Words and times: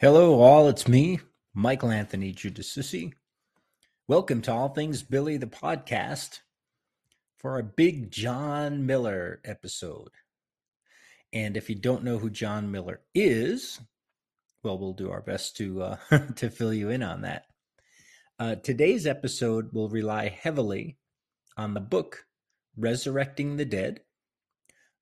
Hello, 0.00 0.40
all. 0.40 0.66
It's 0.66 0.88
me, 0.88 1.20
Michael 1.52 1.90
Anthony 1.90 2.32
Giudici. 2.32 3.12
Welcome 4.08 4.40
to 4.40 4.50
All 4.50 4.70
Things 4.70 5.02
Billy, 5.02 5.36
the 5.36 5.46
podcast, 5.46 6.38
for 7.36 7.58
a 7.58 7.62
big 7.62 8.10
John 8.10 8.86
Miller 8.86 9.42
episode. 9.44 10.08
And 11.34 11.54
if 11.54 11.68
you 11.68 11.76
don't 11.76 12.02
know 12.02 12.16
who 12.16 12.30
John 12.30 12.70
Miller 12.70 13.02
is, 13.14 13.78
well, 14.62 14.78
we'll 14.78 14.94
do 14.94 15.10
our 15.10 15.20
best 15.20 15.58
to 15.58 15.82
uh, 15.82 15.96
to 16.36 16.48
fill 16.48 16.72
you 16.72 16.88
in 16.88 17.02
on 17.02 17.20
that. 17.20 17.44
Uh, 18.38 18.54
today's 18.54 19.06
episode 19.06 19.70
will 19.74 19.90
rely 19.90 20.28
heavily 20.28 20.96
on 21.58 21.74
the 21.74 21.80
book 21.80 22.24
"Resurrecting 22.74 23.58
the 23.58 23.66
Dead" 23.66 24.00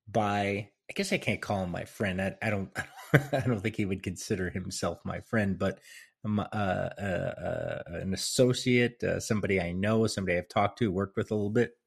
by 0.09 0.71
I 0.89 0.93
guess 0.93 1.13
I 1.13 1.19
can't 1.19 1.41
call 1.41 1.63
him 1.63 1.71
my 1.71 1.85
friend. 1.85 2.21
I, 2.21 2.35
I 2.41 2.49
don't 2.49 2.69
I 3.31 3.43
don't 3.45 3.61
think 3.61 3.75
he 3.75 3.85
would 3.85 4.03
consider 4.03 4.49
himself 4.49 4.99
my 5.03 5.21
friend, 5.21 5.57
but 5.57 5.79
uh, 6.25 6.41
uh, 6.41 6.55
uh, 7.01 7.81
an 7.87 8.13
associate, 8.13 9.01
uh, 9.03 9.19
somebody 9.19 9.61
I 9.61 9.71
know, 9.71 10.05
somebody 10.07 10.37
I've 10.37 10.49
talked 10.49 10.79
to, 10.79 10.91
worked 10.91 11.15
with 11.15 11.31
a 11.31 11.35
little 11.35 11.49
bit, 11.49 11.77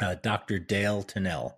uh, 0.00 0.16
Dr. 0.16 0.58
Dale 0.58 1.04
Tunnell. 1.04 1.52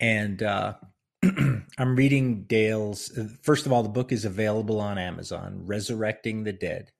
And 0.00 0.42
uh, 0.42 0.74
I'm 1.22 1.96
reading 1.96 2.44
Dale's. 2.44 3.16
First 3.42 3.66
of 3.66 3.72
all, 3.72 3.84
the 3.84 3.88
book 3.88 4.10
is 4.10 4.24
available 4.24 4.80
on 4.80 4.98
Amazon, 4.98 5.62
"Resurrecting 5.64 6.42
the 6.42 6.52
Dead," 6.52 6.90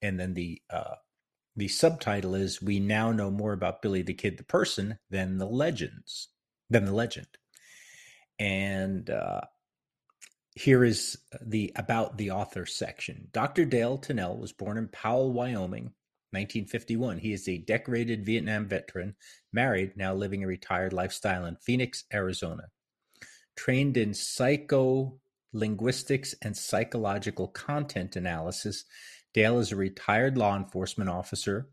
and 0.00 0.18
then 0.18 0.34
the 0.34 0.62
the 1.56 1.68
subtitle 1.68 2.36
is 2.36 2.62
"We 2.62 2.78
now 2.78 3.10
know 3.10 3.30
more 3.30 3.52
about 3.52 3.82
Billy 3.82 4.02
the 4.02 4.14
Kid, 4.14 4.38
the 4.38 4.44
person, 4.44 4.98
than 5.10 5.38
the 5.38 5.46
legends, 5.46 6.28
than 6.70 6.84
the 6.84 6.92
legend." 6.92 7.26
And 8.38 9.10
uh, 9.10 9.40
here 10.56 10.84
is 10.84 11.18
the 11.42 11.70
about 11.76 12.16
the 12.16 12.30
author 12.30 12.64
section. 12.64 13.28
Dr. 13.32 13.66
Dale 13.66 13.98
Tunnell 13.98 14.38
was 14.38 14.54
born 14.54 14.78
in 14.78 14.88
Powell, 14.88 15.30
Wyoming, 15.30 15.92
1951. 16.30 17.18
He 17.18 17.34
is 17.34 17.46
a 17.46 17.58
decorated 17.58 18.24
Vietnam 18.24 18.66
veteran, 18.66 19.16
married, 19.52 19.92
now 19.96 20.14
living 20.14 20.42
a 20.42 20.46
retired 20.46 20.94
lifestyle 20.94 21.44
in 21.44 21.56
Phoenix, 21.56 22.04
Arizona. 22.12 22.68
Trained 23.54 23.98
in 23.98 24.12
psycholinguistics 24.12 26.34
and 26.40 26.56
psychological 26.56 27.48
content 27.48 28.16
analysis, 28.16 28.86
Dale 29.34 29.58
is 29.58 29.72
a 29.72 29.76
retired 29.76 30.38
law 30.38 30.56
enforcement 30.56 31.10
officer 31.10 31.68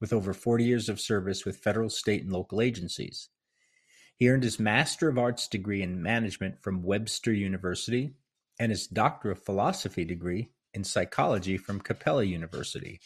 with 0.00 0.12
over 0.12 0.32
40 0.32 0.64
years 0.64 0.88
of 0.88 1.00
service 1.00 1.44
with 1.44 1.56
federal, 1.56 1.90
state, 1.90 2.22
and 2.22 2.32
local 2.32 2.60
agencies. 2.60 3.30
He 4.16 4.30
earned 4.30 4.44
his 4.44 4.60
Master 4.60 5.08
of 5.08 5.18
Arts 5.18 5.48
degree 5.48 5.82
in 5.82 6.00
management 6.00 6.62
from 6.62 6.84
Webster 6.84 7.32
University 7.32 8.14
and 8.58 8.70
his 8.70 8.86
Doctor 8.86 9.30
of 9.30 9.42
Philosophy 9.42 10.04
degree 10.04 10.50
in 10.74 10.84
psychology 10.84 11.56
from 11.56 11.80
Capella 11.80 12.24
University. 12.24 13.00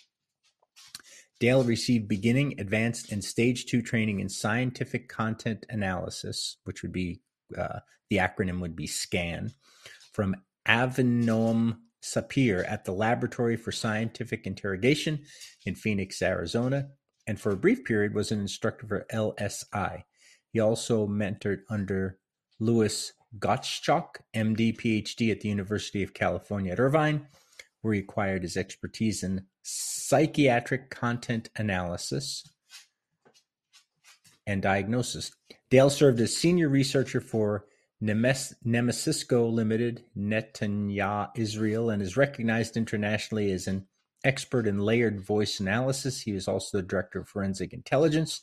Dale 1.40 1.64
received 1.64 2.08
beginning, 2.08 2.60
advanced, 2.60 3.10
and 3.10 3.24
stage 3.24 3.66
two 3.66 3.82
training 3.82 4.20
in 4.20 4.28
scientific 4.28 5.08
content 5.08 5.66
analysis, 5.68 6.58
which 6.64 6.82
would 6.82 6.92
be 6.92 7.20
uh, 7.56 7.80
the 8.10 8.18
acronym 8.18 8.60
would 8.60 8.76
be 8.76 8.86
SCAN, 8.86 9.52
from 10.12 10.36
Avinoam 10.68 11.78
Sapir 12.02 12.64
at 12.68 12.84
the 12.84 12.92
Laboratory 12.92 13.56
for 13.56 13.72
Scientific 13.72 14.46
Interrogation 14.46 15.24
in 15.64 15.74
Phoenix, 15.74 16.20
Arizona, 16.22 16.88
and 17.26 17.40
for 17.40 17.52
a 17.52 17.56
brief 17.56 17.84
period 17.84 18.14
was 18.14 18.32
an 18.32 18.40
instructor 18.40 18.86
for 18.86 19.06
LSI. 19.12 20.02
He 20.52 20.60
also 20.60 21.06
mentored 21.06 21.60
under 21.70 22.18
Louis 22.60 23.12
Gottschalk, 23.38 24.16
MD, 24.34 24.76
PhD 24.76 25.30
at 25.30 25.40
the 25.40 25.48
University 25.48 26.02
of 26.02 26.14
California 26.14 26.72
at 26.72 26.80
Irvine, 26.80 27.26
where 27.80 27.94
he 27.94 28.00
acquired 28.00 28.42
his 28.42 28.56
expertise 28.56 29.22
in 29.22 29.46
psychiatric 29.62 30.90
content 30.90 31.48
analysis 31.56 32.48
and 34.46 34.60
diagnosis. 34.62 35.32
Dale 35.70 35.90
served 35.90 36.20
as 36.20 36.36
senior 36.36 36.68
researcher 36.68 37.20
for 37.20 37.66
Nemes- 38.02 38.54
Nemesysco 38.66 39.50
Limited, 39.50 40.04
Netanyahu, 40.16 41.30
Israel, 41.36 41.90
and 41.90 42.02
is 42.02 42.16
recognized 42.16 42.76
internationally 42.76 43.52
as 43.52 43.68
an 43.68 43.86
expert 44.24 44.66
in 44.66 44.80
layered 44.80 45.20
voice 45.20 45.60
analysis. 45.60 46.20
He 46.20 46.32
was 46.32 46.48
also 46.48 46.78
the 46.78 46.82
director 46.82 47.20
of 47.20 47.28
forensic 47.28 47.72
intelligence 47.72 48.40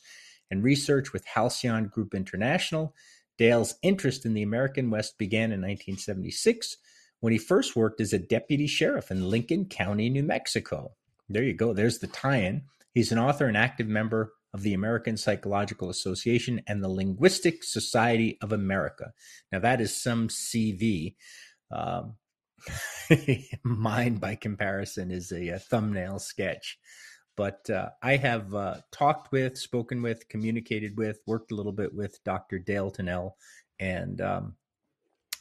and 0.50 0.64
research 0.64 1.12
with 1.12 1.26
Halcyon 1.26 1.88
Group 1.88 2.14
International 2.14 2.94
Dale's 3.40 3.74
interest 3.82 4.26
in 4.26 4.34
the 4.34 4.42
American 4.42 4.90
West 4.90 5.16
began 5.16 5.44
in 5.44 5.62
1976 5.62 6.76
when 7.20 7.32
he 7.32 7.38
first 7.38 7.74
worked 7.74 7.98
as 7.98 8.12
a 8.12 8.18
deputy 8.18 8.66
sheriff 8.66 9.10
in 9.10 9.30
Lincoln 9.30 9.64
County, 9.64 10.10
New 10.10 10.22
Mexico. 10.22 10.92
There 11.26 11.42
you 11.42 11.54
go. 11.54 11.72
There's 11.72 12.00
the 12.00 12.06
tie 12.06 12.40
in. 12.40 12.64
He's 12.92 13.12
an 13.12 13.18
author 13.18 13.46
and 13.46 13.56
active 13.56 13.86
member 13.86 14.34
of 14.52 14.60
the 14.60 14.74
American 14.74 15.16
Psychological 15.16 15.88
Association 15.88 16.60
and 16.66 16.84
the 16.84 16.90
Linguistic 16.90 17.64
Society 17.64 18.36
of 18.42 18.52
America. 18.52 19.14
Now, 19.50 19.60
that 19.60 19.80
is 19.80 19.96
some 19.96 20.28
CV. 20.28 21.14
Um, 21.70 22.16
mine, 23.64 24.16
by 24.16 24.34
comparison, 24.34 25.10
is 25.10 25.32
a, 25.32 25.48
a 25.48 25.58
thumbnail 25.58 26.18
sketch. 26.18 26.78
But 27.40 27.70
uh, 27.70 27.88
I 28.02 28.16
have 28.16 28.54
uh, 28.54 28.74
talked 28.92 29.32
with, 29.32 29.56
spoken 29.56 30.02
with, 30.02 30.28
communicated 30.28 30.98
with, 30.98 31.20
worked 31.26 31.52
a 31.52 31.54
little 31.54 31.72
bit 31.72 31.94
with 31.94 32.22
Dr. 32.22 32.58
Dale 32.58 32.90
Tunnell, 32.90 33.30
and 33.78 34.20
um, 34.20 34.56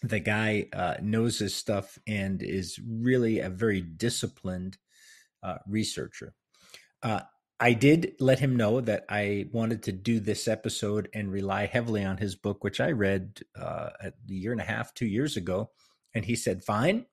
the 0.01 0.21
guy 0.21 0.67
uh, 0.71 0.93
knows 1.01 1.39
his 1.39 1.53
stuff 1.53 1.99
and 2.07 2.41
is 2.41 2.79
really 2.87 3.41
a 3.41 3.49
very 3.49 3.81
disciplined 3.81 4.77
uh, 5.43 5.57
researcher. 5.67 6.33
Uh, 7.03 7.19
I 7.59 7.73
did 7.73 8.13
let 8.21 8.39
him 8.39 8.55
know 8.55 8.79
that 8.79 9.03
I 9.09 9.47
wanted 9.51 9.83
to 9.83 9.91
do 9.91 10.21
this 10.21 10.47
episode 10.47 11.09
and 11.13 11.29
rely 11.29 11.65
heavily 11.65 12.05
on 12.05 12.15
his 12.15 12.33
book, 12.33 12.63
which 12.63 12.79
I 12.79 12.91
read 12.91 13.41
uh, 13.59 13.89
a 14.01 14.13
year 14.25 14.53
and 14.53 14.61
a 14.61 14.63
half, 14.63 14.93
two 14.93 15.05
years 15.05 15.35
ago. 15.35 15.71
And 16.15 16.23
he 16.23 16.37
said, 16.37 16.63
fine, 16.63 17.07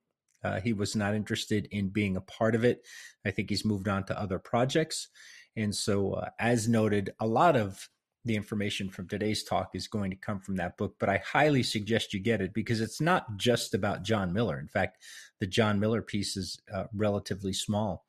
uh, 0.46 0.60
he 0.60 0.72
was 0.72 0.94
not 0.94 1.14
interested 1.14 1.66
in 1.70 1.88
being 1.88 2.16
a 2.16 2.20
part 2.20 2.54
of 2.54 2.64
it. 2.64 2.86
I 3.24 3.30
think 3.30 3.50
he's 3.50 3.64
moved 3.64 3.88
on 3.88 4.04
to 4.04 4.20
other 4.20 4.38
projects. 4.38 5.08
And 5.56 5.74
so, 5.74 6.12
uh, 6.12 6.28
as 6.38 6.68
noted, 6.68 7.10
a 7.18 7.26
lot 7.26 7.56
of 7.56 7.88
the 8.24 8.36
information 8.36 8.90
from 8.90 9.08
today's 9.08 9.44
talk 9.44 9.70
is 9.74 9.88
going 9.88 10.10
to 10.10 10.16
come 10.16 10.40
from 10.40 10.56
that 10.56 10.76
book, 10.76 10.96
but 10.98 11.08
I 11.08 11.18
highly 11.18 11.62
suggest 11.62 12.12
you 12.12 12.20
get 12.20 12.40
it 12.40 12.52
because 12.52 12.80
it's 12.80 13.00
not 13.00 13.36
just 13.36 13.72
about 13.72 14.02
John 14.02 14.32
Miller. 14.32 14.58
In 14.58 14.66
fact, 14.68 14.98
the 15.38 15.46
John 15.46 15.78
Miller 15.78 16.02
piece 16.02 16.36
is 16.36 16.58
uh, 16.72 16.84
relatively 16.92 17.52
small, 17.52 18.04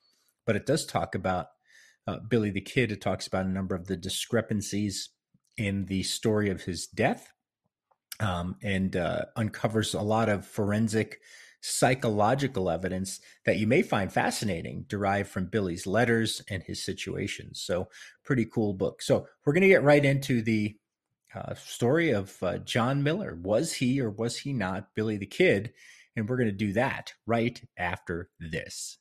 but 0.45 0.55
it 0.55 0.65
does 0.65 0.85
talk 0.85 1.13
about 1.13 1.47
uh, 2.07 2.17
Billy 2.27 2.49
the 2.49 2.61
Kid. 2.61 2.91
It 2.91 3.01
talks 3.01 3.27
about 3.27 3.45
a 3.45 3.49
number 3.49 3.75
of 3.75 3.85
the 3.85 3.97
discrepancies 3.97 5.09
in 5.55 5.85
the 5.85 6.03
story 6.03 6.49
of 6.49 6.63
his 6.63 6.87
death 6.87 7.31
um, 8.19 8.55
and 8.63 8.95
uh, 8.95 9.25
uncovers 9.35 9.93
a 9.93 10.01
lot 10.01 10.29
of 10.29 10.45
forensic 10.45 11.19
psychological 11.61 12.69
evidence 12.69 13.19
that 13.45 13.57
you 13.57 13.67
may 13.67 13.81
find 13.81 14.11
fascinating 14.11 14.85
derived 14.87 15.29
from 15.29 15.47
Billy's 15.47 15.87
letters 15.87 16.41
and 16.49 16.63
his 16.63 16.83
situations. 16.83 17.61
So, 17.61 17.87
pretty 18.23 18.45
cool 18.45 18.73
book. 18.73 19.01
So, 19.01 19.27
we're 19.45 19.53
going 19.53 19.61
to 19.61 19.67
get 19.67 19.83
right 19.83 20.03
into 20.03 20.41
the 20.41 20.75
uh, 21.35 21.53
story 21.55 22.11
of 22.11 22.41
uh, 22.41 22.57
John 22.59 23.03
Miller. 23.03 23.37
Was 23.41 23.73
he 23.73 23.99
or 24.01 24.09
was 24.09 24.37
he 24.37 24.53
not 24.53 24.95
Billy 24.95 25.17
the 25.17 25.25
Kid? 25.25 25.73
And 26.15 26.27
we're 26.27 26.37
going 26.37 26.49
to 26.49 26.51
do 26.51 26.73
that 26.73 27.13
right 27.25 27.61
after 27.77 28.29
this. 28.39 28.97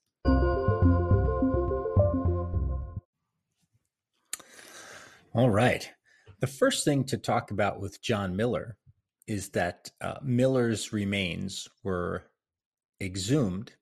All 5.35 5.51
right. 5.51 5.91
The 6.41 6.47
first 6.47 6.85
thing 6.85 7.05
to 7.05 7.19
talk 7.19 7.51
about 7.51 7.81
with 7.81 8.03
John 8.03 8.37
Miller 8.37 8.77
is 9.27 9.51
that 9.51 9.91
uh, 10.01 10.15
Miller's 10.23 10.93
remains 10.93 11.69
were 11.83 12.25
exhumed 13.01 13.73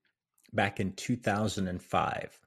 back 0.52 0.81
in 0.81 0.93
2005, 0.93 2.40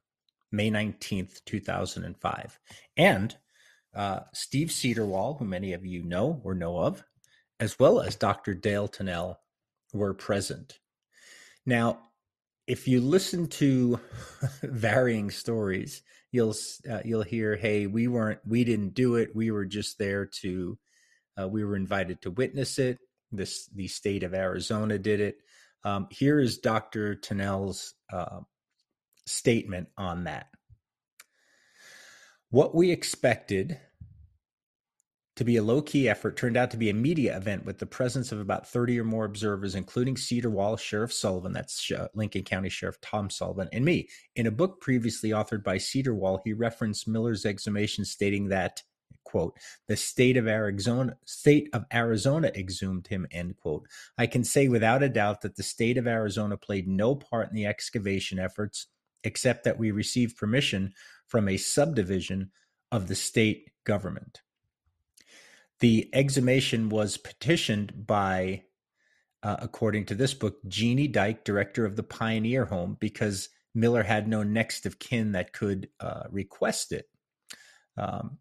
May 0.51 0.71
19th, 0.71 1.43
2005. 1.45 2.59
And 2.95 3.35
uh, 3.95 4.21
Steve 4.33 4.69
Sederwall, 4.69 5.37
who 5.37 5.45
many 5.45 5.73
of 5.73 5.85
you 5.85 6.03
know 6.03 6.41
or 6.43 6.53
know 6.53 6.77
of, 6.79 7.03
as 7.59 7.77
well 7.79 7.99
as 7.99 8.15
Dr. 8.15 8.53
Dale 8.53 8.87
Tunnell, 8.87 9.37
were 9.93 10.13
present. 10.13 10.79
Now, 11.65 11.99
if 12.67 12.87
you 12.87 13.01
listen 13.01 13.47
to 13.47 13.99
varying 14.61 15.31
stories, 15.31 16.03
you'll 16.31 16.55
uh, 16.89 16.99
you'll 17.03 17.23
hear, 17.23 17.55
"Hey, 17.55 17.87
we 17.87 18.07
weren't, 18.07 18.39
we 18.45 18.63
didn't 18.63 18.93
do 18.93 19.15
it. 19.15 19.35
We 19.35 19.51
were 19.51 19.65
just 19.65 19.97
there 19.97 20.25
to, 20.41 20.77
uh, 21.41 21.47
we 21.47 21.63
were 21.63 21.75
invited 21.75 22.21
to 22.21 22.31
witness 22.31 22.77
it. 22.77 22.99
This 23.31 23.67
the 23.67 23.87
state 23.87 24.23
of 24.23 24.33
Arizona 24.33 24.99
did 24.99 25.21
it. 25.21 25.37
Um, 25.87 26.07
here 26.11 26.37
is 26.37 26.57
Dr. 26.57 27.15
Tunnell's 27.15 27.93
uh, 28.11 28.41
statement 29.25 29.87
on 29.97 30.25
that. 30.25 30.47
What 32.49 32.75
we 32.75 32.91
expected 32.91 33.79
to 35.37 35.45
be 35.45 35.55
a 35.55 35.63
low 35.63 35.81
key 35.81 36.09
effort 36.09 36.35
turned 36.35 36.57
out 36.57 36.71
to 36.71 36.77
be 36.77 36.89
a 36.89 36.93
media 36.93 37.37
event 37.37 37.63
with 37.63 37.77
the 37.77 37.85
presence 37.85 38.33
of 38.33 38.41
about 38.41 38.67
30 38.67 38.99
or 38.99 39.05
more 39.05 39.23
observers, 39.23 39.75
including 39.75 40.15
Sederwall 40.15 40.77
Sheriff 40.77 41.13
Sullivan, 41.13 41.53
that's 41.53 41.89
Lincoln 42.13 42.43
County 42.43 42.67
Sheriff 42.67 42.99
Tom 42.99 43.29
Sullivan, 43.29 43.69
and 43.71 43.85
me. 43.85 44.09
In 44.35 44.45
a 44.45 44.51
book 44.51 44.81
previously 44.81 45.29
authored 45.29 45.63
by 45.63 45.77
Sederwall, 45.77 46.41
he 46.43 46.51
referenced 46.51 47.07
Miller's 47.07 47.45
exhumation, 47.45 48.03
stating 48.03 48.49
that, 48.49 48.83
quote, 49.23 49.57
the 49.87 49.95
state 49.97 50.37
of 50.37 50.47
Arizona, 50.47 51.17
state 51.25 51.69
of 51.73 51.85
Arizona 51.93 52.51
exhumed 52.55 53.07
him, 53.07 53.27
end 53.31 53.57
quote. 53.57 53.85
I 54.17 54.27
can 54.27 54.43
say 54.43 54.67
without 54.67 55.03
a 55.03 55.09
doubt 55.09 55.41
that 55.41 55.55
the 55.55 55.63
state 55.63 55.97
of 55.97 56.07
Arizona 56.07 56.57
played 56.57 56.87
no 56.87 57.15
part 57.15 57.49
in 57.49 57.55
the 57.55 57.65
excavation 57.65 58.39
efforts, 58.39 58.87
except 59.23 59.63
that 59.65 59.77
we 59.77 59.91
received 59.91 60.37
permission 60.37 60.93
from 61.27 61.49
a 61.49 61.57
subdivision 61.57 62.51
of 62.91 63.07
the 63.07 63.15
state 63.15 63.69
government 63.83 64.41
the 65.79 66.09
exhumation 66.13 66.89
was 66.89 67.17
petitioned 67.17 68.07
by, 68.07 68.63
uh, 69.43 69.57
according 69.59 70.05
to 70.05 70.15
this 70.15 70.33
book, 70.33 70.57
Jeannie 70.67 71.07
Dyke, 71.07 71.43
director 71.43 71.85
of 71.85 71.95
the 71.95 72.03
Pioneer 72.03 72.65
Home, 72.65 72.97
because 72.99 73.49
Miller 73.75 74.03
had 74.03 74.27
no 74.27 74.43
next 74.43 74.85
of 74.85 74.97
kin 74.97 75.33
that 75.33 75.53
could 75.53 75.89
uh, 75.99 76.23
request 76.31 76.91
it. 76.91 77.07
Um, 77.95 78.39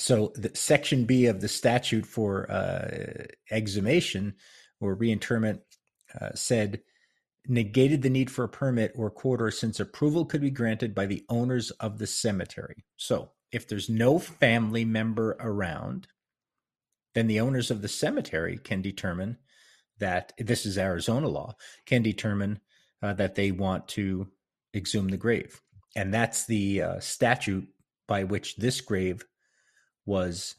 so, 0.00 0.32
the 0.36 0.52
Section 0.54 1.04
B 1.06 1.26
of 1.26 1.40
the 1.40 1.48
statute 1.48 2.06
for 2.06 2.50
uh, 2.50 3.26
exhumation 3.50 4.34
or 4.80 4.94
reinterment 4.94 5.60
uh, 6.20 6.30
said 6.34 6.80
negated 7.48 8.02
the 8.02 8.10
need 8.10 8.30
for 8.30 8.44
a 8.44 8.48
permit 8.48 8.92
or 8.94 9.10
quarter 9.10 9.50
since 9.50 9.80
approval 9.80 10.24
could 10.24 10.40
be 10.40 10.50
granted 10.50 10.94
by 10.94 11.06
the 11.06 11.24
owners 11.28 11.70
of 11.72 11.98
the 11.98 12.06
cemetery. 12.06 12.84
So, 12.96 13.30
if 13.50 13.66
there's 13.66 13.88
no 13.88 14.20
family 14.20 14.84
member 14.84 15.36
around, 15.40 16.06
then 17.14 17.26
the 17.26 17.40
owners 17.40 17.70
of 17.72 17.82
the 17.82 17.88
cemetery 17.88 18.58
can 18.58 18.82
determine 18.82 19.38
that 19.98 20.32
this 20.38 20.64
is 20.64 20.78
Arizona 20.78 21.26
law 21.26 21.56
can 21.86 22.02
determine 22.02 22.60
uh, 23.02 23.14
that 23.14 23.34
they 23.34 23.50
want 23.50 23.88
to 23.88 24.28
exhume 24.72 25.08
the 25.08 25.16
grave, 25.16 25.60
and 25.96 26.14
that's 26.14 26.46
the 26.46 26.82
uh, 26.82 27.00
statute 27.00 27.66
by 28.06 28.22
which 28.22 28.54
this 28.56 28.80
grave 28.80 29.24
was 30.08 30.56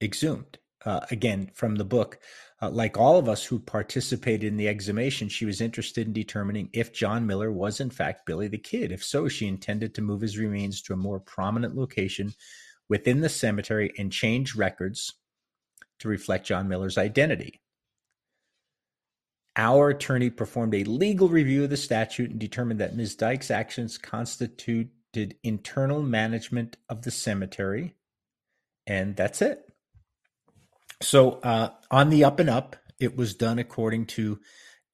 exhumed. 0.00 0.58
Uh, 0.84 1.00
again, 1.10 1.50
from 1.54 1.76
the 1.76 1.84
book, 1.84 2.18
uh, 2.60 2.70
like 2.70 2.96
all 2.96 3.18
of 3.18 3.28
us 3.28 3.44
who 3.44 3.58
participated 3.58 4.44
in 4.44 4.56
the 4.56 4.68
exhumation, 4.68 5.28
she 5.28 5.44
was 5.44 5.60
interested 5.60 6.06
in 6.06 6.12
determining 6.12 6.70
if 6.72 6.92
John 6.92 7.26
Miller 7.26 7.52
was 7.52 7.80
in 7.80 7.90
fact 7.90 8.24
Billy 8.24 8.48
the 8.48 8.58
Kid. 8.58 8.90
If 8.90 9.04
so, 9.04 9.28
she 9.28 9.46
intended 9.46 9.94
to 9.94 10.02
move 10.02 10.20
his 10.20 10.38
remains 10.38 10.80
to 10.82 10.92
a 10.92 10.96
more 10.96 11.20
prominent 11.20 11.76
location 11.76 12.32
within 12.88 13.20
the 13.20 13.28
cemetery 13.28 13.92
and 13.98 14.12
change 14.12 14.54
records 14.54 15.12
to 16.00 16.08
reflect 16.08 16.46
John 16.46 16.68
Miller's 16.68 16.98
identity. 16.98 17.60
Our 19.54 19.90
attorney 19.90 20.30
performed 20.30 20.74
a 20.74 20.84
legal 20.84 21.28
review 21.28 21.64
of 21.64 21.70
the 21.70 21.76
statute 21.76 22.30
and 22.30 22.40
determined 22.40 22.80
that 22.80 22.96
Ms. 22.96 23.16
Dyke's 23.16 23.50
actions 23.50 23.98
constituted 23.98 25.36
internal 25.42 26.02
management 26.02 26.76
of 26.88 27.02
the 27.02 27.10
cemetery, 27.10 27.94
and 28.92 29.16
that's 29.16 29.40
it. 29.40 29.66
So, 31.00 31.40
uh, 31.42 31.70
on 31.90 32.10
the 32.10 32.24
up 32.24 32.38
and 32.38 32.50
up, 32.50 32.76
it 33.00 33.16
was 33.16 33.34
done 33.34 33.58
according 33.58 34.04
to 34.06 34.38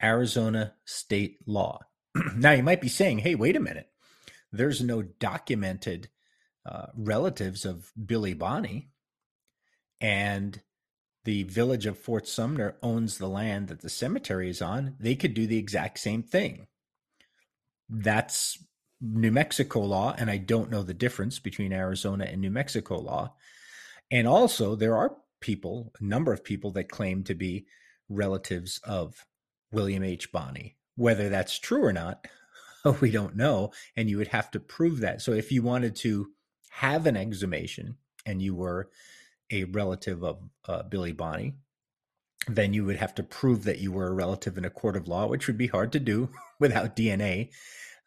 Arizona 0.01 0.75
state 0.85 1.39
law. 1.47 1.81
now, 2.37 2.53
you 2.53 2.63
might 2.63 2.81
be 2.81 2.89
saying, 2.89 3.19
hey, 3.19 3.35
wait 3.35 3.57
a 3.57 3.61
minute. 3.61 3.89
There's 4.53 4.81
no 4.81 5.03
documented 5.03 6.11
uh, 6.65 6.87
relatives 6.97 7.65
of 7.65 7.91
Billy 8.07 8.35
Bonney. 8.35 8.91
And 10.01 10.63
the 11.25 11.43
village 11.43 11.85
of 11.85 11.99
Fort 11.99 12.29
Sumner 12.29 12.77
owns 12.85 13.19
the 13.19 13.29
land 13.29 13.67
that 13.67 13.81
the 13.81 13.91
cemetery 13.91 14.49
is 14.49 14.63
on, 14.63 14.95
they 15.01 15.17
could 15.17 15.35
do 15.35 15.49
the 15.49 15.59
exact 15.59 15.99
same 15.99 16.23
thing. 16.23 16.69
That's 17.89 18.63
New 19.01 19.33
Mexico 19.33 19.81
law, 19.81 20.15
and 20.17 20.31
I 20.31 20.37
don't 20.37 20.71
know 20.71 20.85
the 20.85 20.95
difference 20.95 21.41
between 21.41 21.73
Arizona 21.73 22.27
and 22.27 22.41
New 22.41 22.53
Mexico 22.53 22.99
law. 23.01 23.35
And 24.11 24.27
also, 24.27 24.75
there 24.75 24.97
are 24.97 25.17
people, 25.41 25.93
a 26.01 26.05
number 26.05 26.33
of 26.33 26.45
people 26.45 26.71
that 26.73 26.91
claim 26.91 27.25
to 27.25 27.35
be 27.35 27.67
relatives 28.09 28.81
of 28.85 29.27
William 29.71 30.03
H. 30.03 30.33
Bonney. 30.33 30.77
Whether 30.97 31.29
that's 31.29 31.59
true 31.59 31.85
or 31.85 31.93
not, 31.93 32.27
we 33.01 33.11
don't 33.11 33.37
know. 33.37 33.73
And 33.97 34.09
you 34.09 34.19
would 34.19 34.29
have 34.29 34.51
to 34.53 34.61
prove 34.61 35.01
that. 35.01 35.21
So 35.23 35.33
if 35.33 35.53
you 35.53 35.63
wanted 35.63 35.95
to 35.97 36.29
have 36.71 37.07
an 37.07 37.17
exhumation 37.17 37.97
and 38.25 38.41
you 38.43 38.55
were 38.55 38.91
a 39.51 39.65
relative 39.65 40.23
of 40.23 40.39
uh, 40.67 40.83
Billy 40.85 41.13
Bonney, 41.13 41.55
then 42.47 42.73
you 42.73 42.85
would 42.85 42.97
have 42.97 43.15
to 43.17 43.23
prove 43.23 43.65
that 43.65 43.81
you 43.81 43.93
were 43.93 44.09
a 44.09 44.15
relative 44.15 44.57
in 44.57 44.65
a 44.65 44.71
court 44.71 44.97
of 44.97 45.09
law, 45.09 45.27
which 45.27 45.47
would 45.47 45.59
be 45.59 45.67
hard 45.67 45.93
to 45.93 46.01
do 46.01 46.31
without 46.59 46.97
DNA. 46.97 47.51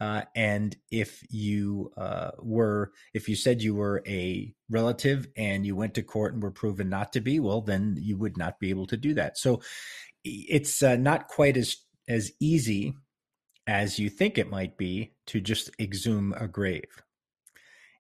Uh, 0.02 0.24
and 0.36 0.76
if 0.90 1.24
you 1.30 1.92
uh, 1.96 2.32
were, 2.40 2.92
if 3.14 3.30
you 3.30 3.36
said 3.36 3.62
you 3.62 3.76
were 3.76 4.02
a 4.08 4.52
relative 4.68 5.28
and 5.38 5.64
you 5.64 5.76
went 5.76 5.94
to 5.94 6.02
court 6.02 6.34
and 6.34 6.42
were 6.42 6.50
proven 6.50 6.90
not 6.90 7.14
to 7.14 7.22
be, 7.22 7.40
well, 7.40 7.62
then 7.62 7.96
you 8.00 8.18
would 8.18 8.36
not 8.36 8.60
be 8.60 8.72
able 8.72 8.88
to 8.88 8.98
do 8.98 9.14
that. 9.14 9.38
So 9.38 9.62
it's 10.24 10.82
uh, 10.82 10.96
not 10.96 11.28
quite 11.28 11.56
as 11.56 11.78
as 12.10 12.32
easy 12.40 12.96
as 13.68 14.00
you 14.00 14.10
think 14.10 14.40
it 14.40 14.50
might 14.50 14.76
be 14.76 15.14
to 15.28 15.40
just 15.40 15.70
exhume 15.80 16.34
a 16.36 16.48
grave 16.48 17.04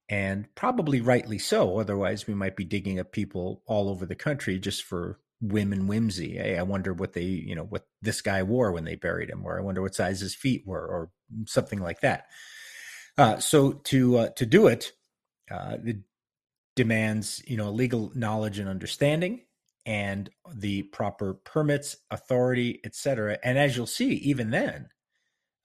and 0.10 0.54
probably 0.56 1.02
rightly 1.02 1.38
so. 1.38 1.78
Otherwise, 1.78 2.26
we 2.26 2.34
might 2.34 2.56
be 2.56 2.66
digging 2.66 3.00
up 3.00 3.12
people 3.12 3.62
all 3.68 3.90
over 3.90 4.08
the 4.08 4.16
country 4.16 4.58
just 4.58 4.84
for 4.84 5.20
whim 5.40 5.72
and 5.72 5.88
whimsy. 5.88 6.38
Hey, 6.38 6.58
I 6.58 6.64
wonder 6.64 6.94
what 6.94 7.14
they, 7.14 7.24
you 7.24 7.56
know, 7.56 7.64
what 7.64 7.88
this 8.02 8.22
guy 8.22 8.42
wore 8.42 8.72
when 8.72 8.86
they 8.86 8.96
buried 8.96 9.30
him, 9.30 9.46
or 9.46 9.60
I 9.60 9.62
wonder 9.62 9.84
what 9.84 9.96
size 9.96 10.20
his 10.20 10.36
feet 10.36 10.64
were, 10.66 10.86
or 10.86 11.12
something 11.46 11.80
like 11.80 12.02
that. 12.02 12.28
Uh, 13.18 13.40
so 13.40 13.74
to 13.74 14.18
uh, 14.18 14.30
to 14.30 14.46
do 14.46 14.68
it, 14.68 14.92
uh, 15.50 15.78
it 15.84 15.98
demands 16.76 17.44
you 17.46 17.58
know 17.58 17.72
legal 17.72 18.12
knowledge 18.16 18.60
and 18.60 18.70
understanding, 18.70 19.42
and 19.86 20.30
the 20.54 20.84
proper 20.84 21.34
permits, 21.34 21.98
authority, 22.10 22.80
etc. 22.84 23.38
And 23.44 23.58
as 23.58 23.76
you'll 23.76 23.88
see, 23.88 24.14
even 24.14 24.52
then, 24.52 24.90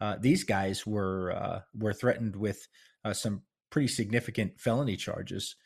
uh, 0.01 0.17
these 0.21 0.45
guys 0.45 0.87
were 0.87 1.33
uh, 1.33 1.61
were 1.75 1.93
threatened 1.93 2.37
with 2.37 2.67
uh, 3.05 3.13
some 3.13 3.43
pretty 3.71 3.89
significant 3.89 4.59
felony 4.59 4.97
charges 4.97 5.57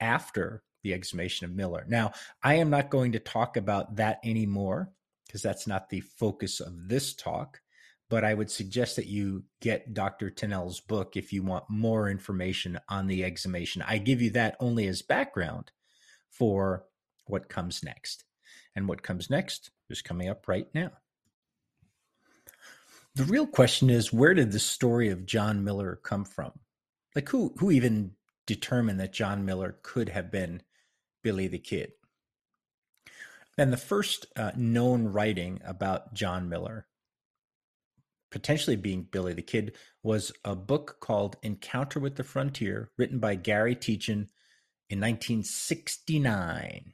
after 0.00 0.62
the 0.82 0.94
exhumation 0.94 1.44
of 1.44 1.54
Miller. 1.54 1.84
Now, 1.88 2.12
I 2.42 2.54
am 2.54 2.70
not 2.70 2.90
going 2.90 3.12
to 3.12 3.18
talk 3.18 3.56
about 3.56 3.96
that 3.96 4.18
anymore 4.24 4.90
because 5.26 5.42
that's 5.42 5.66
not 5.66 5.88
the 5.88 6.00
focus 6.00 6.60
of 6.60 6.88
this 6.88 7.14
talk. 7.14 7.60
But 8.10 8.24
I 8.24 8.34
would 8.34 8.50
suggest 8.50 8.96
that 8.96 9.06
you 9.06 9.44
get 9.62 9.94
Dr. 9.94 10.30
Tunnell's 10.30 10.80
book 10.80 11.16
if 11.16 11.32
you 11.32 11.42
want 11.42 11.64
more 11.70 12.10
information 12.10 12.78
on 12.88 13.06
the 13.06 13.24
exhumation. 13.24 13.82
I 13.86 13.96
give 13.96 14.20
you 14.20 14.30
that 14.32 14.56
only 14.60 14.86
as 14.86 15.00
background 15.00 15.70
for 16.28 16.84
what 17.26 17.48
comes 17.48 17.82
next. 17.82 18.24
And 18.76 18.86
what 18.88 19.02
comes 19.02 19.30
next 19.30 19.70
is 19.88 20.02
coming 20.02 20.28
up 20.28 20.46
right 20.46 20.66
now. 20.74 20.90
The 23.14 23.24
real 23.24 23.46
question 23.46 23.88
is 23.88 24.12
where 24.12 24.34
did 24.34 24.52
the 24.52 24.58
story 24.58 25.08
of 25.08 25.24
John 25.24 25.64
Miller 25.64 25.98
come 26.02 26.24
from? 26.24 26.52
like 27.14 27.28
who 27.28 27.54
who 27.58 27.70
even 27.70 28.12
determined 28.46 29.00
that 29.00 29.12
John 29.12 29.44
Miller 29.44 29.78
could 29.82 30.08
have 30.08 30.30
been 30.30 30.62
Billy 31.22 31.48
the 31.48 31.58
Kid? 31.58 31.92
And 33.58 33.72
the 33.72 33.76
first 33.76 34.26
uh, 34.36 34.52
known 34.56 35.08
writing 35.08 35.60
about 35.64 36.14
John 36.14 36.48
Miller, 36.48 36.86
potentially 38.30 38.76
being 38.76 39.02
Billy 39.10 39.32
the 39.32 39.42
Kid, 39.42 39.74
was 40.02 40.32
a 40.44 40.56
book 40.56 40.98
called 41.00 41.36
Encounter 41.42 42.00
with 42.00 42.16
the 42.16 42.24
Frontier, 42.24 42.90
written 42.96 43.18
by 43.18 43.34
Gary 43.34 43.74
Tietjen 43.74 44.28
in 44.88 45.00
1969. 45.00 46.92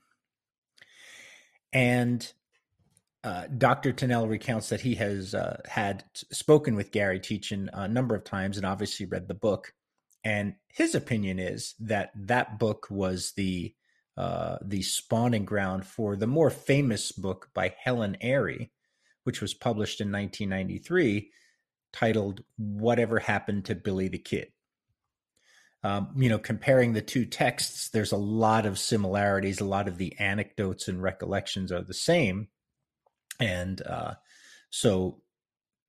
And 1.72 2.32
uh, 3.24 3.46
Dr. 3.58 3.92
Tunnell 3.92 4.28
recounts 4.28 4.68
that 4.68 4.80
he 4.80 4.94
has 4.94 5.34
uh, 5.34 5.60
had 5.66 6.04
spoken 6.14 6.76
with 6.76 6.92
Gary 6.92 7.18
Tietjen 7.18 7.68
a 7.72 7.88
number 7.88 8.14
of 8.14 8.24
times 8.24 8.56
and 8.56 8.64
obviously 8.64 9.04
read 9.04 9.26
the 9.26 9.34
book. 9.34 9.72
And 10.22 10.54
his 10.68 10.94
opinion 10.94 11.38
is 11.38 11.74
that 11.80 12.12
that 12.14 12.58
book 12.58 12.86
was 12.90 13.32
the 13.36 13.74
uh, 14.16 14.56
the 14.64 14.80
spawning 14.80 15.44
ground 15.44 15.84
for 15.84 16.16
the 16.16 16.26
more 16.26 16.48
famous 16.48 17.12
book 17.12 17.50
by 17.52 17.74
Helen 17.78 18.16
Airy, 18.20 18.70
which 19.26 19.40
was 19.40 19.54
published 19.54 20.00
in 20.00 20.12
1993, 20.12 21.30
titled 21.92 22.42
"Whatever 22.56 23.18
Happened 23.18 23.64
to 23.66 23.74
Billy 23.74 24.08
the 24.08 24.18
Kid." 24.18 24.52
Um, 25.82 26.12
you 26.16 26.28
know, 26.28 26.38
comparing 26.38 26.92
the 26.92 27.02
two 27.02 27.24
texts, 27.24 27.90
there's 27.90 28.12
a 28.12 28.16
lot 28.16 28.66
of 28.66 28.78
similarities. 28.78 29.60
A 29.60 29.64
lot 29.64 29.88
of 29.88 29.98
the 29.98 30.16
anecdotes 30.18 30.88
and 30.88 31.02
recollections 31.02 31.70
are 31.70 31.82
the 31.82 31.94
same, 31.94 32.48
and 33.40 33.80
uh, 33.82 34.14
so 34.70 35.22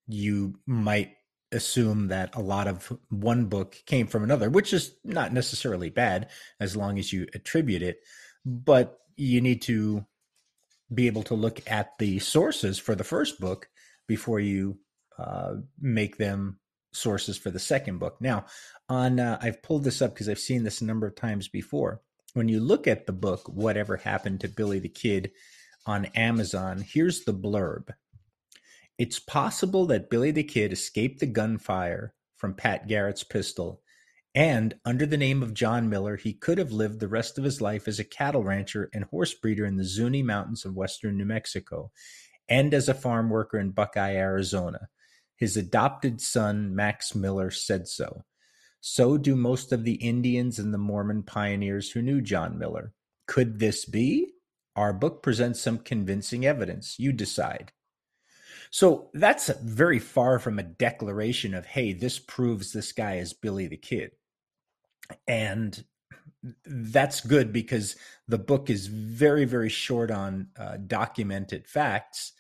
you 0.07 0.59
might 0.65 1.13
assume 1.51 2.07
that 2.09 2.35
a 2.35 2.41
lot 2.41 2.67
of 2.67 2.91
one 3.09 3.45
book 3.45 3.81
came 3.85 4.07
from 4.07 4.23
another, 4.23 4.49
which 4.49 4.73
is 4.73 4.95
not 5.03 5.31
necessarily 5.33 5.89
bad 5.89 6.29
as 6.59 6.75
long 6.75 6.99
as 6.99 7.13
you 7.13 7.27
attribute 7.33 7.81
it. 7.81 7.99
but 8.45 8.99
you 9.17 9.41
need 9.41 9.63
to 9.63 10.05
be 10.93 11.07
able 11.07 11.23
to 11.23 11.35
look 11.35 11.59
at 11.69 11.97
the 11.99 12.19
sources 12.19 12.79
for 12.79 12.95
the 12.95 13.03
first 13.03 13.39
book 13.39 13.69
before 14.07 14.39
you 14.39 14.79
uh, 15.17 15.55
make 15.79 16.17
them 16.17 16.59
sources 16.93 17.37
for 17.37 17.51
the 17.51 17.59
second 17.59 17.99
book. 17.99 18.17
Now, 18.19 18.45
on 18.89 19.19
uh, 19.19 19.37
I've 19.41 19.61
pulled 19.61 19.83
this 19.83 20.01
up 20.01 20.13
because 20.13 20.29
I've 20.29 20.39
seen 20.39 20.63
this 20.63 20.81
a 20.81 20.85
number 20.85 21.07
of 21.07 21.15
times 21.15 21.47
before. 21.47 22.01
When 22.33 22.47
you 22.49 22.59
look 22.59 22.87
at 22.87 23.05
the 23.05 23.13
book, 23.13 23.47
Whatever 23.47 23.97
Happened 23.97 24.41
to 24.41 24.47
Billy 24.47 24.79
the 24.79 24.89
Kid 24.89 25.31
on 25.85 26.05
Amazon, 26.05 26.83
here's 26.87 27.23
the 27.23 27.33
blurb. 27.33 27.89
It's 28.97 29.19
possible 29.19 29.85
that 29.87 30.09
Billy 30.09 30.31
the 30.31 30.43
Kid 30.43 30.71
escaped 30.71 31.19
the 31.19 31.25
gunfire 31.25 32.13
from 32.35 32.53
Pat 32.53 32.87
Garrett's 32.87 33.23
pistol, 33.23 33.81
and 34.37 34.75
under 34.85 35.07
the 35.07 35.17
name 35.17 35.41
of 35.41 35.55
John 35.55 35.89
Miller, 35.89 36.15
he 36.15 36.31
could 36.31 36.59
have 36.59 36.71
lived 36.71 36.99
the 36.99 37.07
rest 37.07 37.39
of 37.39 37.43
his 37.43 37.59
life 37.59 37.87
as 37.87 37.97
a 37.97 38.03
cattle 38.03 38.43
rancher 38.43 38.87
and 38.93 39.03
horse 39.05 39.33
breeder 39.33 39.65
in 39.65 39.77
the 39.77 39.83
Zuni 39.83 40.21
Mountains 40.21 40.63
of 40.63 40.75
western 40.75 41.17
New 41.17 41.25
Mexico, 41.25 41.89
and 42.47 42.71
as 42.71 42.87
a 42.87 42.93
farm 42.93 43.31
worker 43.31 43.57
in 43.57 43.71
Buckeye, 43.71 44.13
Arizona. 44.13 44.89
His 45.37 45.57
adopted 45.57 46.21
son, 46.21 46.75
Max 46.75 47.15
Miller, 47.15 47.49
said 47.49 47.87
so. 47.87 48.25
So 48.79 49.17
do 49.17 49.35
most 49.35 49.71
of 49.71 49.83
the 49.83 49.95
Indians 49.95 50.59
and 50.59 50.71
the 50.71 50.77
Mormon 50.77 51.23
pioneers 51.23 51.89
who 51.89 52.03
knew 52.03 52.21
John 52.21 52.59
Miller. 52.59 52.93
Could 53.25 53.57
this 53.57 53.85
be? 53.85 54.33
Our 54.75 54.93
book 54.93 55.23
presents 55.23 55.59
some 55.59 55.79
convincing 55.79 56.45
evidence. 56.45 56.99
You 56.99 57.11
decide. 57.11 57.71
So 58.69 59.09
that's 59.15 59.49
very 59.49 59.97
far 59.97 60.37
from 60.37 60.59
a 60.59 60.63
declaration 60.63 61.55
of, 61.55 61.65
hey, 61.65 61.93
this 61.93 62.19
proves 62.19 62.71
this 62.71 62.91
guy 62.91 63.15
is 63.15 63.33
Billy 63.33 63.65
the 63.65 63.77
Kid. 63.77 64.11
And 65.27 65.83
that's 66.65 67.21
good 67.21 67.51
because 67.51 67.95
the 68.27 68.37
book 68.37 68.69
is 68.69 68.87
very, 68.87 69.45
very 69.45 69.69
short 69.69 70.11
on 70.11 70.47
uh, 70.57 70.77
documented 70.77 71.67
facts 71.67 72.33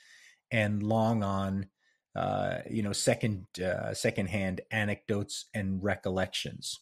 and 0.51 0.83
long 0.83 1.23
on 1.23 1.67
uh, 2.15 2.59
you 2.69 2.81
know 2.81 2.93
second 2.93 3.45
uh, 3.63 3.93
secondhand 3.93 4.61
anecdotes 4.71 5.45
and 5.53 5.83
recollections. 5.83 6.79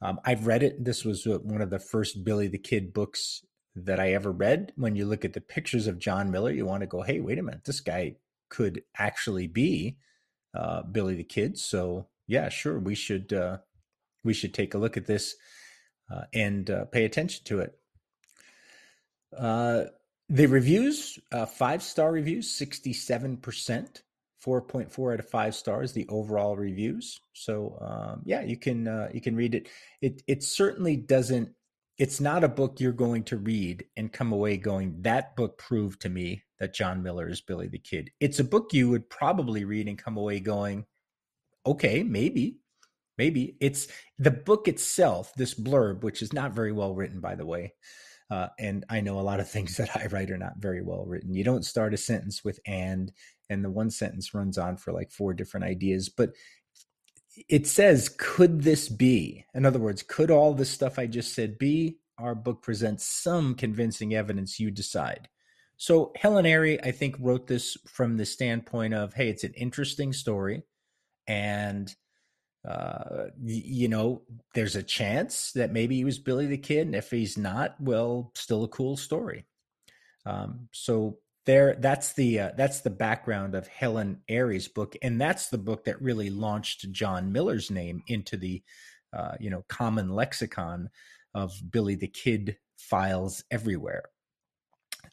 Um, 0.00 0.20
I've 0.24 0.46
read 0.46 0.62
it. 0.62 0.84
This 0.84 1.04
was 1.04 1.26
uh, 1.26 1.38
one 1.42 1.60
of 1.60 1.70
the 1.70 1.78
first 1.78 2.24
Billy 2.24 2.48
the 2.48 2.58
Kid 2.58 2.92
books 2.94 3.44
that 3.74 4.00
I 4.00 4.12
ever 4.12 4.32
read. 4.32 4.72
When 4.76 4.96
you 4.96 5.04
look 5.06 5.24
at 5.24 5.34
the 5.34 5.40
pictures 5.40 5.86
of 5.86 5.98
John 5.98 6.30
Miller, 6.30 6.50
you 6.50 6.64
want 6.64 6.80
to 6.80 6.86
go, 6.86 7.02
"Hey, 7.02 7.20
wait 7.20 7.38
a 7.38 7.42
minute! 7.42 7.64
This 7.64 7.80
guy 7.80 8.16
could 8.48 8.82
actually 8.96 9.48
be 9.48 9.98
uh, 10.54 10.82
Billy 10.82 11.14
the 11.14 11.24
Kid." 11.24 11.58
So 11.58 12.08
yeah, 12.26 12.48
sure, 12.48 12.78
we 12.78 12.94
should 12.94 13.32
uh, 13.32 13.58
we 14.24 14.34
should 14.34 14.54
take 14.54 14.74
a 14.74 14.78
look 14.78 14.96
at 14.96 15.06
this 15.06 15.34
uh, 16.12 16.22
and 16.32 16.70
pay 16.92 17.04
attention 17.04 17.44
to 17.44 17.60
it. 17.60 17.78
the 19.32 20.46
reviews, 20.46 21.18
five 21.56 21.82
star 21.82 22.12
reviews, 22.12 22.50
sixty 22.50 22.92
seven 22.92 23.36
percent. 23.36 24.02
4.4 24.44 25.14
out 25.14 25.20
of 25.20 25.28
5 25.28 25.54
stars 25.54 25.92
the 25.92 26.06
overall 26.08 26.56
reviews 26.56 27.20
so 27.32 27.76
um, 27.80 28.22
yeah 28.24 28.42
you 28.42 28.56
can 28.56 28.86
uh, 28.86 29.08
you 29.12 29.20
can 29.20 29.34
read 29.34 29.54
it 29.54 29.68
it 30.00 30.22
it 30.26 30.42
certainly 30.42 30.96
doesn't 30.96 31.50
it's 31.98 32.20
not 32.20 32.44
a 32.44 32.48
book 32.48 32.78
you're 32.78 32.92
going 32.92 33.24
to 33.24 33.36
read 33.36 33.84
and 33.96 34.12
come 34.12 34.32
away 34.32 34.56
going 34.56 34.94
that 35.02 35.34
book 35.34 35.58
proved 35.58 36.00
to 36.02 36.08
me 36.08 36.42
that 36.60 36.74
John 36.74 37.02
Miller 37.02 37.28
is 37.28 37.40
Billy 37.40 37.66
the 37.66 37.78
Kid 37.78 38.10
it's 38.20 38.38
a 38.38 38.44
book 38.44 38.72
you 38.72 38.88
would 38.90 39.10
probably 39.10 39.64
read 39.64 39.88
and 39.88 39.98
come 39.98 40.16
away 40.16 40.38
going 40.38 40.86
okay 41.66 42.04
maybe 42.04 42.58
maybe 43.18 43.56
it's 43.60 43.88
the 44.18 44.30
book 44.30 44.68
itself 44.68 45.32
this 45.36 45.54
blurb 45.54 46.02
which 46.02 46.22
is 46.22 46.32
not 46.32 46.52
very 46.52 46.72
well 46.72 46.94
written 46.94 47.20
by 47.20 47.34
the 47.34 47.46
way 47.46 47.72
uh, 48.30 48.48
and 48.58 48.84
I 48.90 49.00
know 49.00 49.18
a 49.18 49.22
lot 49.22 49.40
of 49.40 49.50
things 49.50 49.76
that 49.76 49.96
I 49.96 50.06
write 50.06 50.30
are 50.30 50.38
not 50.38 50.58
very 50.58 50.82
well 50.82 51.04
written. 51.06 51.34
You 51.34 51.44
don't 51.44 51.64
start 51.64 51.94
a 51.94 51.96
sentence 51.96 52.44
with 52.44 52.60
and, 52.66 53.12
and 53.48 53.64
the 53.64 53.70
one 53.70 53.90
sentence 53.90 54.34
runs 54.34 54.58
on 54.58 54.76
for 54.76 54.92
like 54.92 55.10
four 55.10 55.32
different 55.34 55.64
ideas. 55.64 56.08
But 56.08 56.30
it 57.48 57.66
says, 57.66 58.14
could 58.18 58.62
this 58.62 58.88
be? 58.88 59.44
In 59.54 59.64
other 59.64 59.78
words, 59.78 60.02
could 60.02 60.30
all 60.30 60.54
this 60.54 60.70
stuff 60.70 60.98
I 60.98 61.06
just 61.06 61.34
said 61.34 61.58
be? 61.58 61.98
Our 62.18 62.34
book 62.34 62.62
presents 62.62 63.06
some 63.06 63.54
convincing 63.54 64.14
evidence. 64.14 64.58
You 64.58 64.70
decide. 64.70 65.28
So 65.76 66.12
Helen 66.16 66.46
Airy, 66.46 66.82
I 66.82 66.90
think, 66.90 67.14
wrote 67.20 67.46
this 67.46 67.76
from 67.86 68.16
the 68.16 68.26
standpoint 68.26 68.94
of, 68.94 69.14
hey, 69.14 69.28
it's 69.28 69.44
an 69.44 69.54
interesting 69.54 70.12
story, 70.12 70.64
and 71.28 71.94
uh, 72.66 73.26
you 73.42 73.88
know, 73.88 74.22
there's 74.54 74.76
a 74.76 74.82
chance 74.82 75.52
that 75.52 75.72
maybe 75.72 75.96
he 75.96 76.04
was 76.04 76.18
Billy 76.18 76.46
the 76.46 76.58
Kid, 76.58 76.86
and 76.86 76.96
if 76.96 77.10
he's 77.10 77.38
not, 77.38 77.76
well, 77.80 78.32
still 78.34 78.64
a 78.64 78.68
cool 78.68 78.96
story. 78.96 79.44
Um, 80.26 80.68
so 80.72 81.18
there 81.46 81.76
that's 81.78 82.12
the 82.12 82.40
uh, 82.40 82.50
that's 82.56 82.80
the 82.80 82.90
background 82.90 83.54
of 83.54 83.66
Helen 83.68 84.20
Airy's 84.28 84.68
book, 84.68 84.96
and 85.02 85.20
that's 85.20 85.48
the 85.48 85.58
book 85.58 85.84
that 85.84 86.02
really 86.02 86.30
launched 86.30 86.90
John 86.92 87.32
Miller's 87.32 87.70
name 87.70 88.02
into 88.08 88.36
the 88.36 88.62
uh, 89.12 89.36
you 89.40 89.50
know 89.50 89.64
common 89.68 90.10
lexicon 90.10 90.90
of 91.34 91.52
Billy 91.70 91.94
the 91.94 92.08
Kid 92.08 92.58
files 92.76 93.44
everywhere. 93.50 94.04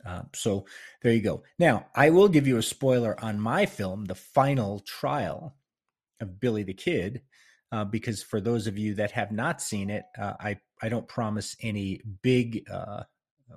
Uh, 0.06 0.24
so 0.34 0.66
there 1.02 1.14
you 1.14 1.22
go. 1.22 1.44
Now 1.58 1.86
I 1.96 2.10
will 2.10 2.28
give 2.28 2.48
you 2.48 2.58
a 2.58 2.64
spoiler 2.64 3.16
on 3.24 3.40
my 3.40 3.66
film, 3.66 4.06
The 4.06 4.16
Final 4.16 4.80
Trial 4.80 5.56
of 6.20 6.40
Billy 6.40 6.64
the 6.64 6.74
Kid, 6.74 7.22
uh, 7.72 7.86
because 7.86 8.24
for 8.24 8.40
those 8.40 8.68
of 8.68 8.78
you 8.78 8.96
that 8.96 9.12
have 9.12 9.32
not 9.32 9.62
seen 9.62 9.90
it, 9.90 10.06
uh, 10.18 10.34
I 10.40 10.58
I 10.82 10.90
don't 10.90 11.08
promise 11.08 11.56
any 11.62 12.02
big 12.22 12.70
uh, 12.70 13.04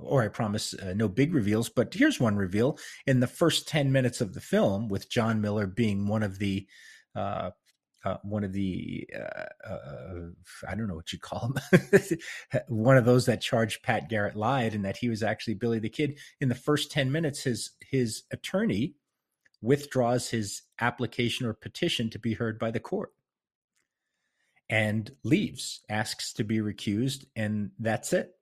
or 0.00 0.22
I 0.22 0.28
promise 0.28 0.74
uh, 0.74 0.92
no 0.94 1.08
big 1.08 1.34
reveals, 1.34 1.68
but 1.68 1.92
here's 1.92 2.20
one 2.20 2.36
reveal. 2.36 2.78
In 3.06 3.20
the 3.20 3.26
first 3.26 3.68
10 3.68 3.90
minutes 3.90 4.20
of 4.20 4.34
the 4.34 4.40
film, 4.40 4.88
with 4.88 5.08
John 5.08 5.40
Miller 5.40 5.66
being 5.66 6.06
one 6.06 6.22
of 6.22 6.38
the 6.38 6.66
uh, 7.14 7.50
uh, 8.04 8.16
one 8.22 8.44
of 8.44 8.52
the 8.52 9.08
uh, 9.14 9.68
uh, 9.68 10.14
I 10.68 10.74
don't 10.74 10.86
know 10.86 10.94
what 10.94 11.12
you 11.12 11.18
call 11.18 11.52
him, 11.52 12.18
one 12.68 12.96
of 12.96 13.04
those 13.04 13.26
that 13.26 13.40
charged 13.40 13.82
Pat 13.82 14.08
Garrett 14.08 14.36
lied 14.36 14.74
and 14.74 14.84
that 14.84 14.96
he 14.96 15.08
was 15.08 15.22
actually 15.22 15.54
Billy 15.54 15.80
the 15.80 15.88
Kid. 15.88 16.18
In 16.40 16.48
the 16.48 16.54
first 16.54 16.92
ten 16.92 17.10
minutes, 17.10 17.42
his 17.42 17.72
his 17.80 18.22
attorney 18.30 18.94
withdraws 19.60 20.28
his 20.28 20.62
application 20.80 21.44
or 21.44 21.52
petition 21.52 22.08
to 22.10 22.18
be 22.20 22.34
heard 22.34 22.58
by 22.58 22.70
the 22.70 22.78
court 22.78 23.12
and 24.70 25.10
leaves, 25.24 25.80
asks 25.88 26.32
to 26.34 26.44
be 26.44 26.58
recused, 26.58 27.24
and 27.36 27.70
that's 27.78 28.12
it 28.12 28.34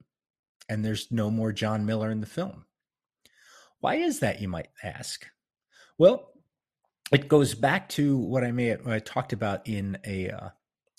and 0.68 0.84
there's 0.84 1.10
no 1.10 1.30
more 1.30 1.52
John 1.52 1.86
Miller 1.86 2.10
in 2.10 2.20
the 2.20 2.26
film. 2.26 2.64
Why 3.80 3.96
is 3.96 4.20
that, 4.20 4.40
you 4.40 4.48
might 4.48 4.68
ask? 4.82 5.26
Well, 5.98 6.32
it 7.12 7.28
goes 7.28 7.54
back 7.54 7.88
to 7.90 8.16
what 8.16 8.44
I 8.44 8.50
may 8.50 8.66
have, 8.66 8.86
I 8.86 8.98
talked 8.98 9.32
about 9.32 9.68
in 9.68 9.98
a 10.04 10.30
uh, 10.30 10.48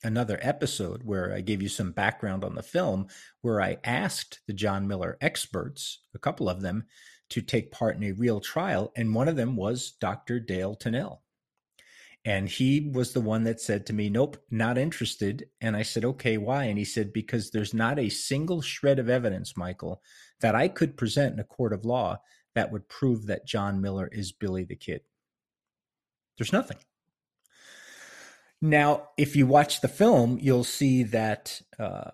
another 0.04 0.40
episode 0.42 1.04
where 1.04 1.34
I 1.34 1.42
gave 1.42 1.62
you 1.62 1.70
some 1.70 1.92
background 1.92 2.44
on 2.44 2.56
the 2.56 2.64
film, 2.64 3.08
where 3.42 3.62
I 3.62 3.78
asked 3.84 4.40
the 4.48 4.54
John 4.54 4.88
Miller 4.88 5.18
experts, 5.20 6.00
a 6.16 6.20
couple 6.20 6.50
of 6.50 6.62
them, 6.62 6.86
to 7.30 7.42
take 7.42 7.72
part 7.72 7.98
in 7.98 8.04
a 8.04 8.14
real 8.14 8.40
trial, 8.40 8.94
and 8.96 9.14
one 9.14 9.28
of 9.28 9.36
them 9.36 9.56
was 9.56 9.92
Dr. 10.00 10.40
Dale 10.40 10.76
Tunnell. 10.76 11.20
And 12.28 12.50
he 12.50 12.92
was 12.94 13.14
the 13.14 13.22
one 13.22 13.46
that 13.46 13.62
said 13.62 13.86
to 13.86 13.94
me, 13.94 14.10
Nope, 14.10 14.36
not 14.52 14.78
interested. 14.78 15.48
And 15.62 15.78
I 15.78 15.84
said, 15.84 16.04
Okay, 16.04 16.38
why? 16.38 16.66
And 16.66 16.78
he 16.78 16.84
said, 16.84 17.14
Because 17.14 17.52
there's 17.52 17.74
not 17.74 17.98
a 17.98 18.10
single 18.10 18.62
shred 18.62 19.00
of 19.00 19.08
evidence, 19.08 19.56
Michael, 19.56 20.02
that 20.42 20.54
I 20.54 20.68
could 20.68 20.98
present 20.98 21.34
in 21.34 21.40
a 21.40 21.46
court 21.46 21.72
of 21.72 21.86
law 21.86 22.20
that 22.54 22.70
would 22.70 22.90
prove 22.90 23.28
that 23.28 23.48
John 23.48 23.80
Miller 23.80 24.10
is 24.12 24.34
Billy 24.34 24.66
the 24.66 24.76
Kid. 24.76 25.04
There's 26.38 26.52
nothing. 26.52 26.80
Now, 28.62 29.08
if 29.18 29.38
you 29.38 29.48
watch 29.48 29.80
the 29.80 29.88
film, 29.88 30.38
you'll 30.42 30.66
see 30.66 31.04
that, 31.04 31.62
uh, 31.80 32.12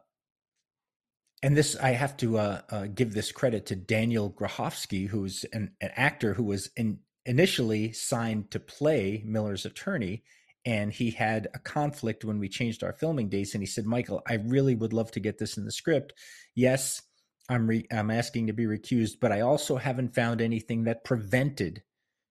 and 1.41 1.57
this 1.57 1.75
I 1.75 1.89
have 1.89 2.15
to 2.17 2.37
uh, 2.37 2.61
uh, 2.69 2.85
give 2.93 3.15
this 3.15 3.31
credit 3.31 3.65
to 3.65 3.75
Daniel 3.75 4.31
Grohovsky, 4.31 5.07
who's 5.07 5.43
an, 5.53 5.71
an 5.81 5.89
actor 5.95 6.35
who 6.35 6.43
was 6.43 6.69
in, 6.77 6.99
initially 7.25 7.91
signed 7.93 8.51
to 8.51 8.59
play 8.59 9.23
Miller's 9.25 9.65
attorney 9.65 10.23
and 10.65 10.93
he 10.93 11.11
had 11.11 11.47
a 11.53 11.59
conflict 11.59 12.23
when 12.23 12.39
we 12.39 12.47
changed 12.47 12.83
our 12.83 12.93
filming 12.93 13.29
dates 13.29 13.53
and 13.53 13.61
he 13.61 13.67
said 13.67 13.85
michael 13.85 14.21
i 14.27 14.35
really 14.35 14.75
would 14.75 14.93
love 14.93 15.11
to 15.11 15.19
get 15.19 15.37
this 15.37 15.57
in 15.57 15.65
the 15.65 15.71
script. 15.71 16.13
Yes 16.55 17.01
i'm 17.49 17.67
re- 17.67 17.87
i'm 17.91 18.11
asking 18.11 18.47
to 18.47 18.53
be 18.53 18.65
recused 18.65 19.19
but 19.19 19.31
i 19.31 19.41
also 19.41 19.77
haven't 19.77 20.15
found 20.15 20.41
anything 20.41 20.85
that 20.85 21.03
prevented 21.03 21.83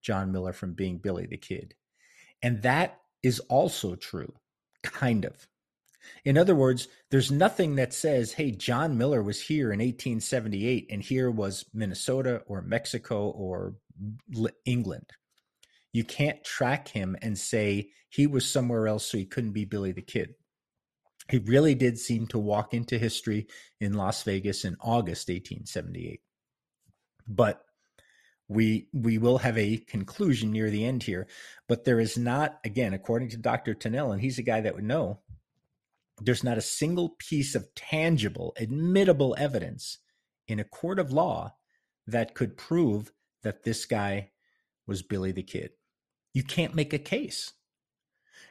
john 0.03 0.33
miller 0.33 0.53
from 0.53 0.75
being 0.75 0.99
billy 0.99 1.27
the 1.27 1.37
kid. 1.37 1.75
And 2.43 2.63
that 2.63 2.99
is 3.23 3.39
also 3.41 3.95
true 3.95 4.35
kind 4.83 5.25
of. 5.25 5.47
In 6.25 6.37
other 6.37 6.57
words 6.57 6.89
there's 7.11 7.31
nothing 7.31 7.77
that 7.77 7.93
says 7.93 8.33
hey 8.33 8.51
john 8.51 8.99
miller 8.99 9.23
was 9.23 9.41
here 9.41 9.73
in 9.73 9.79
1878 9.79 10.89
and 10.91 11.03
here 11.03 11.31
was 11.31 11.65
minnesota 11.73 12.43
or 12.47 12.63
mexico 12.63 13.29
or 13.31 13.75
England. 14.65 15.11
You 15.93 16.05
can't 16.05 16.43
track 16.43 16.89
him 16.89 17.17
and 17.21 17.37
say 17.37 17.91
he 18.09 18.27
was 18.27 18.49
somewhere 18.49 18.89
else 18.89 19.07
so 19.07 19.19
he 19.19 19.27
couldn't 19.27 19.53
be 19.53 19.65
Billy 19.65 19.93
the 19.93 20.03
Kid. 20.03 20.35
He 21.31 21.39
really 21.39 21.75
did 21.75 21.99
seem 21.99 22.27
to 22.29 22.39
walk 22.39 22.75
into 22.75 22.99
history 22.99 23.47
in 23.81 23.95
Las 23.95 24.23
Vegas 24.23 24.65
in 24.65 24.77
August 24.81 25.29
1878. 25.29 26.21
But 27.29 27.65
we 28.49 28.89
we 28.93 29.19
will 29.19 29.39
have 29.39 29.57
a 29.57 29.79
conclusion 29.79 30.51
near 30.51 30.71
the 30.71 30.85
end 30.85 31.03
here, 31.03 31.27
but 31.69 31.85
there 31.85 32.01
is 32.01 32.19
not 32.19 32.59
again 32.65 32.93
according 32.93 33.31
to 33.31 33.37
Dr. 33.37 33.75
Tunnell 33.75 34.13
and 34.13 34.21
he's 34.21 34.39
a 34.39 34.43
guy 34.43 34.61
that 34.61 34.75
would 34.75 34.85
know 34.85 35.21
there's 36.21 36.45
not 36.45 36.59
a 36.59 36.63
single 36.63 37.11
piece 37.19 37.55
of 37.55 37.75
tangible 37.75 38.55
admittable 38.61 39.35
evidence 39.39 39.99
in 40.49 40.61
a 40.61 40.65
court 40.65 40.99
of 40.99 41.13
law 41.13 41.55
that 42.07 42.35
could 42.35 42.57
prove 42.57 43.13
that 43.43 43.63
this 43.63 43.85
guy 43.85 44.31
was 44.87 45.03
Billy 45.03 45.33
the 45.33 45.43
Kid. 45.43 45.71
You 46.35 46.43
can't 46.43 46.75
make 46.75 46.93
a 46.93 46.99
case. 46.99 47.53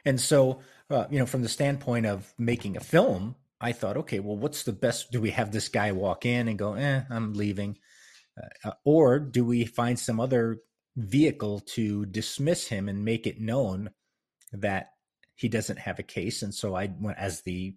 And 0.04 0.20
so, 0.20 0.60
uh, 0.90 1.06
you 1.10 1.18
know, 1.18 1.26
from 1.26 1.42
the 1.42 1.48
standpoint 1.48 2.06
of 2.06 2.32
making 2.38 2.76
a 2.76 2.80
film, 2.80 3.36
I 3.60 3.72
thought, 3.72 3.96
okay, 3.98 4.18
well, 4.18 4.36
what's 4.36 4.64
the 4.64 4.72
best? 4.72 5.12
Do 5.12 5.20
we 5.20 5.30
have 5.30 5.52
this 5.52 5.68
guy 5.68 5.92
walk 5.92 6.26
in 6.26 6.48
and 6.48 6.58
go, 6.58 6.74
eh, 6.74 7.02
I'm 7.10 7.34
leaving? 7.34 7.78
Uh, 8.36 8.68
uh 8.68 8.72
or 8.84 9.18
do 9.18 9.44
we 9.44 9.64
find 9.64 9.98
some 9.98 10.18
other 10.18 10.58
vehicle 10.96 11.60
to 11.60 12.06
dismiss 12.06 12.66
him 12.66 12.88
and 12.88 13.04
make 13.04 13.26
it 13.26 13.40
known 13.40 13.90
that 14.52 14.90
he 15.36 15.48
doesn't 15.48 15.78
have 15.78 15.98
a 15.98 16.04
case? 16.04 16.42
And 16.42 16.54
so 16.54 16.74
I 16.74 16.90
went 16.98 17.18
as 17.18 17.42
the 17.42 17.76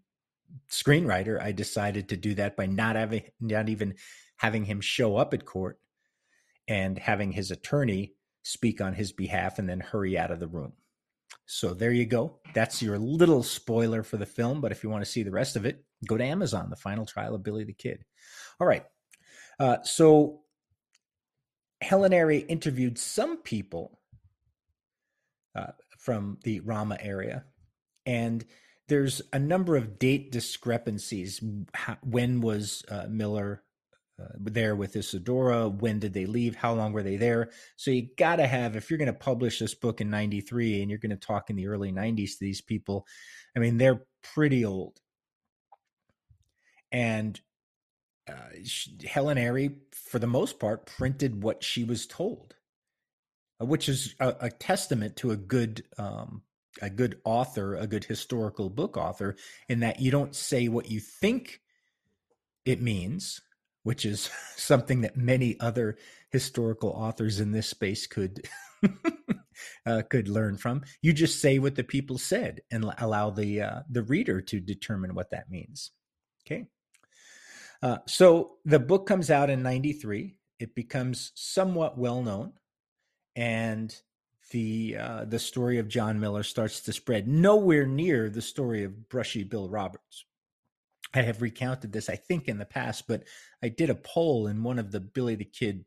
screenwriter, 0.71 1.41
I 1.41 1.51
decided 1.51 2.09
to 2.09 2.17
do 2.17 2.33
that 2.35 2.55
by 2.55 2.65
not 2.65 2.95
having, 2.95 3.23
not 3.39 3.69
even 3.69 3.95
having 4.37 4.65
him 4.65 4.81
show 4.81 5.17
up 5.17 5.33
at 5.33 5.45
court 5.45 5.79
and 6.67 6.97
having 6.97 7.31
his 7.31 7.51
attorney 7.51 8.13
speak 8.43 8.81
on 8.81 8.93
his 8.93 9.11
behalf 9.11 9.59
and 9.59 9.67
then 9.67 9.79
hurry 9.79 10.17
out 10.17 10.31
of 10.31 10.39
the 10.39 10.47
room. 10.47 10.73
So 11.45 11.73
there 11.73 11.91
you 11.91 12.05
go. 12.05 12.39
That's 12.53 12.81
your 12.81 12.97
little 12.97 13.43
spoiler 13.43 14.03
for 14.03 14.17
the 14.17 14.25
film. 14.25 14.61
But 14.61 14.71
if 14.71 14.83
you 14.83 14.89
want 14.89 15.03
to 15.03 15.09
see 15.09 15.23
the 15.23 15.31
rest 15.31 15.55
of 15.55 15.65
it, 15.65 15.83
go 16.07 16.17
to 16.17 16.23
Amazon, 16.23 16.69
The 16.69 16.75
Final 16.75 17.05
Trial 17.05 17.35
of 17.35 17.43
Billy 17.43 17.63
the 17.63 17.73
Kid. 17.73 18.03
All 18.59 18.67
right. 18.67 18.85
Uh, 19.59 19.77
so 19.83 20.41
Helen 21.81 22.13
Airy 22.13 22.39
interviewed 22.39 22.97
some 22.97 23.37
people 23.37 23.99
uh, 25.55 25.71
from 25.97 26.37
the 26.43 26.59
Ramah 26.61 26.97
area, 26.99 27.45
and 28.05 28.43
there's 28.87 29.21
a 29.31 29.39
number 29.39 29.75
of 29.75 29.97
date 29.97 30.31
discrepancies. 30.31 31.41
When 32.03 32.41
was 32.41 32.83
uh, 32.89 33.05
Miller 33.09 33.63
uh, 34.21 34.27
there 34.39 34.75
with 34.75 34.95
Isadora? 34.95 35.67
When 35.67 35.99
did 35.99 36.13
they 36.13 36.25
leave? 36.25 36.55
How 36.55 36.73
long 36.73 36.93
were 36.93 37.03
they 37.03 37.17
there? 37.17 37.51
So 37.75 37.91
you 37.91 38.07
got 38.17 38.37
to 38.37 38.47
have, 38.47 38.75
if 38.75 38.89
you're 38.89 38.97
going 38.97 39.07
to 39.07 39.13
publish 39.13 39.59
this 39.59 39.73
book 39.73 40.01
in 40.01 40.09
93 40.09 40.81
and 40.81 40.89
you're 40.89 40.99
going 40.99 41.09
to 41.09 41.15
talk 41.15 41.49
in 41.49 41.55
the 41.55 41.67
early 41.67 41.91
90s 41.91 42.33
to 42.33 42.37
these 42.41 42.61
people, 42.61 43.05
I 43.55 43.59
mean, 43.59 43.77
they're 43.77 44.05
pretty 44.21 44.65
old. 44.65 44.99
And 46.91 47.39
uh, 48.27 48.33
she, 48.63 48.97
Helen 49.05 49.37
Airy, 49.37 49.75
for 49.91 50.19
the 50.19 50.27
most 50.27 50.59
part, 50.59 50.85
printed 50.85 51.43
what 51.43 51.63
she 51.63 51.83
was 51.83 52.07
told, 52.07 52.55
uh, 53.61 53.65
which 53.65 53.87
is 53.89 54.15
a, 54.19 54.35
a, 54.41 54.49
testament 54.49 55.17
to 55.17 55.31
a 55.31 55.37
good 55.37 55.83
um, 55.97 56.41
a 56.81 56.89
good 56.89 57.19
author, 57.23 57.75
a 57.75 57.87
good 57.87 58.03
historical 58.03 58.69
book 58.69 58.97
author, 58.97 59.35
in 59.69 59.81
that 59.81 59.99
you 59.99 60.09
don't 60.09 60.35
say 60.35 60.67
what 60.67 60.89
you 60.89 60.99
think 60.99 61.61
it 62.65 62.81
means, 62.81 63.41
which 63.85 64.03
is 64.03 64.29
something 64.57 65.01
that 65.01 65.15
many 65.15 65.57
other 65.59 65.97
historical 66.31 66.89
authors 66.89 67.39
in 67.39 67.51
this 67.51 67.69
space 67.69 68.07
could 68.07 68.45
uh, 69.85 70.01
could 70.09 70.27
learn 70.27 70.57
from. 70.57 70.83
You 71.01 71.13
just 71.13 71.39
say 71.39 71.59
what 71.59 71.75
the 71.75 71.83
people 71.83 72.17
said 72.17 72.61
and 72.71 72.91
allow 72.97 73.29
the 73.29 73.61
uh, 73.61 73.79
the 73.89 74.03
reader 74.03 74.41
to 74.41 74.59
determine 74.59 75.15
what 75.15 75.29
that 75.29 75.49
means. 75.49 75.91
Okay. 76.45 76.65
Uh, 77.81 77.97
so 78.07 78.57
the 78.65 78.79
book 78.79 79.05
comes 79.07 79.29
out 79.29 79.49
in 79.49 79.61
'93. 79.61 80.35
It 80.59 80.75
becomes 80.75 81.31
somewhat 81.35 81.97
well 81.97 82.23
known, 82.23 82.53
and 83.35 83.95
the 84.49 84.97
uh, 84.99 85.25
the 85.25 85.39
story 85.39 85.77
of 85.77 85.87
John 85.87 86.19
Miller 86.19 86.43
starts 86.43 86.81
to 86.81 86.93
spread. 86.93 87.27
Nowhere 87.27 87.85
near 87.85 88.29
the 88.29 88.41
story 88.41 88.83
of 88.83 89.09
Brushy 89.09 89.43
Bill 89.43 89.69
Roberts. 89.69 90.25
I 91.15 91.21
have 91.21 91.41
recounted 91.41 91.91
this, 91.93 92.09
I 92.09 92.15
think, 92.15 92.47
in 92.47 92.57
the 92.57 92.65
past, 92.65 93.07
but 93.07 93.23
I 93.63 93.69
did 93.69 93.89
a 93.89 93.95
poll 93.95 94.47
in 94.47 94.63
one 94.63 94.77
of 94.77 94.91
the 94.91 94.99
Billy 94.99 95.35
the 95.35 95.45
Kid 95.45 95.85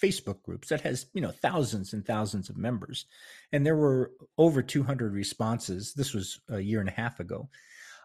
Facebook 0.00 0.42
groups 0.42 0.68
that 0.68 0.82
has, 0.82 1.06
you 1.14 1.20
know, 1.20 1.30
thousands 1.30 1.92
and 1.92 2.06
thousands 2.06 2.50
of 2.50 2.56
members. 2.56 3.06
And 3.52 3.64
there 3.64 3.76
were 3.76 4.12
over 4.36 4.62
200 4.62 5.12
responses. 5.12 5.94
This 5.94 6.12
was 6.12 6.40
a 6.50 6.60
year 6.60 6.80
and 6.80 6.88
a 6.88 6.92
half 6.92 7.18
ago. 7.18 7.48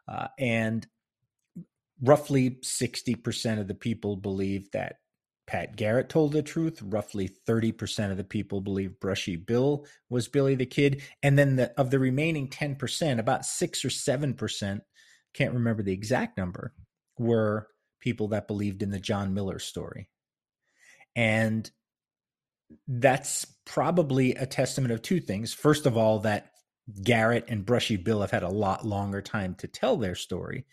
Uh, 0.08 0.28
and 0.40 0.88
roughly 2.02 2.52
60% 2.62 3.60
of 3.60 3.68
the 3.68 3.76
people 3.76 4.16
believe 4.16 4.72
that 4.72 4.98
Pat 5.46 5.76
Garrett 5.76 6.10
told 6.10 6.32
the 6.32 6.42
truth. 6.42 6.82
Roughly 6.82 7.30
30% 7.48 8.12
of 8.12 8.18
the 8.18 8.24
people 8.24 8.62
believe 8.62 9.00
Brushy 9.00 9.36
Bill 9.36 9.86
was 10.10 10.30
Billy 10.30 10.56
the 10.56 10.66
Kid. 10.66 11.02
And 11.22 11.38
then 11.38 11.58
the, 11.58 11.74
of 11.78 11.92
the 11.92 12.00
remaining 12.00 12.48
10%, 12.48 13.20
about 13.20 13.46
6 13.46 13.86
or 13.86 13.90
7% 13.90 14.82
can't 15.34 15.54
remember 15.54 15.84
the 15.84 15.94
exact 15.94 16.38
number, 16.38 16.74
were 17.18 17.68
people 18.00 18.30
that 18.30 18.48
believed 18.48 18.84
in 18.84 18.92
the 18.92 19.00
John 19.00 19.34
Miller 19.34 19.60
story. 19.60 20.10
And 21.16 21.70
that's 22.88 23.46
probably 23.66 24.36
a 24.36 24.46
testament 24.46 24.92
of 24.92 25.02
two 25.02 25.20
things. 25.20 25.54
First 25.54 25.86
of 25.86 25.96
all, 25.96 26.20
that 26.20 26.52
Garrett 27.02 27.46
and 27.48 27.66
Brushy 27.66 27.96
Bill 27.96 28.22
have 28.22 28.32
had 28.32 28.44
a 28.44 28.50
lot 28.50 28.86
longer 28.86 29.22
time 29.22 29.56
to 29.56 29.68
tell 29.68 29.96
their 29.96 30.16
story. 30.16 30.66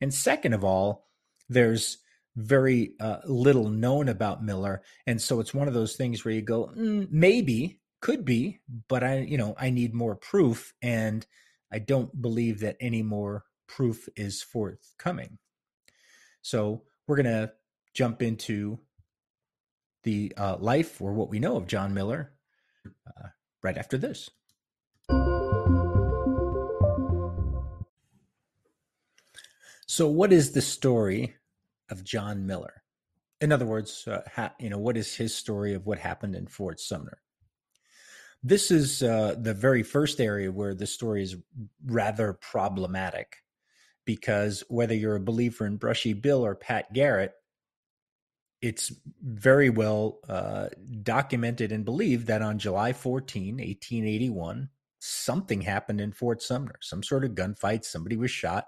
And 0.00 0.12
second 0.12 0.52
of 0.52 0.64
all, 0.64 1.06
there's 1.48 1.98
very 2.36 2.92
uh, 3.00 3.18
little 3.24 3.70
known 3.70 4.08
about 4.08 4.44
Miller. 4.44 4.82
And 5.06 5.20
so 5.20 5.40
it's 5.40 5.54
one 5.54 5.68
of 5.68 5.74
those 5.74 5.96
things 5.96 6.24
where 6.24 6.34
you 6.34 6.42
go, 6.42 6.70
mm, 6.76 7.08
maybe, 7.10 7.80
could 8.02 8.26
be, 8.26 8.60
but 8.88 9.02
I, 9.02 9.20
you 9.20 9.38
know, 9.38 9.54
I 9.58 9.70
need 9.70 9.94
more 9.94 10.16
proof. 10.16 10.74
And 10.82 11.26
I 11.72 11.78
don't 11.78 12.20
believe 12.20 12.60
that 12.60 12.76
any 12.80 13.02
more 13.02 13.45
proof 13.66 14.08
is 14.16 14.42
forthcoming. 14.42 15.38
So 16.42 16.82
we're 17.06 17.16
going 17.16 17.26
to 17.26 17.52
jump 17.94 18.22
into 18.22 18.78
the 20.02 20.32
uh, 20.36 20.56
life 20.58 21.00
or 21.00 21.12
what 21.12 21.30
we 21.30 21.38
know 21.38 21.56
of 21.56 21.66
John 21.66 21.92
Miller 21.94 22.32
uh, 23.06 23.28
right 23.62 23.76
after 23.76 23.98
this. 23.98 24.30
So, 29.88 30.08
what 30.08 30.32
is 30.32 30.52
the 30.52 30.62
story 30.62 31.36
of 31.90 32.04
John 32.04 32.46
Miller? 32.46 32.82
In 33.40 33.52
other 33.52 33.66
words, 33.66 34.06
uh, 34.06 34.22
ha- 34.34 34.54
you 34.58 34.68
know, 34.68 34.78
what 34.78 34.96
is 34.96 35.14
his 35.14 35.34
story 35.34 35.74
of 35.74 35.86
what 35.86 35.98
happened 35.98 36.34
in 36.34 36.46
Fort 36.46 36.80
Sumner? 36.80 37.18
This 38.42 38.70
is 38.70 39.02
uh, 39.02 39.36
the 39.38 39.54
very 39.54 39.82
first 39.82 40.20
area 40.20 40.52
where 40.52 40.74
the 40.74 40.86
story 40.86 41.22
is 41.22 41.36
rather 41.84 42.32
problematic 42.32 43.38
because 44.06 44.64
whether 44.68 44.94
you're 44.94 45.16
a 45.16 45.20
believer 45.20 45.66
in 45.66 45.76
Brushy 45.76 46.14
Bill 46.14 46.46
or 46.46 46.54
Pat 46.54 46.90
Garrett, 46.94 47.34
it's 48.62 48.92
very 49.22 49.68
well 49.68 50.20
uh, 50.28 50.68
documented 51.02 51.72
and 51.72 51.84
believed 51.84 52.26
that 52.28 52.40
on 52.40 52.58
July 52.58 52.94
14, 52.94 53.56
1881, 53.56 54.70
something 54.98 55.60
happened 55.60 56.00
in 56.00 56.12
Fort 56.12 56.40
Sumner, 56.40 56.76
some 56.80 57.02
sort 57.02 57.24
of 57.24 57.32
gunfight, 57.32 57.84
somebody 57.84 58.16
was 58.16 58.30
shot, 58.30 58.66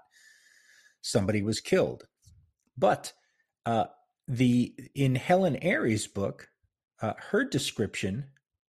somebody 1.01 1.41
was 1.41 1.59
killed. 1.59 2.03
But 2.77 3.13
uh, 3.65 3.85
the 4.27 4.75
in 4.93 5.15
Helen 5.15 5.57
Airy's 5.57 6.07
book, 6.07 6.49
uh, 7.01 7.13
her 7.31 7.43
description 7.43 8.25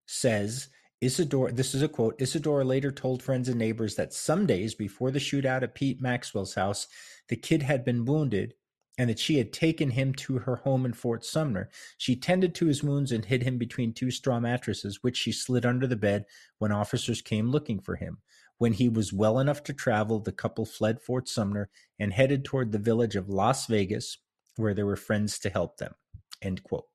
says 0.06 0.68
Isadora, 1.00 1.52
this 1.52 1.74
is 1.74 1.82
a 1.82 1.88
quote. 1.88 2.20
Isadora 2.20 2.64
later 2.64 2.90
told 2.90 3.22
friends 3.22 3.48
and 3.48 3.58
neighbors 3.58 3.94
that 3.94 4.12
some 4.12 4.46
days 4.46 4.74
before 4.74 5.10
the 5.10 5.20
shootout 5.20 5.62
at 5.62 5.74
Pete 5.74 6.00
Maxwell's 6.00 6.54
house, 6.54 6.88
the 7.28 7.36
kid 7.36 7.62
had 7.62 7.84
been 7.84 8.04
wounded 8.04 8.54
and 8.98 9.08
that 9.08 9.20
she 9.20 9.38
had 9.38 9.52
taken 9.52 9.90
him 9.90 10.12
to 10.12 10.40
her 10.40 10.56
home 10.56 10.84
in 10.84 10.92
Fort 10.92 11.24
Sumner. 11.24 11.70
She 11.98 12.16
tended 12.16 12.52
to 12.56 12.66
his 12.66 12.82
wounds 12.82 13.12
and 13.12 13.24
hid 13.24 13.44
him 13.44 13.56
between 13.56 13.92
two 13.92 14.10
straw 14.10 14.40
mattresses, 14.40 14.98
which 15.02 15.16
she 15.16 15.30
slid 15.30 15.64
under 15.64 15.86
the 15.86 15.94
bed 15.94 16.24
when 16.58 16.72
officers 16.72 17.22
came 17.22 17.48
looking 17.48 17.78
for 17.78 17.94
him. 17.94 18.18
When 18.58 18.72
he 18.72 18.88
was 18.88 19.12
well 19.12 19.38
enough 19.38 19.62
to 19.64 19.72
travel, 19.72 20.18
the 20.18 20.32
couple 20.32 20.66
fled 20.66 21.00
Fort 21.00 21.28
Sumner 21.28 21.70
and 22.00 22.12
headed 22.12 22.44
toward 22.44 22.72
the 22.72 22.78
village 22.78 23.14
of 23.14 23.28
Las 23.28 23.66
Vegas, 23.66 24.18
where 24.56 24.74
there 24.74 24.86
were 24.86 24.96
friends 24.96 25.38
to 25.38 25.50
help 25.50 25.76
them. 25.76 25.94
End 26.42 26.64
quote. 26.64 26.86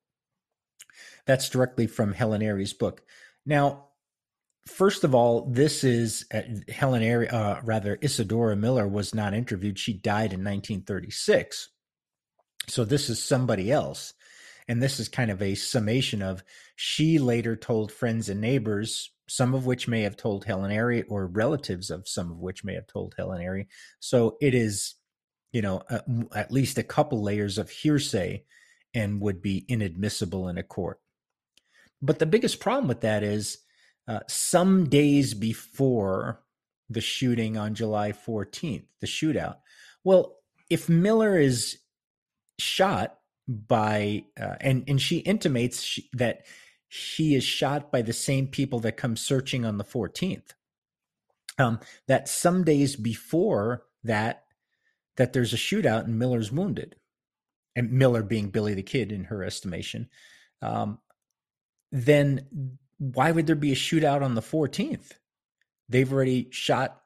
That's 1.24 1.48
directly 1.48 1.86
from 1.86 2.12
Helen 2.12 2.42
Airy's 2.42 2.74
book. 2.74 3.02
Now, 3.46 3.86
first 4.66 5.04
of 5.04 5.14
all, 5.14 5.46
this 5.50 5.84
is 5.84 6.26
uh, 6.32 6.42
Helen 6.68 7.02
uh, 7.02 7.60
rather 7.64 7.98
Isadora 8.02 8.56
Miller 8.56 8.88
was 8.88 9.14
not 9.14 9.34
interviewed. 9.34 9.78
She 9.78 9.92
died 9.92 10.32
in 10.32 10.40
1936. 10.40 11.70
So 12.68 12.84
this 12.84 13.10
is 13.10 13.22
somebody 13.22 13.70
else. 13.70 14.14
And 14.66 14.82
this 14.82 14.98
is 14.98 15.08
kind 15.08 15.30
of 15.30 15.42
a 15.42 15.54
summation 15.54 16.22
of 16.22 16.42
she 16.76 17.18
later 17.18 17.54
told 17.54 17.92
friends 17.92 18.30
and 18.30 18.40
neighbors 18.40 19.10
some 19.28 19.54
of 19.54 19.66
which 19.66 19.88
may 19.88 20.02
have 20.02 20.16
told 20.16 20.44
Helen 20.44 20.70
Airy, 20.70 21.02
or 21.04 21.26
relatives 21.26 21.90
of 21.90 22.06
some 22.06 22.30
of 22.30 22.38
which 22.38 22.64
may 22.64 22.74
have 22.74 22.86
told 22.86 23.14
Helen 23.16 23.40
Airy. 23.40 23.68
So 24.00 24.36
it 24.40 24.54
is, 24.54 24.94
you 25.52 25.62
know, 25.62 25.82
at 26.34 26.52
least 26.52 26.78
a 26.78 26.82
couple 26.82 27.22
layers 27.22 27.58
of 27.58 27.70
hearsay 27.70 28.44
and 28.92 29.20
would 29.20 29.40
be 29.40 29.64
inadmissible 29.68 30.48
in 30.48 30.58
a 30.58 30.62
court. 30.62 31.00
But 32.02 32.18
the 32.18 32.26
biggest 32.26 32.60
problem 32.60 32.86
with 32.86 33.00
that 33.00 33.22
is 33.22 33.58
uh, 34.06 34.20
some 34.28 34.88
days 34.88 35.34
before 35.34 36.40
the 36.90 37.00
shooting 37.00 37.56
on 37.56 37.74
July 37.74 38.12
14th, 38.12 38.84
the 39.00 39.06
shootout. 39.06 39.56
Well, 40.02 40.36
if 40.68 40.88
Miller 40.88 41.38
is 41.38 41.78
shot 42.58 43.18
by, 43.48 44.24
uh, 44.40 44.56
and 44.60 44.84
and 44.88 45.00
she 45.00 45.18
intimates 45.18 45.82
she, 45.82 46.08
that 46.12 46.44
he 46.88 47.34
is 47.34 47.44
shot 47.44 47.90
by 47.90 48.02
the 48.02 48.12
same 48.12 48.46
people 48.46 48.80
that 48.80 48.96
come 48.96 49.16
searching 49.16 49.64
on 49.64 49.78
the 49.78 49.84
14th. 49.84 50.54
Um, 51.58 51.80
that 52.08 52.28
some 52.28 52.64
days 52.64 52.96
before 52.96 53.84
that, 54.02 54.44
that 55.16 55.32
there's 55.32 55.52
a 55.52 55.56
shootout 55.56 56.04
and 56.04 56.18
Miller's 56.18 56.50
wounded, 56.50 56.96
and 57.76 57.92
Miller 57.92 58.22
being 58.22 58.50
Billy 58.50 58.74
the 58.74 58.82
Kid 58.82 59.12
in 59.12 59.24
her 59.24 59.44
estimation. 59.44 60.08
Um, 60.62 60.98
then 61.92 62.78
why 63.12 63.30
would 63.30 63.46
there 63.46 63.56
be 63.56 63.72
a 63.72 63.76
shootout 63.76 64.22
on 64.22 64.34
the 64.34 64.40
14th? 64.40 65.12
They've 65.88 66.10
already 66.10 66.48
shot 66.50 67.02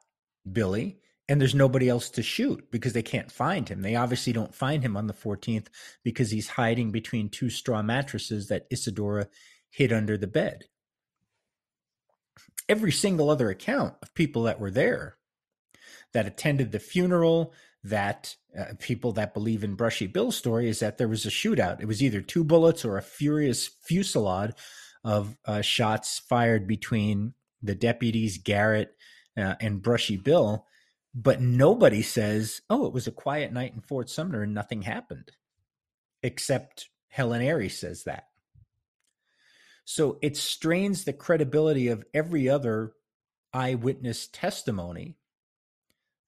Billy 0.49 0.99
and 1.27 1.39
there's 1.39 1.55
nobody 1.55 1.89
else 1.89 2.09
to 2.11 2.23
shoot 2.23 2.71
because 2.71 2.93
they 2.93 3.03
can't 3.03 3.31
find 3.31 3.67
him. 3.67 3.81
They 3.81 3.95
obviously 3.95 4.33
don't 4.33 4.55
find 4.55 4.81
him 4.81 4.95
on 4.95 5.07
the 5.07 5.13
14th 5.13 5.67
because 6.03 6.31
he's 6.31 6.47
hiding 6.47 6.91
between 6.91 7.29
two 7.29 7.49
straw 7.49 7.81
mattresses 7.81 8.47
that 8.47 8.65
Isadora 8.71 9.27
hid 9.69 9.91
under 9.91 10.17
the 10.17 10.27
bed. 10.27 10.65
Every 12.67 12.91
single 12.91 13.29
other 13.29 13.49
account 13.49 13.95
of 14.01 14.13
people 14.13 14.43
that 14.43 14.59
were 14.59 14.71
there, 14.71 15.17
that 16.13 16.25
attended 16.25 16.71
the 16.71 16.79
funeral, 16.79 17.53
that 17.83 18.35
uh, 18.57 18.73
people 18.79 19.11
that 19.13 19.33
believe 19.33 19.63
in 19.63 19.75
Brushy 19.75 20.07
Bill's 20.07 20.35
story 20.35 20.69
is 20.69 20.79
that 20.79 20.97
there 20.97 21.07
was 21.07 21.25
a 21.25 21.29
shootout. 21.29 21.81
It 21.81 21.87
was 21.87 22.01
either 22.01 22.21
two 22.21 22.43
bullets 22.43 22.83
or 22.85 22.97
a 22.97 23.03
furious 23.03 23.69
fusillade 23.87 24.55
of 25.03 25.37
uh, 25.45 25.61
shots 25.61 26.19
fired 26.19 26.67
between 26.67 27.33
the 27.61 27.75
deputies, 27.75 28.37
Garrett 28.37 28.95
uh, 29.37 29.55
and 29.59 29.81
Brushy 29.81 30.17
Bill. 30.17 30.65
But 31.13 31.41
nobody 31.41 32.01
says, 32.01 32.61
oh, 32.69 32.85
it 32.85 32.93
was 32.93 33.07
a 33.07 33.11
quiet 33.11 33.51
night 33.51 33.73
in 33.73 33.81
Fort 33.81 34.09
Sumner 34.09 34.43
and 34.43 34.53
nothing 34.53 34.83
happened, 34.83 35.31
except 36.21 36.89
Helen 37.07 37.41
Airy 37.41 37.69
says 37.69 38.03
that. 38.03 38.25
So 39.85 40.19
it 40.21 40.37
strains 40.37 41.03
the 41.03 41.13
credibility 41.13 41.87
of 41.87 42.05
every 42.13 42.47
other 42.47 42.93
eyewitness 43.51 44.27
testimony 44.27 45.17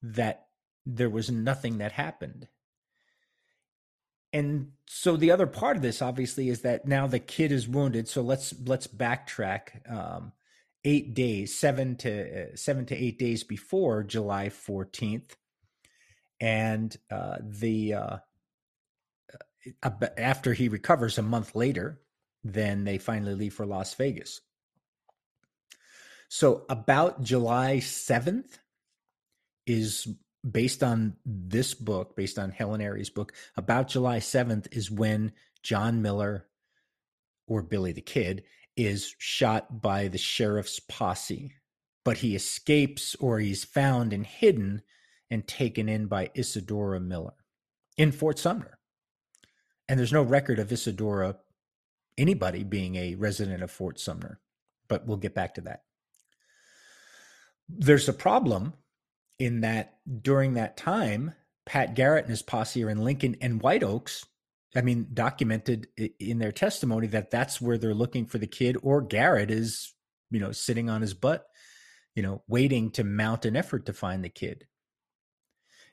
that 0.01 0.47
there 0.83 1.11
was 1.11 1.29
nothing 1.29 1.77
that 1.77 1.91
happened. 1.91 2.47
And 4.33 4.71
so 4.87 5.17
the 5.17 5.31
other 5.31 5.47
part 5.47 5.75
of 5.75 5.81
this 5.81 6.01
obviously 6.01 6.49
is 6.49 6.61
that 6.61 6.87
now 6.87 7.07
the 7.07 7.19
kid 7.19 7.51
is 7.51 7.67
wounded. 7.67 8.07
So 8.07 8.21
let's 8.21 8.53
let's 8.65 8.87
backtrack 8.87 9.91
um, 9.91 10.31
eight 10.85 11.13
days, 11.13 11.57
seven 11.57 11.97
to 11.97 12.43
uh, 12.43 12.55
seven 12.55 12.85
to 12.87 12.95
eight 12.95 13.19
days 13.19 13.43
before 13.43 14.03
July 14.03 14.49
fourteenth, 14.49 15.35
and 16.39 16.95
uh, 17.09 17.37
the 17.41 17.93
uh 17.93 18.17
after 20.17 20.53
he 20.53 20.69
recovers 20.69 21.17
a 21.17 21.23
month 21.23 21.55
later, 21.55 21.99
then 22.43 22.83
they 22.83 22.97
finally 22.97 23.35
leave 23.35 23.53
for 23.53 23.65
Las 23.65 23.93
Vegas. 23.93 24.41
So 26.29 26.65
about 26.69 27.21
July 27.21 27.77
7th 27.77 28.57
is 29.67 30.07
based 30.49 30.83
on 30.83 31.15
this 31.25 31.73
book, 31.73 32.15
based 32.15 32.39
on 32.39 32.51
Helen 32.51 32.81
Airy's 32.81 33.09
book, 33.09 33.33
about 33.55 33.87
July 33.87 34.19
7th 34.19 34.67
is 34.71 34.89
when 34.89 35.33
John 35.63 36.01
Miller 36.01 36.47
or 37.47 37.61
Billy 37.61 37.91
the 37.91 38.01
Kid 38.01 38.43
is 38.75 39.15
shot 39.19 39.81
by 39.81 40.07
the 40.07 40.17
sheriff's 40.17 40.79
posse, 40.79 41.53
but 42.03 42.17
he 42.17 42.35
escapes 42.35 43.15
or 43.15 43.39
he's 43.39 43.63
found 43.63 44.13
and 44.13 44.25
hidden 44.25 44.81
and 45.29 45.47
taken 45.47 45.87
in 45.87 46.07
by 46.07 46.29
Isadora 46.35 46.99
Miller 46.99 47.33
in 47.97 48.11
Fort 48.11 48.39
Sumner. 48.39 48.79
And 49.87 49.99
there's 49.99 50.13
no 50.13 50.23
record 50.23 50.59
of 50.59 50.71
Isadora 50.71 51.37
anybody 52.17 52.63
being 52.63 52.95
a 52.95 53.15
resident 53.15 53.63
of 53.63 53.71
Fort 53.71 53.99
Sumner, 53.99 54.39
but 54.87 55.05
we'll 55.05 55.17
get 55.17 55.35
back 55.35 55.55
to 55.55 55.61
that. 55.61 55.83
There's 57.69 58.09
a 58.09 58.13
problem 58.13 58.73
in 59.41 59.61
that 59.61 59.97
during 60.21 60.53
that 60.53 60.77
time, 60.77 61.33
Pat 61.65 61.95
Garrett 61.95 62.25
and 62.25 62.29
his 62.29 62.43
posse 62.43 62.83
are 62.83 62.91
in 62.91 63.03
Lincoln 63.03 63.35
and 63.41 63.59
White 63.59 63.83
Oaks. 63.83 64.23
I 64.75 64.81
mean, 64.81 65.07
documented 65.13 65.87
in 66.19 66.37
their 66.37 66.51
testimony 66.51 67.07
that 67.07 67.31
that's 67.31 67.59
where 67.59 67.79
they're 67.79 67.93
looking 67.95 68.27
for 68.27 68.37
the 68.37 68.47
kid, 68.47 68.77
or 68.83 69.01
Garrett 69.01 69.49
is, 69.49 69.93
you 70.29 70.39
know, 70.39 70.51
sitting 70.51 70.89
on 70.89 71.01
his 71.01 71.15
butt, 71.15 71.45
you 72.15 72.21
know, 72.21 72.43
waiting 72.47 72.91
to 72.91 73.03
mount 73.03 73.45
an 73.45 73.55
effort 73.55 73.87
to 73.87 73.93
find 73.93 74.23
the 74.23 74.29
kid. 74.29 74.67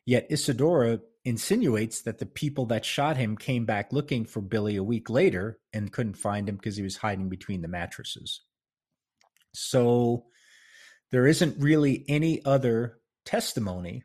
Yet 0.04 0.26
Isadora 0.30 1.00
insinuates 1.24 2.02
that 2.02 2.18
the 2.18 2.26
people 2.26 2.66
that 2.66 2.84
shot 2.84 3.16
him 3.16 3.37
came 3.37 3.64
back 3.64 3.92
looking 3.92 4.26
for 4.26 4.42
Billy 4.42 4.76
a 4.76 4.84
week 4.84 5.11
later 5.11 5.58
and 5.72 5.92
couldn't 5.92 6.14
find 6.14 6.48
him 6.48 6.56
because 6.56 6.76
he 6.76 6.82
was 6.82 6.98
hiding 6.98 7.28
between 7.28 7.62
the 7.62 7.68
mattresses. 7.68 8.42
So 9.54 10.26
there 11.11 11.26
isn't 11.26 11.58
really 11.58 12.04
any 12.08 12.44
other 12.44 12.97
testimony 13.28 14.04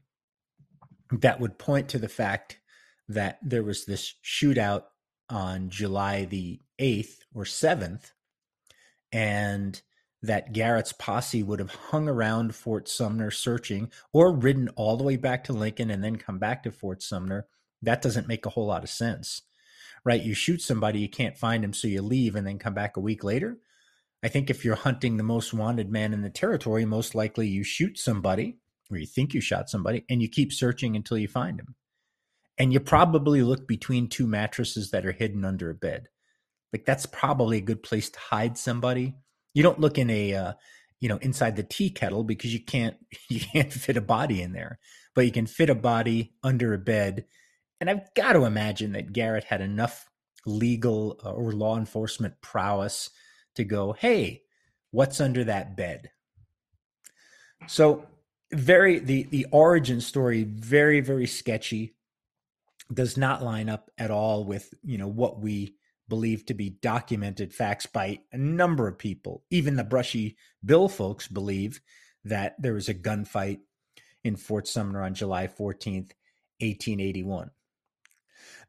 that 1.11 1.39
would 1.39 1.57
point 1.57 1.87
to 1.87 1.97
the 1.97 2.09
fact 2.09 2.59
that 3.07 3.39
there 3.41 3.63
was 3.63 3.85
this 3.85 4.15
shootout 4.21 4.83
on 5.29 5.69
July 5.69 6.25
the 6.25 6.59
8th 6.77 7.19
or 7.33 7.45
7th 7.45 8.11
and 9.13 9.81
that 10.21 10.51
Garrett's 10.51 10.91
posse 10.91 11.41
would 11.41 11.59
have 11.59 11.73
hung 11.73 12.09
around 12.09 12.53
Fort 12.53 12.89
Sumner 12.89 13.31
searching 13.31 13.89
or 14.11 14.35
ridden 14.35 14.67
all 14.75 14.97
the 14.97 15.05
way 15.05 15.15
back 15.15 15.45
to 15.45 15.53
Lincoln 15.53 15.89
and 15.89 16.03
then 16.03 16.17
come 16.17 16.37
back 16.37 16.63
to 16.63 16.71
Fort 16.71 17.01
Sumner, 17.01 17.47
that 17.81 18.01
doesn't 18.01 18.27
make 18.27 18.45
a 18.45 18.49
whole 18.49 18.65
lot 18.65 18.83
of 18.83 18.89
sense. 18.89 19.41
Right? 20.03 20.21
You 20.21 20.33
shoot 20.33 20.61
somebody, 20.61 20.99
you 20.99 21.09
can't 21.09 21.37
find 21.37 21.63
him, 21.63 21.71
so 21.71 21.87
you 21.87 22.01
leave 22.01 22.35
and 22.35 22.45
then 22.45 22.59
come 22.59 22.73
back 22.73 22.97
a 22.97 23.01
week 23.01 23.23
later. 23.23 23.57
I 24.21 24.27
think 24.27 24.49
if 24.49 24.65
you're 24.65 24.75
hunting 24.75 25.15
the 25.15 25.23
most 25.23 25.53
wanted 25.53 25.89
man 25.89 26.11
in 26.11 26.21
the 26.21 26.29
territory, 26.29 26.83
most 26.83 27.15
likely 27.15 27.47
you 27.47 27.63
shoot 27.63 27.97
somebody 27.97 28.57
or 28.91 28.97
you 28.97 29.05
think 29.05 29.33
you 29.33 29.41
shot 29.41 29.69
somebody 29.69 30.05
and 30.09 30.21
you 30.21 30.29
keep 30.29 30.53
searching 30.53 30.95
until 30.95 31.17
you 31.17 31.27
find 31.27 31.59
him. 31.59 31.75
And 32.57 32.71
you 32.71 32.79
probably 32.79 33.41
look 33.41 33.67
between 33.67 34.07
two 34.07 34.27
mattresses 34.27 34.91
that 34.91 35.05
are 35.05 35.11
hidden 35.11 35.43
under 35.43 35.69
a 35.69 35.75
bed. 35.75 36.09
Like 36.71 36.85
that's 36.85 37.05
probably 37.05 37.57
a 37.57 37.61
good 37.61 37.83
place 37.83 38.09
to 38.09 38.19
hide 38.19 38.57
somebody 38.57 39.15
you 39.53 39.63
don't 39.63 39.79
look 39.79 39.97
in 39.97 40.09
a 40.09 40.33
uh, 40.33 40.53
you 40.99 41.09
know 41.09 41.17
inside 41.17 41.55
the 41.55 41.63
tea 41.63 41.89
kettle 41.89 42.23
because 42.23 42.53
you 42.53 42.63
can't 42.63 42.97
you 43.29 43.39
can't 43.39 43.71
fit 43.71 43.97
a 43.97 44.01
body 44.01 44.41
in 44.41 44.53
there, 44.53 44.79
but 45.15 45.25
you 45.25 45.31
can 45.31 45.45
fit 45.45 45.69
a 45.69 45.75
body 45.75 46.33
under 46.43 46.73
a 46.73 46.79
bed. 46.79 47.25
And 47.79 47.89
I've 47.89 48.13
got 48.15 48.33
to 48.33 48.45
imagine 48.45 48.93
that 48.93 49.13
Garrett 49.13 49.43
had 49.43 49.61
enough 49.61 50.09
legal 50.45 51.19
uh, 51.23 51.31
or 51.31 51.51
law 51.51 51.77
enforcement 51.77 52.35
prowess 52.41 53.09
to 53.55 53.63
go, 53.63 53.93
"Hey, 53.93 54.43
what's 54.91 55.21
under 55.21 55.43
that 55.45 55.77
bed?" 55.77 56.11
So 57.67 58.05
very 58.53 58.99
the 58.99 59.23
the 59.23 59.45
origin 59.51 60.01
story 60.01 60.43
very 60.43 61.01
very 61.01 61.27
sketchy 61.27 61.95
does 62.93 63.17
not 63.17 63.43
line 63.43 63.69
up 63.69 63.89
at 63.97 64.11
all 64.11 64.43
with 64.45 64.73
you 64.83 64.97
know 64.97 65.07
what 65.07 65.39
we 65.39 65.75
believe 66.09 66.45
to 66.45 66.53
be 66.53 66.69
documented 66.69 67.53
facts 67.53 67.85
by 67.85 68.19
a 68.31 68.37
number 68.37 68.87
of 68.87 68.97
people. 68.97 69.43
Even 69.49 69.75
the 69.75 69.83
Brushy 69.83 70.37
Bill 70.63 70.89
folks 70.89 71.27
believe 71.27 71.81
that 72.25 72.55
there 72.61 72.73
was 72.73 72.89
a 72.89 72.93
gunfight 72.93 73.59
in 74.23 74.35
Fort 74.35 74.67
Sumner 74.67 75.01
on 75.01 75.13
July 75.13 75.47
14th, 75.47 76.11
1881. 76.59 77.51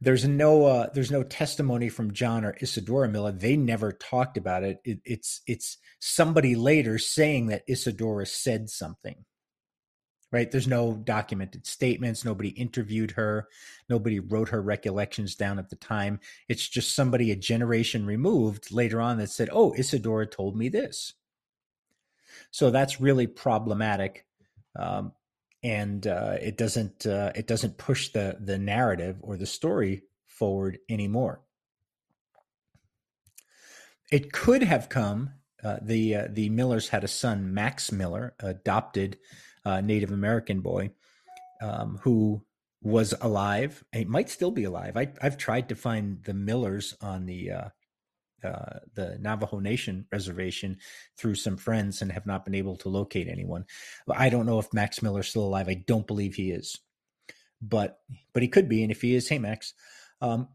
There's 0.00 0.26
no 0.26 0.66
uh, 0.66 0.88
there's 0.92 1.10
no 1.10 1.22
testimony 1.22 1.88
from 1.88 2.12
John 2.12 2.44
or 2.44 2.56
Isadora 2.60 3.08
Miller. 3.08 3.32
They 3.32 3.56
never 3.56 3.92
talked 3.92 4.36
about 4.36 4.62
it. 4.62 4.80
it. 4.84 5.00
It's 5.04 5.40
it's 5.46 5.78
somebody 5.98 6.56
later 6.56 6.98
saying 6.98 7.46
that 7.46 7.64
Isadora 7.68 8.26
said 8.26 8.68
something 8.68 9.24
right? 10.34 10.50
There's 10.50 10.66
no 10.66 10.94
documented 10.94 11.64
statements. 11.64 12.24
Nobody 12.24 12.48
interviewed 12.48 13.12
her. 13.12 13.46
Nobody 13.88 14.18
wrote 14.18 14.48
her 14.48 14.60
recollections 14.60 15.36
down 15.36 15.60
at 15.60 15.70
the 15.70 15.76
time. 15.76 16.18
It's 16.48 16.68
just 16.68 16.96
somebody 16.96 17.30
a 17.30 17.36
generation 17.36 18.04
removed 18.04 18.72
later 18.72 19.00
on 19.00 19.18
that 19.18 19.30
said, 19.30 19.48
oh, 19.52 19.72
Isadora 19.74 20.26
told 20.26 20.56
me 20.56 20.68
this. 20.68 21.14
So 22.50 22.72
that's 22.72 23.00
really 23.00 23.28
problematic. 23.28 24.26
Um, 24.74 25.12
and 25.62 26.04
uh, 26.04 26.36
it 26.42 26.58
doesn't 26.58 27.06
uh, 27.06 27.30
it 27.36 27.46
doesn't 27.46 27.78
push 27.78 28.08
the 28.08 28.36
the 28.40 28.58
narrative 28.58 29.18
or 29.20 29.36
the 29.36 29.46
story 29.46 30.02
forward 30.26 30.78
anymore. 30.88 31.42
It 34.10 34.32
could 34.32 34.64
have 34.64 34.88
come 34.88 35.30
uh, 35.62 35.78
the 35.80 36.16
uh, 36.16 36.28
the 36.28 36.48
Millers 36.48 36.88
had 36.88 37.04
a 37.04 37.08
son, 37.08 37.54
Max 37.54 37.92
Miller, 37.92 38.34
adopted 38.40 39.16
uh, 39.64 39.80
Native 39.80 40.12
American 40.12 40.60
boy, 40.60 40.90
um, 41.60 41.98
who 42.02 42.42
was 42.82 43.14
alive. 43.20 43.82
He 43.92 44.04
might 44.04 44.28
still 44.28 44.50
be 44.50 44.64
alive. 44.64 44.96
I, 44.96 45.08
have 45.20 45.38
tried 45.38 45.70
to 45.70 45.74
find 45.74 46.22
the 46.22 46.34
Millers 46.34 46.94
on 47.00 47.26
the 47.26 47.50
uh, 47.50 47.68
uh, 48.44 48.80
the 48.94 49.16
Navajo 49.20 49.58
Nation 49.58 50.06
reservation 50.12 50.76
through 51.16 51.36
some 51.36 51.56
friends 51.56 52.02
and 52.02 52.12
have 52.12 52.26
not 52.26 52.44
been 52.44 52.54
able 52.54 52.76
to 52.76 52.90
locate 52.90 53.26
anyone. 53.26 53.64
I 54.10 54.28
don't 54.28 54.44
know 54.44 54.58
if 54.58 54.72
Max 54.74 55.02
Miller's 55.02 55.28
still 55.28 55.44
alive. 55.44 55.68
I 55.68 55.82
don't 55.86 56.06
believe 56.06 56.34
he 56.34 56.50
is, 56.50 56.78
but 57.62 58.00
but 58.34 58.42
he 58.42 58.48
could 58.48 58.68
be. 58.68 58.82
And 58.82 58.92
if 58.92 59.00
he 59.00 59.14
is, 59.14 59.28
hey 59.28 59.38
Max. 59.38 59.72
Um, 60.20 60.48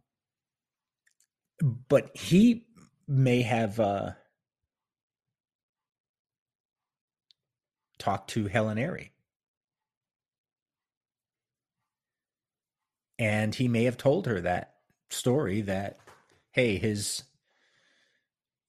but 1.89 2.15
he 2.15 2.65
may 3.08 3.41
have 3.41 3.80
uh, 3.80 4.12
talked 7.99 8.31
to 8.31 8.47
Helen 8.47 8.77
Airy. 8.77 9.12
And 13.19 13.53
he 13.53 13.67
may 13.67 13.83
have 13.83 13.97
told 13.97 14.25
her 14.25 14.41
that 14.41 14.75
story 15.09 15.62
that, 15.62 15.99
hey, 16.51 16.77
his 16.77 17.23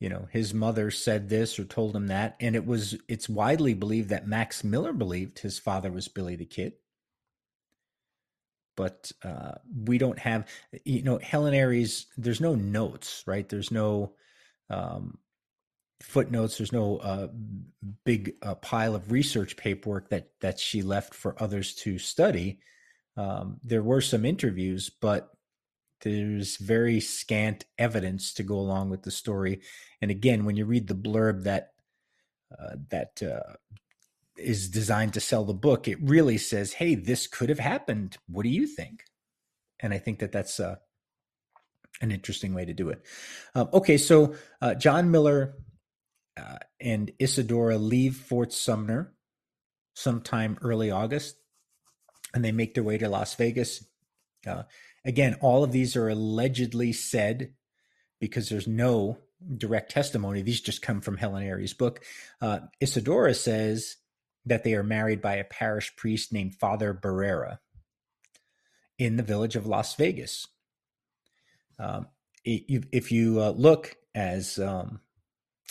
you 0.01 0.09
know 0.09 0.27
his 0.33 0.55
mother 0.55 0.91
said 0.91 1.29
this 1.29 1.59
or 1.59 1.65
told 1.65 1.95
him 1.95 2.09
that. 2.09 2.37
And 2.41 2.57
it 2.57 2.67
was 2.67 2.97
it's 3.07 3.29
widely 3.29 3.75
believed 3.75 4.09
that 4.09 4.27
max 4.27 4.65
miller 4.65 4.93
believed 4.93 5.39
his 5.39 5.59
father 5.59 5.93
was 5.93 6.09
billy 6.09 6.37
the 6.37 6.47
kid. 6.47 6.73
But 8.77 9.13
uh, 9.23 9.53
we 9.85 9.99
don't 9.99 10.19
have 10.19 10.49
you 10.85 11.03
know 11.03 11.19
helen 11.19 11.55
airy's 11.55 12.07
there's 12.17 12.41
no 12.41 12.55
notes 12.55 13.23
right? 13.27 13.49
There's 13.49 13.71
no 13.71 14.15
um, 14.71 15.19
footnotes 16.01 16.59
there's 16.59 16.73
no 16.73 16.97
uh, 16.99 17.29
big 18.05 18.35
uh, 18.43 18.55
pile 18.57 18.95
of 18.95 19.13
research 19.13 19.57
paperwork 19.57 20.09
that 20.09 20.31
that 20.41 20.59
she 20.59 20.83
left 20.83 21.15
for 21.15 21.41
others 21.43 21.75
to 21.75 21.99
study 21.99 22.59
um, 23.17 23.59
there 23.63 23.83
were 23.83 24.01
some 24.01 24.25
interviews 24.25 24.91
but 25.01 25.31
there's 26.03 26.57
very 26.57 26.99
scant 26.99 27.67
evidence 27.79 28.33
to 28.33 28.43
go 28.43 28.55
along 28.55 28.89
with 28.89 29.03
the 29.03 29.11
story 29.11 29.61
and 30.01 30.11
again, 30.11 30.45
when 30.45 30.57
you 30.57 30.65
read 30.65 30.89
the 30.89 30.95
blurb 30.95 31.45
that 31.45 31.73
uh, 32.59 32.77
that 32.89 33.23
uh, 33.23 33.55
is 34.37 34.69
designed 34.69 35.15
to 35.15 35.21
sell 35.21 35.45
the 35.45 35.55
book, 35.55 35.87
it 35.87 35.99
really 36.01 36.39
says, 36.39 36.73
"Hey, 36.73 36.95
this 36.95 37.27
could 37.27 37.49
have 37.49 37.59
happened. 37.59 38.17
What 38.27 38.45
do 38.45 38.49
you 38.49 38.67
think?" 38.67 39.05
And 39.81 39.93
I 39.93 39.99
think 39.99 40.19
that 40.21 40.33
that's 40.33 40.59
uh, 40.59 40.77
an 42.01 42.11
interesting 42.11 42.55
way 42.55 42.65
to 42.65 42.73
do 42.73 42.89
it. 42.89 43.05
Um, 43.55 43.69
okay, 43.75 43.99
so 43.99 44.35
uh, 44.63 44.75
John 44.75 45.11
Miller 45.11 45.55
uh, 46.41 46.59
and 46.81 47.11
Isadora 47.19 47.79
leave 47.79 48.17
Fort 48.17 48.53
Sumner 48.53 49.13
sometime 49.95 50.59
early 50.63 50.91
August, 50.91 51.37
and 52.35 52.45
they 52.45 52.53
make 52.53 52.75
their 52.75 52.85
way 52.85 52.99
to 52.99 53.09
Las 53.09 53.35
Vegas. 53.35 53.85
Uh, 54.47 54.63
again, 55.05 55.37
all 55.41 55.65
of 55.65 55.73
these 55.73 55.97
are 55.97 56.09
allegedly 56.09 56.93
said 56.93 57.53
because 58.21 58.49
there's 58.49 58.69
no 58.69 59.19
direct 59.57 59.91
testimony. 59.91 60.43
These 60.43 60.61
just 60.61 60.83
come 60.83 61.01
from 61.01 61.17
Helen 61.17 61.43
Airy's 61.43 61.75
book. 61.75 62.05
Uh, 62.41 62.61
Isadora 62.81 63.35
says 63.35 63.97
that 64.47 64.65
they 64.65 64.75
are 64.75 64.83
married 64.83 65.21
by 65.21 65.37
a 65.37 65.45
parish 65.45 65.95
priest 65.97 66.33
named 66.33 66.55
Father 66.55 66.95
Barrera 66.95 67.59
in 68.99 69.17
the 69.17 69.23
village 69.23 69.57
of 69.57 69.67
Las 69.67 69.95
Vegas. 69.95 70.47
Um, 71.79 72.07
if 72.45 73.13
you 73.13 73.41
uh, 73.41 73.51
look 73.51 73.97
as 74.15 74.59
um, 74.59 75.01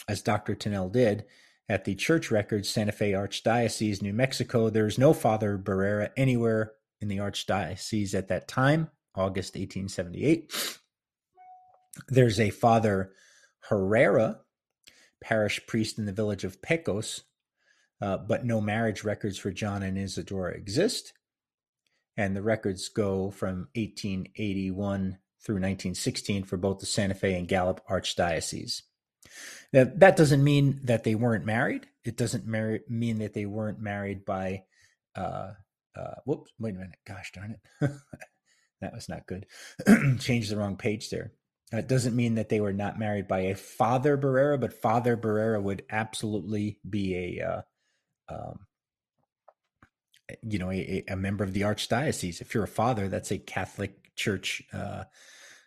as 0.07 0.21
Dr. 0.21 0.55
Tunnell 0.55 0.91
did 0.91 1.25
at 1.69 1.85
the 1.85 1.95
church 1.95 2.31
records, 2.31 2.67
Santa 2.67 2.91
Fe 2.91 3.11
Archdiocese, 3.11 4.01
New 4.01 4.13
Mexico, 4.13 4.69
there 4.69 4.87
is 4.87 4.97
no 4.97 5.13
Father 5.13 5.57
Barrera 5.57 6.09
anywhere 6.17 6.73
in 6.99 7.07
the 7.07 7.17
archdiocese 7.17 8.15
at 8.15 8.27
that 8.27 8.47
time, 8.47 8.89
August 9.15 9.55
1878. 9.55 10.51
There's 12.07 12.39
a 12.39 12.49
Father 12.49 13.13
Herrera, 13.61 14.39
parish 15.21 15.65
priest 15.67 15.99
in 15.99 16.05
the 16.05 16.11
village 16.11 16.43
of 16.43 16.61
Pecos, 16.61 17.23
uh, 18.01 18.17
but 18.17 18.45
no 18.45 18.61
marriage 18.61 19.03
records 19.03 19.37
for 19.37 19.51
John 19.51 19.83
and 19.83 19.97
Isadora 19.97 20.53
exist. 20.53 21.13
And 22.17 22.35
the 22.35 22.41
records 22.41 22.89
go 22.89 23.29
from 23.29 23.69
1881 23.75 25.19
through 25.41 25.55
1916 25.55 26.43
for 26.43 26.57
both 26.57 26.79
the 26.79 26.85
Santa 26.85 27.13
Fe 27.13 27.35
and 27.35 27.47
Gallup 27.47 27.81
archdioceses. 27.89 28.81
Now, 29.71 29.85
that 29.95 30.15
doesn't 30.15 30.43
mean 30.43 30.79
that 30.83 31.03
they 31.03 31.15
weren't 31.15 31.45
married. 31.45 31.87
It 32.03 32.17
doesn't 32.17 32.47
mar- 32.47 32.79
mean 32.87 33.19
that 33.19 33.33
they 33.33 33.45
weren't 33.45 33.79
married 33.79 34.25
by, 34.25 34.63
uh, 35.15 35.53
uh, 35.95 36.15
whoops, 36.25 36.51
wait 36.59 36.75
a 36.75 36.79
minute. 36.79 36.97
Gosh 37.05 37.31
darn 37.33 37.55
it. 37.55 37.91
that 38.81 38.93
was 38.93 39.09
not 39.09 39.27
good. 39.27 39.45
Changed 40.19 40.51
the 40.51 40.57
wrong 40.57 40.75
page 40.75 41.09
there. 41.09 41.33
It 41.71 41.87
doesn't 41.87 42.15
mean 42.15 42.35
that 42.35 42.49
they 42.49 42.61
were 42.61 42.73
not 42.73 42.97
married 42.97 43.27
by 43.27 43.41
a 43.41 43.55
Father 43.55 44.17
Barrera, 44.17 44.59
but 44.59 44.81
Father 44.81 45.15
Barrera 45.15 45.61
would 45.61 45.83
absolutely 45.91 46.79
be 46.89 47.37
a, 47.39 47.47
uh, 47.47 47.61
um, 48.33 48.59
you 50.41 50.57
know, 50.57 50.71
a, 50.71 51.03
a, 51.07 51.15
member 51.15 51.43
of 51.43 51.53
the 51.53 51.61
archdiocese. 51.61 52.41
If 52.41 52.53
you're 52.53 52.63
a 52.63 52.67
father, 52.67 53.07
that's 53.07 53.31
a 53.31 53.37
Catholic 53.37 54.15
Church 54.15 54.63
uh, 54.73 55.03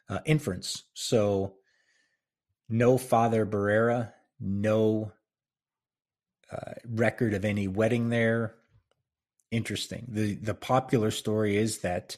uh, 0.08 0.18
inference. 0.24 0.84
So, 0.94 1.54
no 2.68 2.98
Father 2.98 3.46
Barrera, 3.46 4.12
no 4.40 5.12
uh, 6.50 6.72
record 6.88 7.34
of 7.34 7.44
any 7.44 7.68
wedding 7.68 8.08
there. 8.08 8.54
Interesting. 9.50 10.06
the 10.08 10.34
The 10.34 10.54
popular 10.54 11.10
story 11.10 11.56
is 11.56 11.78
that 11.78 12.16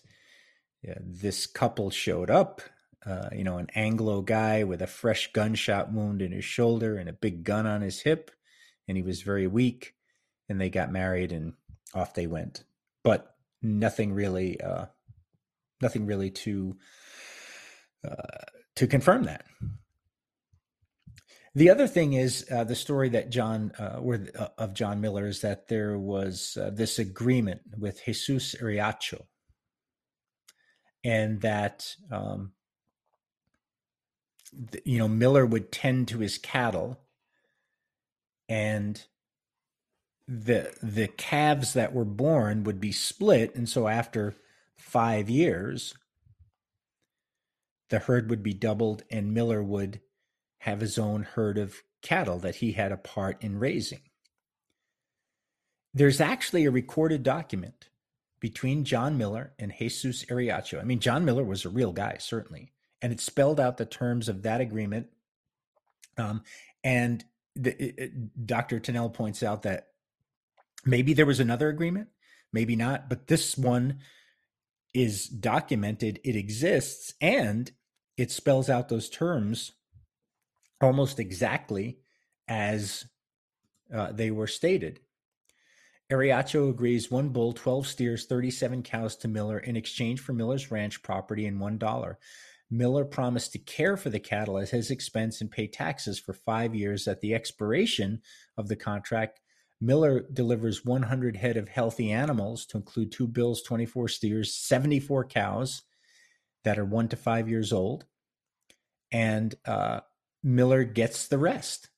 this 0.83 1.46
couple 1.46 1.90
showed 1.90 2.30
up 2.30 2.61
uh, 3.07 3.28
you 3.33 3.44
know, 3.44 3.59
an 3.59 3.68
Anglo 3.74 4.22
guy 4.22 4.64
with 4.64 4.80
a 4.80 4.87
fresh 4.87 5.30
gunshot 5.33 5.92
wound 5.92 6.22
in 6.22 6.33
his 6.33 6.44
shoulder 6.44 6.96
and 6.96 7.09
a 7.09 7.12
big 7.12 7.44
gun 7.44 7.66
on 7.66 7.83
his 7.83 8.00
hip, 8.00 8.30
and 8.88 8.96
he 8.96 9.02
was 9.02 9.22
very 9.22 9.46
weak. 9.46 9.94
And 10.48 10.61
they 10.61 10.68
got 10.68 10.92
married, 10.92 11.33
and 11.33 11.54
off 11.94 12.14
they 12.14 12.26
went. 12.26 12.64
But 13.02 13.35
nothing 13.62 14.12
really, 14.12 14.61
uh, 14.61 14.87
nothing 15.80 16.04
really 16.07 16.30
to 16.30 16.76
uh, 18.07 18.44
to 18.76 18.87
confirm 18.87 19.24
that. 19.24 19.46
The 21.54 21.70
other 21.70 21.86
thing 21.86 22.14
is 22.14 22.46
uh, 22.50 22.64
the 22.64 22.74
story 22.74 23.08
that 23.10 23.30
John, 23.30 23.72
uh, 23.78 24.00
or 24.02 24.26
uh, 24.36 24.48
of 24.58 24.74
John 24.74 25.00
Miller, 25.00 25.26
is 25.26 25.40
that 25.42 25.68
there 25.68 25.98
was 25.98 26.58
uh, 26.60 26.70
this 26.70 26.98
agreement 26.98 27.60
with 27.78 28.04
Jesus 28.04 28.56
Iriacho, 28.56 29.22
and 31.04 31.40
that 31.42 31.94
um, 32.10 32.52
you 34.84 34.98
know, 34.98 35.08
Miller 35.08 35.46
would 35.46 35.72
tend 35.72 36.08
to 36.08 36.18
his 36.18 36.38
cattle 36.38 36.98
and 38.48 39.04
the 40.26 40.72
the 40.82 41.08
calves 41.08 41.74
that 41.74 41.92
were 41.92 42.04
born 42.04 42.64
would 42.64 42.80
be 42.80 42.92
split. 42.92 43.54
And 43.54 43.68
so 43.68 43.88
after 43.88 44.34
5 44.76 45.28
years 45.28 45.94
the 47.90 47.98
herd 48.00 48.30
would 48.30 48.42
be 48.42 48.54
doubled 48.54 49.02
and 49.10 49.34
Miller 49.34 49.62
would 49.62 50.00
have 50.64 50.81
his 50.81 50.98
own 50.98 51.22
herd 51.22 51.59
of 51.59 51.83
cattle 52.03 52.38
that 52.38 52.57
he 52.57 52.72
had 52.72 52.92
a 52.92 52.96
part 52.96 53.42
in 53.42 53.59
raising. 53.59 54.00
There's 55.92 56.20
actually 56.20 56.64
a 56.64 56.70
recorded 56.70 57.22
document 57.22 57.88
between 58.40 58.85
John 58.85 59.16
Miller 59.16 59.53
and 59.59 59.72
Jesus 59.79 60.24
Iriacho. 60.24 60.81
I 60.81 60.85
mean, 60.85 61.00
John 61.00 61.24
Miller 61.24 61.44
was 61.44 61.64
a 61.64 61.70
real 61.70 61.92
guy, 61.92 62.16
certainly 62.18 62.72
and 63.05 63.12
it 63.12 63.20
spelled 63.20 63.61
out 63.61 63.77
the 63.77 63.85
terms 63.85 64.31
of 64.31 64.44
that 64.44 64.62
agreement. 64.62 65.09
Um, 66.16 66.42
and 66.83 67.22
the, 67.55 68.03
it, 68.03 68.46
Dr. 68.46 68.81
Tunnell 68.81 69.12
points 69.12 69.42
out 69.42 69.64
that 69.64 69.88
maybe 70.87 71.12
there 71.12 71.27
was 71.27 71.38
another 71.38 71.68
agreement, 71.68 72.09
maybe 72.50 72.77
not, 72.77 73.11
but 73.11 73.27
this 73.27 73.59
one 73.59 73.98
is 74.94 75.29
documented, 75.29 76.18
it 76.24 76.35
exists, 76.35 77.12
and 77.20 77.72
it 78.16 78.31
spells 78.31 78.70
out 78.70 78.88
those 78.88 79.11
terms 79.11 79.72
almost 80.80 81.18
exactly 81.18 81.98
as 82.48 83.06
uh, 83.92 84.12
they 84.12 84.30
were 84.30 84.46
stated. 84.46 85.00
Iriacho 86.12 86.68
agrees 86.68 87.10
one 87.10 87.30
bull, 87.30 87.52
12 87.52 87.87
steers, 87.87 88.26
37 88.26 88.82
cows 88.82 89.16
to 89.16 89.28
Miller 89.28 89.58
in 89.58 89.76
exchange 89.76 90.20
for 90.20 90.32
Miller's 90.32 90.70
ranch 90.70 91.02
property 91.02 91.46
and 91.46 91.60
$1. 91.60 92.16
Miller 92.70 93.04
promised 93.04 93.52
to 93.52 93.58
care 93.58 93.96
for 93.96 94.10
the 94.10 94.20
cattle 94.20 94.58
at 94.58 94.70
his 94.70 94.90
expense 94.90 95.40
and 95.40 95.50
pay 95.50 95.66
taxes 95.66 96.18
for 96.18 96.32
five 96.32 96.74
years. 96.74 97.08
At 97.08 97.20
the 97.20 97.34
expiration 97.34 98.20
of 98.56 98.68
the 98.68 98.76
contract, 98.76 99.40
Miller 99.80 100.26
delivers 100.32 100.84
100 100.84 101.37
head 101.37 101.56
of 101.56 101.68
healthy 101.68 102.12
animals 102.12 102.66
to 102.66 102.78
include 102.78 103.12
two 103.12 103.26
bulls, 103.26 103.62
24 103.62 104.08
steers, 104.08 104.54
74 104.54 105.26
cows 105.26 105.82
that 106.64 106.78
are 106.78 106.84
one 106.84 107.08
to 107.08 107.16
five 107.16 107.48
years 107.48 107.72
old. 107.72 108.04
And 109.12 109.54
uh, 109.66 110.00
Miller 110.44 110.85
gets 110.85 111.26
the 111.26 111.38
rest. 111.38 111.88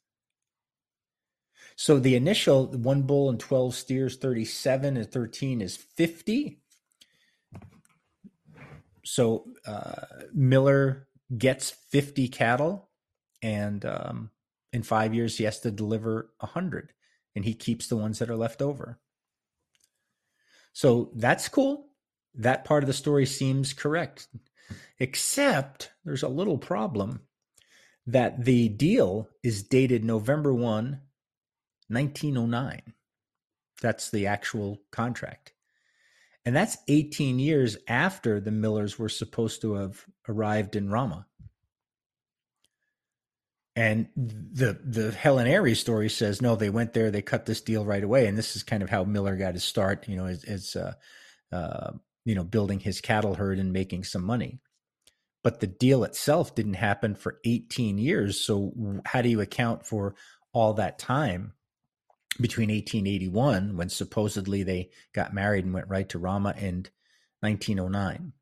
So 1.75 1.99
the 1.99 2.15
initial 2.15 2.69
one 2.69 3.03
bull 3.03 3.29
and 3.29 3.39
12 3.39 3.75
steers, 3.75 4.17
37 4.17 4.97
and 4.97 5.11
13 5.11 5.61
is 5.61 5.77
50. 5.77 6.61
So 9.05 9.49
uh, 9.67 10.07
Miller 10.33 11.09
gets 11.37 11.71
50 11.71 12.29
cattle, 12.29 12.89
and 13.43 13.85
um, 13.85 14.31
in 14.73 14.83
five 14.83 15.13
years, 15.13 15.37
he 15.37 15.45
has 15.45 15.61
to 15.61 15.71
deliver 15.71 16.31
100, 16.39 16.93
and 17.35 17.45
he 17.45 17.55
keeps 17.55 17.89
the 17.89 17.97
ones 17.97 18.19
that 18.21 18.31
are 18.31 18.37
left 18.37 18.63
over. 18.63 18.99
So 20.73 21.11
that's 21.15 21.49
cool. 21.49 21.89
That 22.35 22.65
part 22.65 22.83
of 22.83 22.87
the 22.87 22.93
story 22.93 23.27
seems 23.27 23.73
correct, 23.73 24.29
except 24.99 25.91
there's 26.05 26.23
a 26.23 26.29
little 26.29 26.59
problem 26.59 27.26
that 28.07 28.45
the 28.45 28.69
deal 28.69 29.29
is 29.43 29.63
dated 29.63 30.05
November 30.05 30.55
1, 30.55 31.01
1909. 31.89 32.83
That's 33.83 34.11
the 34.11 34.27
actual 34.27 34.81
contract. 34.91 35.53
And 36.45 36.55
that's 36.55 36.79
18 36.87 37.39
years 37.39 37.77
after 37.89 38.41
the 38.41 38.53
Millers 38.53 38.99
were 38.99 39.09
supposed 39.09 39.61
to 39.63 39.75
have 39.75 40.05
arrived 40.29 40.77
in 40.77 40.91
Ramah. 40.91 41.27
And 43.75 44.09
the 44.17 44.81
the 44.83 45.11
Helen 45.11 45.47
Airy's 45.47 45.81
story 45.81 46.09
says 46.09 46.41
no, 46.41 46.57
they 46.57 46.71
went 46.71 46.95
there, 46.95 47.11
they 47.11 47.21
cut 47.21 47.45
this 47.45 47.61
deal 47.61 47.85
right 47.85 48.03
away, 48.03 48.27
and 48.27 48.39
this 48.39 48.57
is 48.57 48.63
kind 48.63 48.83
of 48.83 48.89
how 48.89 49.05
Miller 49.05 49.37
got 49.37 49.53
his 49.53 49.65
start. 49.65 50.09
You 50.09 50.17
know, 50.17 50.25
as, 50.25 50.45
as 50.45 50.77
uh, 50.77 50.95
uh, 51.53 51.93
you 52.25 52.35
know, 52.35 52.45
building 52.45 52.81
his 52.81 53.03
cattle 53.03 53.35
herd 53.35 53.59
and 53.59 53.75
making 53.75 54.05
some 54.05 54.25
money. 54.25 54.61
But 55.47 55.61
the 55.61 55.69
deal 55.69 56.03
itself 56.03 56.57
didn't 56.57 56.75
happen 56.75 57.15
for 57.15 57.39
18 57.45 57.99
years. 57.99 58.41
So 58.41 58.73
how 59.05 59.23
do 59.23 59.29
you 59.29 59.41
account 59.41 59.87
for 59.87 60.17
all 60.53 60.73
that 60.73 60.99
time 60.99 61.53
between 62.41 62.69
1881, 62.69 63.77
when 63.77 63.89
supposedly 63.89 64.65
they 64.65 64.91
got 65.13 65.33
married 65.33 65.65
and 65.65 65.73
went 65.73 65.87
right 65.87 66.09
to 66.09 66.19
Ramah, 66.19 66.57
and 66.59 66.91
1909. 67.43 68.33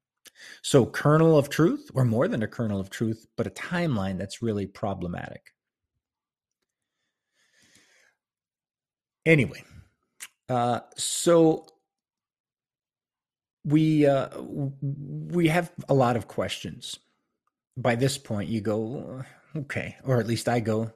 So, 0.63 0.87
kernel 0.87 1.37
of 1.37 1.51
truth, 1.51 1.91
or 1.93 2.07
more 2.07 2.27
than 2.27 2.43
a 2.43 2.49
kernel 2.49 2.81
of 2.81 2.89
truth, 2.89 3.27
but 3.37 3.47
a 3.47 3.51
timeline 3.51 4.17
that's 4.17 4.41
really 4.41 4.67
problematic. 4.67 5.53
Anyway, 9.27 9.63
uh, 10.49 10.81
so 10.97 11.67
we 13.65 14.07
uh, 14.07 14.29
we 14.41 15.49
have 15.49 15.73
a 15.89 15.95
lot 15.95 16.17
of 16.17 16.29
questions. 16.29 16.99
By 17.77 17.97
this 17.97 18.19
point, 18.19 18.51
you 18.51 18.61
go, 18.61 19.25
okay, 19.57 19.97
or 20.05 20.21
at 20.21 20.27
least 20.27 20.49
I 20.49 20.61
go, 20.61 20.93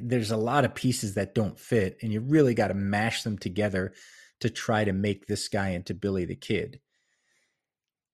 there's 0.00 0.30
a 0.30 0.36
lot 0.36 0.64
of 0.64 0.74
pieces 0.74 1.14
that 1.14 1.34
don't 1.34 1.58
fit, 1.58 1.98
and 2.00 2.12
you 2.12 2.20
really 2.20 2.54
got 2.54 2.68
to 2.68 2.74
mash 2.74 3.22
them 3.22 3.36
together 3.36 3.92
to 4.40 4.50
try 4.50 4.84
to 4.84 4.92
make 4.92 5.26
this 5.26 5.48
guy 5.48 5.70
into 5.70 5.94
Billy 5.94 6.24
the 6.24 6.36
Kid. 6.36 6.80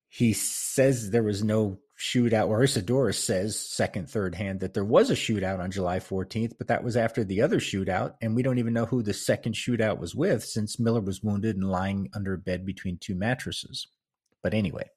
He 0.09 0.33
says 0.33 1.11
there 1.11 1.22
was 1.22 1.44
no 1.44 1.78
shootout, 2.03 2.49
or 2.49 2.61
Isidorus 2.61 3.15
says, 3.15 3.59
second, 3.59 4.11
third 4.11 4.35
hand, 4.35 4.61
that 4.61 4.75
there 4.75 4.85
was 4.85 5.09
a 5.09 5.15
shootout 5.15 5.61
on 5.61 5.71
July 5.71 6.01
14th, 6.01 6.55
but 6.59 6.67
that 6.67 6.83
was 6.83 6.97
after 6.97 7.23
the 7.23 7.43
other 7.43 7.61
shootout, 7.61 8.15
and 8.21 8.35
we 8.35 8.43
don't 8.43 8.59
even 8.59 8.73
know 8.73 8.87
who 8.87 9.03
the 9.03 9.15
second 9.15 9.55
shootout 9.55 9.99
was 9.99 10.12
with 10.12 10.45
since 10.45 10.81
Miller 10.81 11.01
was 11.01 11.23
wounded 11.23 11.55
and 11.57 11.71
lying 11.71 12.11
under 12.12 12.35
a 12.35 12.38
bed 12.38 12.67
between 12.67 12.99
two 12.99 13.15
mattresses. 13.15 13.87
But 14.43 14.53
anyway, 14.53 14.91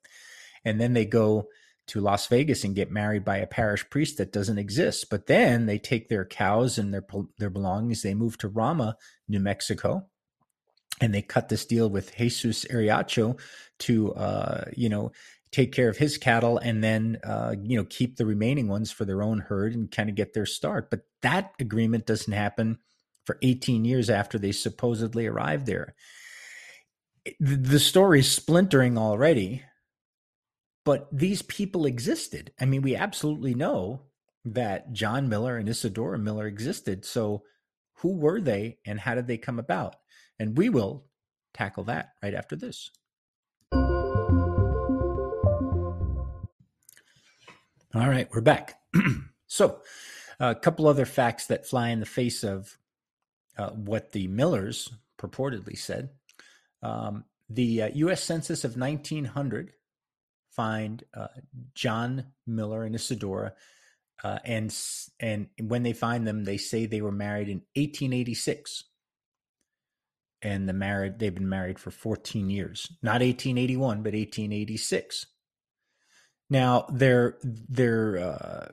and 0.66 0.82
then 0.82 0.94
they 0.94 1.06
go 1.06 1.48
to 1.88 2.02
Las 2.02 2.26
Vegas 2.26 2.64
and 2.64 2.76
get 2.76 2.90
married 2.90 3.24
by 3.24 3.38
a 3.38 3.46
parish 3.46 3.88
priest 3.92 4.18
that 4.18 4.34
doesn't 4.34 4.58
exist. 4.58 5.12
But 5.12 5.28
then 5.28 5.68
they 5.68 5.78
take 5.78 6.10
their 6.10 6.26
cows 6.26 6.80
and 6.80 6.92
their 6.92 7.06
their 7.38 7.52
belongings. 7.52 8.02
They 8.02 8.16
move 8.16 8.40
to 8.40 8.48
Ramah, 8.48 8.98
New 9.28 9.40
Mexico, 9.40 10.08
and 11.00 11.14
they 11.14 11.22
cut 11.22 11.50
this 11.50 11.68
deal 11.68 11.88
with 11.88 12.16
Jesus 12.16 12.66
Ariacho 12.66 13.40
to 13.82 14.14
uh, 14.16 14.66
you 14.76 14.90
know 14.90 15.12
take 15.56 15.72
care 15.72 15.90
of 15.90 15.98
his 15.98 16.18
cattle 16.18 16.58
and 16.58 16.84
then 16.84 17.18
uh, 17.24 17.56
you 17.62 17.78
know 17.78 17.86
keep 17.86 18.18
the 18.18 18.26
remaining 18.26 18.68
ones 18.68 18.92
for 18.92 19.06
their 19.06 19.24
own 19.24 19.40
herd 19.40 19.74
and 19.74 19.92
kind 19.92 20.10
of 20.10 20.16
get 20.16 20.34
their 20.34 20.46
start. 20.46 20.90
But 20.90 21.02
that 21.22 21.54
agreement 21.60 22.06
doesn't 22.06 22.34
happen 22.34 22.80
for 23.26 23.38
18 23.42 23.86
years 23.86 24.10
after 24.10 24.38
they 24.38 24.52
supposedly 24.52 25.26
arrived 25.26 25.66
there. 25.66 25.96
The 27.40 27.80
story's 27.80 28.32
splintering 28.32 28.98
already 28.98 29.64
but 30.86 31.08
these 31.12 31.42
people 31.42 31.86
existed. 31.86 32.54
I 32.62 32.66
mean, 32.66 32.84
we 32.84 32.96
absolutely 32.96 33.56
know 33.56 34.04
that 34.46 34.94
John 34.94 35.28
Miller 35.28 35.58
and 35.58 35.68
Isadora 35.68 36.20
Miller 36.20 36.46
existed. 36.46 37.04
So, 37.04 37.44
who 38.00 38.16
were 38.18 38.40
they 38.40 38.78
and 38.86 39.00
how 39.00 39.16
did 39.16 39.26
they 39.26 39.38
come 39.38 39.58
about? 39.58 39.96
And 40.38 40.58
we 40.58 40.70
will 40.70 41.06
tackle 41.54 41.86
that 41.86 42.10
right 42.22 42.36
after 42.36 42.56
this. 42.56 42.92
All 47.96 48.10
right, 48.10 48.28
we're 48.34 48.42
back. 48.42 48.78
so, 49.48 49.80
a 50.38 50.54
couple 50.54 50.86
other 50.86 51.06
facts 51.06 51.48
that 51.48 51.66
fly 51.66 51.90
in 51.90 52.02
the 52.02 52.06
face 52.06 52.44
of 52.44 52.78
uh, 53.58 53.70
what 53.70 54.12
the 54.12 54.28
Millers 54.28 54.92
purportedly 55.18 55.78
said. 55.78 56.10
Um, 56.84 57.24
the 57.50 57.84
uh, 57.84 57.90
U.S. 57.94 58.22
Census 58.22 58.66
of 58.66 58.76
1900 58.76 59.72
find 60.52 61.06
uh, 61.14 61.28
John 61.74 62.34
Miller 62.46 62.84
and 62.84 62.96
Isadora, 62.96 63.54
uh, 64.26 64.40
and 64.44 64.76
and 65.22 65.48
when 65.62 65.84
they 65.84 65.94
find 65.94 66.28
them, 66.28 66.44
they 66.44 66.58
say 66.58 66.86
they 66.86 67.02
were 67.02 67.14
married 67.14 67.48
in 67.48 67.62
1886, 67.76 68.84
and 70.42 70.68
the 70.68 70.74
married 70.74 71.20
they've 71.20 71.34
been 71.34 71.48
married 71.48 71.80
for 71.80 71.92
14 71.92 72.50
years, 72.50 72.92
not 73.02 73.22
1881, 73.22 74.00
but 74.00 74.12
1886. 74.12 75.28
Now 76.50 76.86
their 76.90 77.38
their 77.44 78.18
uh, 78.18 78.68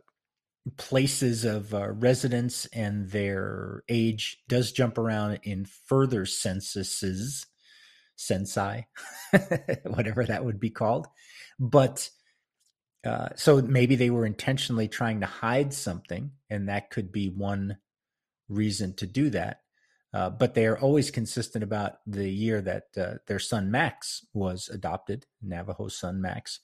places 0.76 1.44
of 1.44 1.74
uh, 1.74 1.90
residence 1.90 2.66
and 2.66 3.11
their 3.11 3.82
age 3.88 4.38
does 4.48 4.72
jump 4.72 4.98
around 4.98 5.40
in 5.42 5.64
further 5.64 6.24
censuses, 6.26 7.46
censi, 8.16 8.85
whatever 9.85 10.24
that 10.24 10.44
would 10.44 10.61
be 10.61 10.70
called. 10.70 11.08
But 11.58 12.08
uh, 13.04 13.30
so 13.35 13.61
maybe 13.61 13.96
they 13.96 14.11
were 14.11 14.26
intentionally 14.26 14.87
trying 14.87 15.20
to 15.20 15.26
hide 15.26 15.74
something, 15.74 16.30
and 16.48 16.68
that 16.68 16.90
could 16.90 17.11
be 17.11 17.28
one 17.28 17.78
reason 18.48 18.94
to 18.94 19.06
do 19.06 19.30
that. 19.30 19.58
Uh, 20.14 20.28
but 20.28 20.54
they 20.54 20.66
are 20.66 20.78
always 20.78 21.11
consistent 21.11 21.64
about 21.64 21.96
the 22.06 22.28
year 22.28 22.61
that 22.61 22.85
uh, 22.98 23.14
their 23.26 23.38
son 23.38 23.70
Max 23.70 24.26
was 24.35 24.68
adopted, 24.68 25.24
Navajo 25.40 25.88
son 25.88 26.20
Max, 26.20 26.61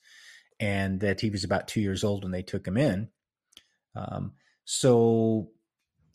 and 0.59 0.99
that 0.99 1.21
he 1.21 1.29
was 1.29 1.43
about 1.43 1.67
two 1.67 1.81
years 1.81 2.03
old 2.03 2.23
when 2.23 2.31
they 2.31 2.41
took 2.41 2.67
him 2.67 2.77
in. 2.77 3.09
Um, 3.95 4.33
so, 4.65 5.51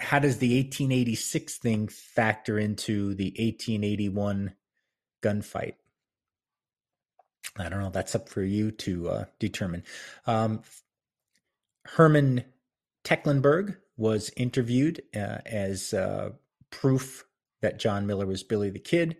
how 0.00 0.18
does 0.18 0.38
the 0.38 0.56
1886 0.56 1.58
thing 1.58 1.88
factor 1.88 2.58
into 2.58 3.14
the 3.14 3.30
1881 3.38 4.54
gunfight? 5.22 5.74
I 7.56 7.68
don't 7.68 7.80
know. 7.80 7.90
That's 7.90 8.14
up 8.14 8.28
for 8.28 8.42
you 8.42 8.70
to 8.72 9.08
uh, 9.08 9.24
determine. 9.38 9.84
Um, 10.26 10.62
Herman 11.84 12.44
Tecklenburg 13.04 13.76
was 13.96 14.30
interviewed 14.36 15.02
uh, 15.14 15.38
as 15.46 15.94
uh, 15.94 16.30
proof 16.70 17.24
that 17.60 17.78
John 17.78 18.06
Miller 18.06 18.26
was 18.26 18.42
Billy 18.42 18.70
the 18.70 18.78
Kid. 18.78 19.16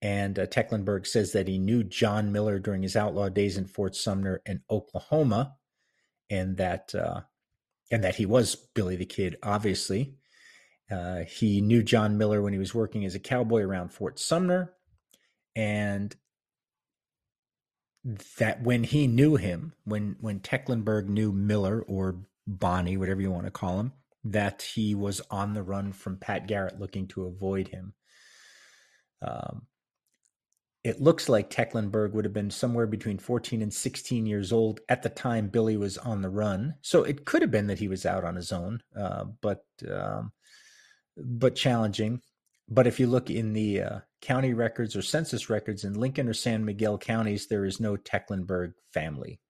And 0.00 0.38
uh, 0.38 0.46
Tecklenburg 0.46 1.06
says 1.06 1.32
that 1.32 1.48
he 1.48 1.58
knew 1.58 1.82
John 1.82 2.30
Miller 2.30 2.58
during 2.58 2.82
his 2.82 2.96
outlaw 2.96 3.28
days 3.28 3.56
in 3.56 3.66
Fort 3.66 3.96
Sumner 3.96 4.40
in 4.46 4.62
Oklahoma, 4.70 5.56
and 6.30 6.56
that 6.58 6.94
uh, 6.94 7.22
and 7.90 8.04
that 8.04 8.16
he 8.16 8.26
was 8.26 8.54
Billy 8.54 8.94
the 8.94 9.06
Kid. 9.06 9.36
Obviously, 9.42 10.14
uh, 10.90 11.20
he 11.24 11.60
knew 11.60 11.82
John 11.82 12.16
Miller 12.16 12.40
when 12.42 12.52
he 12.52 12.58
was 12.58 12.74
working 12.74 13.04
as 13.04 13.16
a 13.16 13.20
cowboy 13.20 13.62
around 13.62 13.88
Fort 13.88 14.20
Sumner, 14.20 14.72
and 15.56 16.14
that 18.38 18.62
when 18.62 18.84
he 18.84 19.08
knew 19.08 19.34
him, 19.34 19.72
when 19.84 20.16
when 20.20 20.38
Tecklenburg 20.38 21.08
knew 21.08 21.32
Miller 21.32 21.82
or 21.82 22.20
Bonnie, 22.46 22.96
whatever 22.96 23.20
you 23.20 23.30
want 23.30 23.46
to 23.46 23.50
call 23.50 23.80
him, 23.80 23.92
that 24.24 24.62
he 24.62 24.94
was 24.94 25.20
on 25.30 25.54
the 25.54 25.62
run 25.62 25.92
from 25.92 26.16
Pat 26.16 26.46
Garrett, 26.46 26.78
looking 26.78 27.06
to 27.08 27.24
avoid 27.24 27.68
him. 27.68 27.94
Um, 29.20 29.66
it 30.84 31.00
looks 31.00 31.28
like 31.28 31.50
Tecklenburg 31.50 32.14
would 32.14 32.24
have 32.24 32.32
been 32.32 32.50
somewhere 32.50 32.86
between 32.86 33.18
14 33.18 33.62
and 33.62 33.72
16 33.72 34.26
years 34.26 34.52
old 34.52 34.80
at 34.88 35.02
the 35.02 35.08
time 35.08 35.48
Billy 35.48 35.76
was 35.76 35.98
on 35.98 36.22
the 36.22 36.30
run. 36.30 36.74
So 36.82 37.02
it 37.02 37.24
could 37.24 37.42
have 37.42 37.50
been 37.50 37.66
that 37.66 37.80
he 37.80 37.88
was 37.88 38.06
out 38.06 38.24
on 38.24 38.36
his 38.36 38.52
own, 38.52 38.80
uh, 38.96 39.24
but 39.40 39.64
um, 39.90 40.32
but 41.16 41.56
challenging. 41.56 42.20
But 42.68 42.86
if 42.86 43.00
you 43.00 43.06
look 43.06 43.30
in 43.30 43.54
the 43.54 43.82
uh, 43.82 43.98
county 44.20 44.54
records 44.54 44.94
or 44.94 45.02
census 45.02 45.50
records 45.50 45.84
in 45.84 45.94
Lincoln 45.94 46.28
or 46.28 46.34
San 46.34 46.64
Miguel 46.64 46.98
counties, 46.98 47.46
there 47.46 47.64
is 47.64 47.80
no 47.80 47.96
Tecklenburg 47.96 48.74
family. 48.92 49.40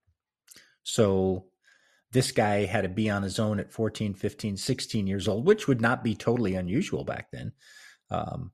So 0.83 1.47
this 2.13 2.33
guy 2.33 2.65
had 2.65 2.83
to 2.83 2.89
be 2.89 3.11
on 3.11 3.23
his 3.23 3.39
own 3.39 3.61
at 3.61 3.73
14, 3.73 4.15
15, 4.15 4.57
16 4.57 5.07
years 5.07 5.29
old, 5.29 5.47
which 5.47 5.69
would 5.69 5.81
not 5.81 6.03
be 6.03 6.15
totally 6.15 6.55
unusual 6.55 7.05
back 7.05 7.31
then. 7.33 7.53
Um, 8.11 8.53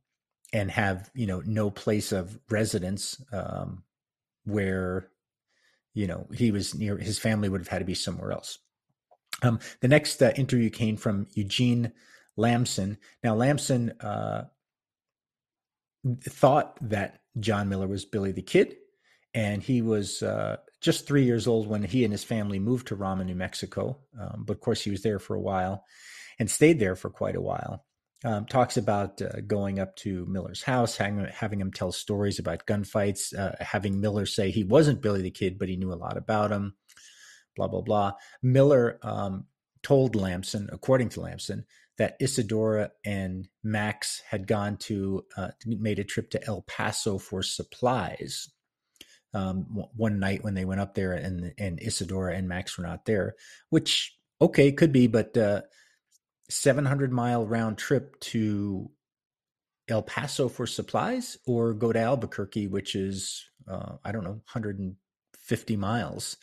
and 0.55 0.71
have, 0.71 1.11
you 1.15 1.27
know, 1.27 1.43
no 1.45 1.69
place 1.69 2.13
of 2.13 2.39
residence 2.49 3.21
um, 3.33 3.83
where, 4.45 5.11
you 5.95 6.07
know, 6.07 6.29
he 6.33 6.53
was 6.53 6.77
near 6.77 6.97
his 6.97 7.19
family 7.19 7.49
would 7.49 7.61
have 7.61 7.69
had 7.69 7.81
to 7.81 7.85
be 7.85 7.95
somewhere 7.95 8.31
else. 8.31 8.61
Um, 9.43 9.59
the 9.81 9.89
next 9.89 10.23
uh, 10.23 10.33
interview 10.37 10.71
came 10.71 10.97
from 10.97 11.27
Eugene 11.35 11.93
Lamson. 12.37 12.99
Now, 13.25 13.35
Lamson 13.35 13.91
uh, 14.01 14.45
thought 16.23 16.79
that 16.89 17.23
John 17.41 17.69
Miller 17.69 17.89
was 17.89 18.05
Billy 18.05 18.31
the 18.31 18.41
Kid, 18.41 18.77
and 19.35 19.61
he 19.61 19.83
was 19.83 20.23
uh, 20.23 20.59
just 20.81 21.05
three 21.05 21.25
years 21.25 21.49
old 21.49 21.67
when 21.67 21.83
he 21.83 22.05
and 22.05 22.13
his 22.13 22.23
family 22.23 22.61
moved 22.61 22.87
to 22.89 22.95
ramah 22.95 23.25
New 23.25 23.35
Mexico. 23.35 23.99
Um, 24.21 24.45
but 24.47 24.53
of 24.53 24.61
course, 24.61 24.83
he 24.83 24.91
was 24.91 25.03
there 25.03 25.19
for 25.19 25.35
a 25.35 25.41
while 25.41 25.85
and 26.39 26.49
stayed 26.49 26.79
there 26.79 26.95
for 26.95 27.11
quite 27.11 27.35
a 27.35 27.41
while. 27.41 27.85
Um, 28.25 28.47
talks 28.47 28.79
about 28.79 29.21
uh, 29.21 29.43
going 29.47 29.79
up 29.79 29.97
to 29.97 30.25
Miller's 30.25 30.63
house, 30.63 30.97
having, 30.97 31.27
having 31.27 31.61
him 31.61 31.71
tell 31.71 31.93
stories 31.93 32.39
about 32.39 32.65
gunfights, 32.65 33.39
uh, 33.39 33.53
having 33.61 34.01
Miller 34.01 34.25
say 34.25 34.51
he 34.51 34.65
wasn't 34.65 35.03
Billy 35.03 35.21
the 35.21 35.31
Kid, 35.31 35.59
but 35.59 35.69
he 35.69 35.77
knew 35.77 35.93
a 35.93 35.95
lot 35.95 36.17
about 36.17 36.51
him, 36.51 36.75
blah, 37.55 37.69
blah, 37.69 37.83
blah. 37.83 38.13
Miller 38.43 38.99
um, 39.03 39.45
told 39.83 40.17
Lamson, 40.17 40.71
according 40.73 41.11
to 41.11 41.21
Lamson, 41.21 41.67
that 41.99 42.17
Isadora 42.19 42.93
and 43.05 43.47
Max 43.63 44.23
had 44.27 44.47
gone 44.47 44.79
to, 44.79 45.27
uh, 45.37 45.51
made 45.67 45.99
a 45.99 46.05
trip 46.05 46.31
to 46.31 46.47
El 46.47 46.63
Paso 46.63 47.19
for 47.19 47.43
supplies 47.43 48.49
um, 49.35 49.67
one 49.97 50.19
night 50.21 50.45
when 50.45 50.55
they 50.55 50.65
went 50.65 50.81
up 50.81 50.95
there 50.95 51.13
and 51.13 51.53
and 51.59 51.81
Isadora 51.83 52.37
and 52.37 52.49
Max 52.49 52.79
were 52.79 52.87
not 52.87 53.05
there, 53.05 53.35
which 53.69 54.17
okay 54.41 54.73
could 54.73 54.93
be, 54.93 55.07
but 55.09 55.37
uh, 55.37 55.63
700 56.49 57.13
mile 57.13 57.47
round 57.47 57.79
trip 57.79 58.19
to 58.21 58.91
El 59.89 60.03
Paso 60.03 60.49
for 60.49 60.67
supplies 60.67 61.37
or 61.47 61.75
go 61.75 61.93
to 61.93 61.99
Albuquerque, 61.99 62.69
which 62.69 62.95
is 62.95 63.45
uh, 63.69 63.97
I 64.05 64.13
don't 64.13 64.25
know 64.25 64.41
150 64.53 65.77
miles. 65.77 66.37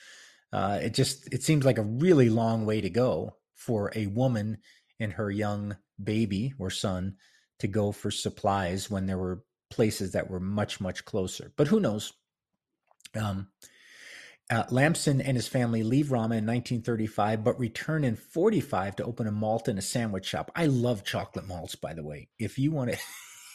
Uh, 0.54 0.80
it 0.82 0.94
just 0.94 1.34
it 1.34 1.44
seems 1.44 1.66
like 1.66 1.78
a 1.78 1.84
really 1.84 2.30
long 2.30 2.66
way 2.66 2.82
to 2.82 2.90
go 2.90 3.38
for 3.56 3.92
a 3.96 4.08
woman 4.08 4.58
and 5.00 5.14
her 5.14 5.32
young 5.32 5.76
baby 6.04 6.54
or 6.60 6.70
son 6.70 7.16
to 7.60 7.68
go 7.68 7.92
for 7.92 8.12
supplies 8.12 8.90
when 8.90 9.06
there 9.06 9.18
were 9.18 9.44
places 9.70 10.12
that 10.12 10.30
were 10.30 10.40
much 10.40 10.82
much 10.82 11.06
closer. 11.06 11.54
But 11.56 11.68
who 11.68 11.80
knows? 11.80 12.14
Um, 13.16 13.48
uh, 14.52 14.66
Lamson 14.70 15.22
and 15.22 15.38
his 15.38 15.48
family 15.48 15.82
leave 15.82 16.12
Ramah 16.12 16.36
in 16.36 16.46
1935, 16.46 17.42
but 17.42 17.58
return 17.58 18.04
in 18.04 18.18
45 18.18 18.98
to 18.98 19.06
open 19.06 19.26
a 19.26 19.32
malt 19.32 19.70
and 19.70 19.80
a 19.80 19.82
sandwich 19.82 20.26
shop. 20.26 20.52
I 20.54 20.66
love 20.66 21.06
chocolate 21.06 21.48
malts, 21.48 21.76
by 21.76 21.94
the 21.94 22.04
way. 22.04 22.28
If 22.38 22.60
you 22.60 22.72
want 22.72 22.92
to, 22.92 22.98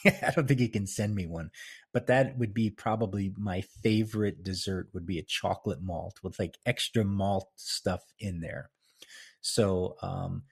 I 0.27 0.31
don't 0.31 0.47
think 0.47 0.59
you 0.59 0.69
can 0.69 0.87
send 0.87 1.13
me 1.13 1.27
one, 1.27 1.51
but 1.93 2.07
that 2.07 2.35
would 2.39 2.51
be 2.51 2.71
probably 2.71 3.31
my 3.37 3.61
favorite 3.83 4.41
dessert. 4.41 4.89
Would 4.93 5.05
be 5.05 5.19
a 5.19 5.23
chocolate 5.23 5.83
malt 5.83 6.17
with 6.23 6.39
like 6.39 6.57
extra 6.65 7.03
malt 7.03 7.47
stuff 7.57 8.01
in 8.19 8.41
there. 8.41 8.71
So, 9.41 9.97
um, 10.01 10.43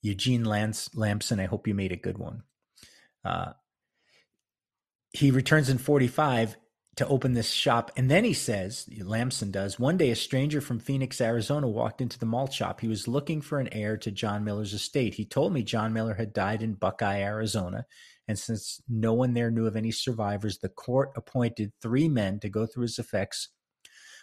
Eugene 0.00 0.44
Lance 0.44 0.94
Lamson, 0.94 1.40
I 1.40 1.46
hope 1.46 1.66
you 1.66 1.74
made 1.74 1.90
a 1.90 1.96
good 1.96 2.18
one. 2.18 2.44
Uh, 3.24 3.52
he 5.12 5.32
returns 5.32 5.68
in 5.68 5.78
45 5.78 6.56
to 6.98 7.06
open 7.06 7.32
this 7.32 7.52
shop. 7.52 7.92
And 7.96 8.10
then 8.10 8.24
he 8.24 8.34
says, 8.34 8.88
Lamson 9.00 9.52
does, 9.52 9.78
one 9.78 9.96
day 9.96 10.10
a 10.10 10.16
stranger 10.16 10.60
from 10.60 10.80
Phoenix, 10.80 11.20
Arizona 11.20 11.68
walked 11.68 12.00
into 12.00 12.18
the 12.18 12.26
malt 12.26 12.52
shop. 12.52 12.80
He 12.80 12.88
was 12.88 13.06
looking 13.06 13.40
for 13.40 13.60
an 13.60 13.68
heir 13.70 13.96
to 13.98 14.10
John 14.10 14.42
Miller's 14.42 14.72
estate. 14.72 15.14
He 15.14 15.24
told 15.24 15.52
me 15.52 15.62
John 15.62 15.92
Miller 15.92 16.14
had 16.14 16.32
died 16.32 16.60
in 16.60 16.74
Buckeye, 16.74 17.20
Arizona. 17.20 17.86
And 18.26 18.36
since 18.36 18.82
no 18.88 19.12
one 19.12 19.32
there 19.32 19.48
knew 19.52 19.68
of 19.68 19.76
any 19.76 19.92
survivors, 19.92 20.58
the 20.58 20.70
court 20.70 21.10
appointed 21.14 21.72
three 21.80 22.08
men 22.08 22.40
to 22.40 22.48
go 22.48 22.66
through 22.66 22.82
his 22.82 22.98
effects. 22.98 23.50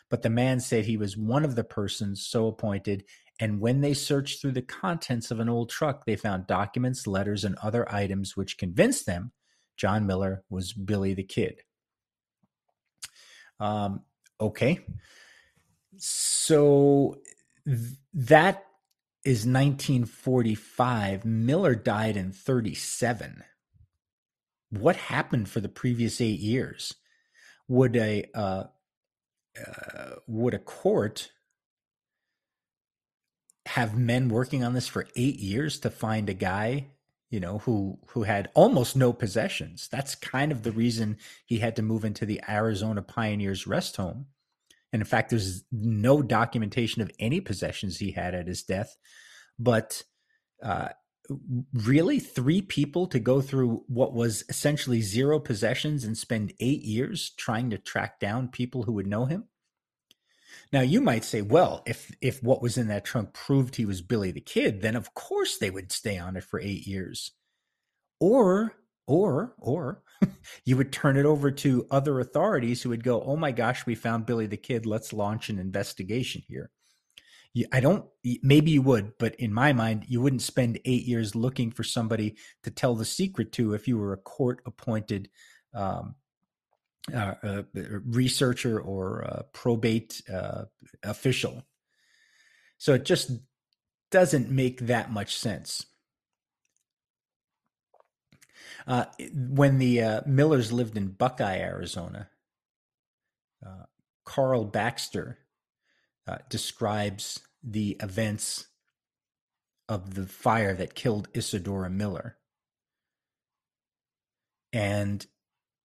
But 0.09 0.21
the 0.21 0.29
man 0.29 0.59
said 0.59 0.83
he 0.83 0.97
was 0.97 1.15
one 1.15 1.45
of 1.45 1.55
the 1.55 1.63
persons 1.63 2.27
so 2.27 2.47
appointed. 2.47 3.05
And 3.39 3.61
when 3.61 3.79
they 3.79 3.93
searched 3.93 4.41
through 4.41 4.51
the 4.51 4.61
contents 4.61 5.31
of 5.31 5.39
an 5.39 5.47
old 5.47 5.69
truck, 5.69 6.05
they 6.05 6.17
found 6.17 6.45
documents, 6.45 7.07
letters, 7.07 7.45
and 7.45 7.55
other 7.63 7.89
items 7.89 8.35
which 8.35 8.57
convinced 8.57 9.05
them 9.05 9.31
John 9.77 10.05
Miller 10.05 10.43
was 10.49 10.73
Billy 10.73 11.13
the 11.13 11.23
Kid. 11.23 11.61
Um, 13.59 14.01
okay. 14.39 14.79
So 15.97 17.19
th- 17.65 17.97
that 18.13 18.65
is 19.23 19.45
1945. 19.45 21.25
Miller 21.25 21.75
died 21.75 22.17
in 22.17 22.31
37. 22.31 23.43
What 24.69 24.95
happened 24.95 25.49
for 25.49 25.59
the 25.59 25.69
previous 25.69 26.19
eight 26.21 26.39
years? 26.39 26.93
Would 27.67 27.95
a 27.95 28.25
uh, 28.35 28.65
uh, 29.59 30.15
would 30.27 30.53
a 30.53 30.59
court 30.59 31.31
have 33.67 33.97
men 33.97 34.29
working 34.29 34.63
on 34.63 34.73
this 34.73 34.87
for 34.87 35.07
eight 35.15 35.39
years 35.39 35.79
to 35.79 35.89
find 35.89 36.29
a 36.29 36.33
guy 36.33 36.87
you 37.29 37.39
know, 37.39 37.59
who 37.59 37.97
who 38.07 38.23
had 38.23 38.49
almost 38.53 38.95
no 38.95 39.11
possessions. 39.11 39.87
That's 39.91 40.15
kind 40.15 40.51
of 40.51 40.63
the 40.63 40.71
reason 40.71 41.17
he 41.45 41.59
had 41.59 41.75
to 41.77 41.81
move 41.81 42.05
into 42.05 42.25
the 42.25 42.41
Arizona 42.47 43.01
Pioneers 43.01 43.67
rest 43.67 43.97
home. 43.97 44.27
And 44.93 45.01
in 45.01 45.05
fact, 45.05 45.29
there's 45.29 45.63
no 45.71 46.21
documentation 46.21 47.01
of 47.01 47.11
any 47.19 47.41
possessions 47.41 47.97
he 47.97 48.11
had 48.11 48.33
at 48.33 48.47
his 48.47 48.63
death. 48.63 48.95
But 49.59 50.03
uh, 50.63 50.89
really, 51.73 52.19
three 52.19 52.61
people 52.61 53.07
to 53.07 53.19
go 53.19 53.41
through 53.41 53.83
what 53.87 54.13
was 54.13 54.43
essentially 54.47 55.01
zero 55.01 55.39
possessions 55.39 56.03
and 56.03 56.17
spend 56.17 56.53
eight 56.59 56.83
years 56.83 57.31
trying 57.31 57.69
to 57.71 57.77
track 57.77 58.19
down 58.19 58.47
people 58.47 58.83
who 58.83 58.93
would 58.93 59.07
know 59.07 59.25
him. 59.25 59.45
Now 60.71 60.81
you 60.81 61.01
might 61.01 61.23
say, 61.23 61.41
well, 61.41 61.83
if 61.85 62.11
if 62.21 62.41
what 62.43 62.61
was 62.61 62.77
in 62.77 62.87
that 62.87 63.05
trunk 63.05 63.33
proved 63.33 63.75
he 63.75 63.85
was 63.85 64.01
Billy 64.01 64.31
the 64.31 64.41
Kid, 64.41 64.81
then 64.81 64.95
of 64.95 65.13
course 65.13 65.57
they 65.57 65.69
would 65.69 65.91
stay 65.91 66.17
on 66.17 66.35
it 66.35 66.43
for 66.43 66.59
eight 66.59 66.87
years. 66.87 67.31
Or 68.19 68.73
or 69.07 69.55
or 69.59 70.03
you 70.65 70.77
would 70.77 70.91
turn 70.91 71.17
it 71.17 71.25
over 71.25 71.51
to 71.51 71.87
other 71.91 72.19
authorities 72.19 72.81
who 72.81 72.89
would 72.89 73.03
go, 73.03 73.21
"Oh 73.21 73.35
my 73.35 73.51
gosh, 73.51 73.85
we 73.85 73.95
found 73.95 74.25
Billy 74.25 74.47
the 74.47 74.57
Kid. 74.57 74.85
Let's 74.85 75.13
launch 75.13 75.49
an 75.49 75.59
investigation 75.59 76.43
here." 76.47 76.71
I 77.71 77.79
don't. 77.79 78.05
Maybe 78.41 78.71
you 78.71 78.81
would, 78.81 79.13
but 79.17 79.35
in 79.35 79.53
my 79.53 79.71
mind, 79.71 80.05
you 80.07 80.19
wouldn't 80.19 80.41
spend 80.41 80.79
eight 80.83 81.05
years 81.05 81.35
looking 81.35 81.71
for 81.71 81.83
somebody 81.83 82.35
to 82.63 82.71
tell 82.71 82.95
the 82.95 83.05
secret 83.05 83.53
to 83.53 83.73
if 83.73 83.87
you 83.87 83.97
were 83.97 84.11
a 84.11 84.17
court-appointed 84.17 85.29
um, 85.73 86.15
uh, 87.13 87.35
uh, 87.43 87.63
researcher 87.73 88.79
or 88.79 89.23
uh, 89.25 89.43
probate 89.53 90.23
uh, 90.33 90.65
official. 91.03 91.63
So 92.77 92.93
it 92.93 93.05
just 93.05 93.31
doesn't 94.11 94.49
make 94.49 94.79
that 94.81 95.11
much 95.11 95.37
sense. 95.37 95.85
Uh, 98.87 99.05
when 99.33 99.77
the 99.77 100.01
uh, 100.01 100.21
Millers 100.25 100.71
lived 100.71 100.97
in 100.97 101.09
Buckeye, 101.09 101.59
Arizona, 101.59 102.29
Carl 104.25 104.65
Baxter 104.65 105.37
describes 106.49 107.41
the 107.63 107.97
events 108.01 108.67
of 109.87 110.15
the 110.15 110.25
fire 110.25 110.73
that 110.73 110.95
killed 110.95 111.27
Isadora 111.33 111.89
Miller. 111.89 112.37
And 114.73 115.25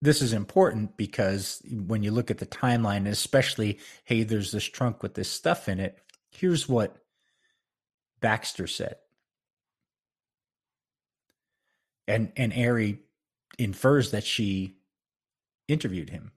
this 0.02 0.22
is 0.22 0.32
important 0.32 0.96
because 0.96 1.62
when 1.70 2.02
you 2.02 2.10
look 2.10 2.30
at 2.30 2.38
the 2.38 2.46
timeline, 2.46 3.06
especially, 3.06 3.78
hey, 4.04 4.22
there's 4.22 4.52
this 4.52 4.64
trunk 4.64 5.02
with 5.02 5.14
this 5.14 5.30
stuff 5.30 5.68
in 5.68 5.78
it, 5.78 5.98
here's 6.30 6.68
what 6.68 6.96
Baxter 8.20 8.66
said. 8.66 8.96
And 12.08 12.32
and 12.36 12.52
Airy 12.52 13.00
infers 13.58 14.10
that 14.10 14.24
she 14.24 14.76
interviewed 15.68 16.10
him. 16.10 16.32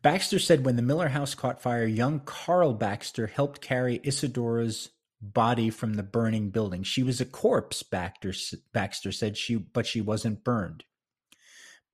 Baxter 0.00 0.38
said 0.38 0.64
when 0.64 0.76
the 0.76 0.82
Miller 0.82 1.08
house 1.08 1.34
caught 1.34 1.60
fire, 1.60 1.84
young 1.84 2.20
Carl 2.20 2.72
Baxter 2.72 3.26
helped 3.26 3.60
carry 3.60 4.00
Isadora's 4.04 4.90
body 5.20 5.70
from 5.70 5.94
the 5.94 6.02
burning 6.02 6.50
building. 6.50 6.84
She 6.84 7.02
was 7.02 7.20
a 7.20 7.24
corpse, 7.24 7.82
Baxter, 7.82 8.32
Baxter 8.72 9.10
said, 9.10 9.36
she 9.36 9.56
but 9.56 9.86
she 9.86 10.00
wasn't 10.00 10.44
burned. 10.44 10.84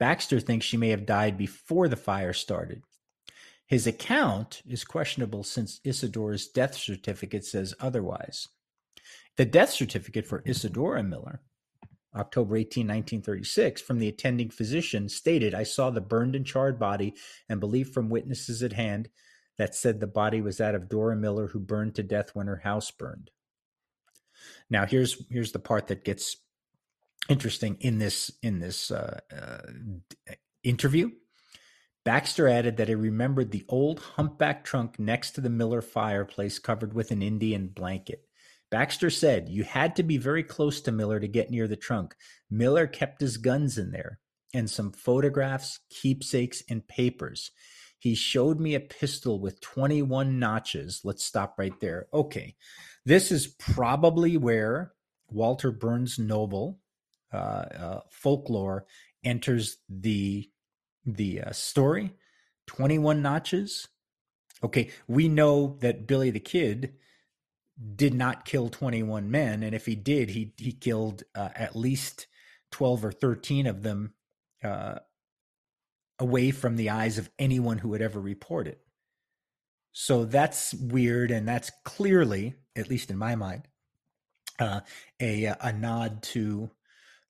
Baxter 0.03 0.41
thinks 0.41 0.67
she 0.67 0.77
may 0.77 0.89
have 0.89 1.07
died 1.07 1.39
before 1.39 1.87
the 1.87 1.95
fire 1.95 2.33
started. 2.33 2.83
His 3.69 3.87
account 3.87 4.61
is 4.69 4.83
questionable 4.83 5.45
since 5.45 5.79
Isadora's 5.85 6.49
death 6.49 6.75
certificate 6.75 7.45
says 7.45 7.73
otherwise. 7.79 8.49
The 9.37 9.45
death 9.45 9.71
certificate 9.71 10.27
for 10.27 10.43
Isadora 10.45 11.05
Miller, 11.05 11.41
October 12.17 12.57
18, 12.57 12.83
1936, 12.85 13.81
from 13.81 14.01
the 14.01 14.09
attending 14.09 14.51
physician 14.51 15.09
stated, 15.09 15.55
I 15.55 15.63
saw 15.63 15.91
the 15.91 16.01
burned 16.01 16.35
and 16.35 16.45
charred 16.45 16.81
body 16.81 17.15
and 17.49 17.61
believe 17.61 17.91
from 17.91 18.11
witnesses 18.11 18.61
at 18.65 18.73
hand 18.73 19.09
that 19.57 19.77
said 19.77 20.01
the 20.01 20.09
body 20.09 20.41
was 20.41 20.57
that 20.57 20.75
of 20.75 20.89
Dora 20.89 21.15
Miller, 21.15 21.47
who 21.47 21.61
burned 21.61 21.95
to 21.95 22.03
death 22.03 22.31
when 22.35 22.49
her 22.49 22.63
house 22.65 22.91
burned. 22.91 23.31
Now, 24.69 24.85
here's 24.85 25.25
here's 25.31 25.53
the 25.53 25.61
part 25.61 25.87
that 25.87 26.05
gets 26.05 26.39
interesting 27.29 27.77
in 27.81 27.99
this 27.99 28.31
in 28.43 28.59
this 28.59 28.91
uh, 28.91 29.21
uh, 29.35 29.73
interview. 30.63 31.11
Baxter 32.05 32.49
added 32.49 32.77
that 32.79 32.89
he 32.89 32.95
remembered 32.97 33.53
the 33.53 33.65
old 33.69 34.01
humpback 34.01 34.65
trunk 34.65 34.99
next 34.99 35.33
to 35.33 35.41
the 35.41 35.51
Miller 35.51 35.81
fireplace 35.81 36.59
covered 36.59 36.95
with 36.95 37.13
an 37.13 37.23
Indian 37.23 37.69
blanket. 37.69 38.25
Baxter 38.73 39.11
said, 39.11 39.49
You 39.49 39.63
had 39.63 39.95
to 39.97 40.03
be 40.03 40.17
very 40.17 40.43
close 40.43 40.81
to 40.81 40.93
Miller 40.93 41.21
to 41.21 41.29
get 41.29 41.51
near 41.51 41.69
the 41.69 41.77
trunk. 41.77 42.15
Miller 42.51 42.87
kept 42.87 43.21
his 43.21 43.37
guns 43.37 43.79
in 43.79 43.93
there 43.93 44.19
and 44.53 44.69
some 44.69 44.93
photographs, 44.93 45.79
keepsakes, 45.91 46.63
and 46.69 46.87
papers. 46.89 47.53
He 47.99 48.15
showed 48.17 48.59
me 48.59 48.75
a 48.75 48.81
pistol 48.81 49.39
with 49.39 49.61
21 49.61 50.39
notches. 50.41 51.03
Let's 51.05 51.25
stop 51.25 51.55
right 51.57 51.79
there. 51.81 52.09
Okay. 52.13 52.57
This 53.05 53.31
is 53.31 53.47
probably 53.47 54.37
where 54.37 54.93
Walter 55.29 55.71
Burns 55.71 56.19
Noble 56.19 56.81
folklore 58.11 58.87
enters 59.25 59.79
the 59.89 60.49
the 61.05 61.43
uh, 61.43 61.53
story. 61.53 62.15
21 62.69 63.23
notches. 63.23 63.89
Okay 64.63 64.91
we 65.09 65.29
know 65.29 65.77
that 65.81 66.07
billy 66.07 66.31
the 66.31 66.41
kid 66.41 66.95
did 67.97 68.15
not 68.15 68.45
kill 68.45 68.69
21 68.69 69.31
men 69.31 69.63
and 69.63 69.75
if 69.75 69.87
he 69.87 69.97
did 69.97 70.31
he 70.31 70.53
he 70.57 70.73
killed 70.73 71.25
uh, 71.35 71.49
at 71.55 71.75
least 71.75 72.27
12 72.71 73.05
or 73.07 73.13
13 73.13 73.67
of 73.67 73.83
them 73.83 74.15
uh, 74.63 74.99
away 76.19 76.51
from 76.51 76.77
the 76.77 76.91
eyes 76.91 77.19
of 77.19 77.31
anyone 77.39 77.79
who 77.79 77.89
would 77.89 78.03
ever 78.03 78.21
report 78.21 78.69
it. 78.69 78.81
So 79.93 80.25
that's 80.25 80.73
weird 80.75 81.31
and 81.31 81.47
that's 81.47 81.71
clearly 81.85 82.55
at 82.77 82.89
least 82.89 83.11
in 83.11 83.19
my 83.19 83.35
mind 83.35 83.69
uh, 84.59 84.81
a 85.21 85.47
a 85.61 85.73
nod 85.73 86.23
to 86.23 86.71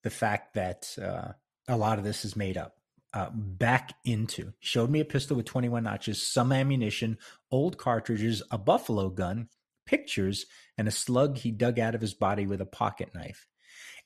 the 0.02 0.10
fact 0.10 0.54
that 0.54 0.96
uh, 1.00 1.32
a 1.68 1.76
lot 1.76 1.98
of 1.98 2.04
this 2.04 2.24
is 2.24 2.36
made 2.36 2.56
up 2.56 2.76
uh, 3.14 3.30
back 3.32 3.94
into. 4.04 4.52
Showed 4.60 4.90
me 4.90 5.00
a 5.00 5.04
pistol 5.04 5.36
with 5.36 5.46
21 5.46 5.84
notches, 5.84 6.22
some 6.26 6.52
ammunition, 6.52 7.18
old 7.50 7.78
cartridges, 7.78 8.42
a 8.50 8.58
buffalo 8.58 9.08
gun, 9.10 9.48
pictures, 9.86 10.46
and 10.78 10.88
a 10.88 10.92
slug 10.92 11.38
he 11.38 11.50
dug 11.50 11.78
out 11.78 11.94
of 11.94 12.00
his 12.00 12.14
body 12.14 12.46
with 12.46 12.60
a 12.60 12.66
pocket 12.66 13.10
knife. 13.14 13.46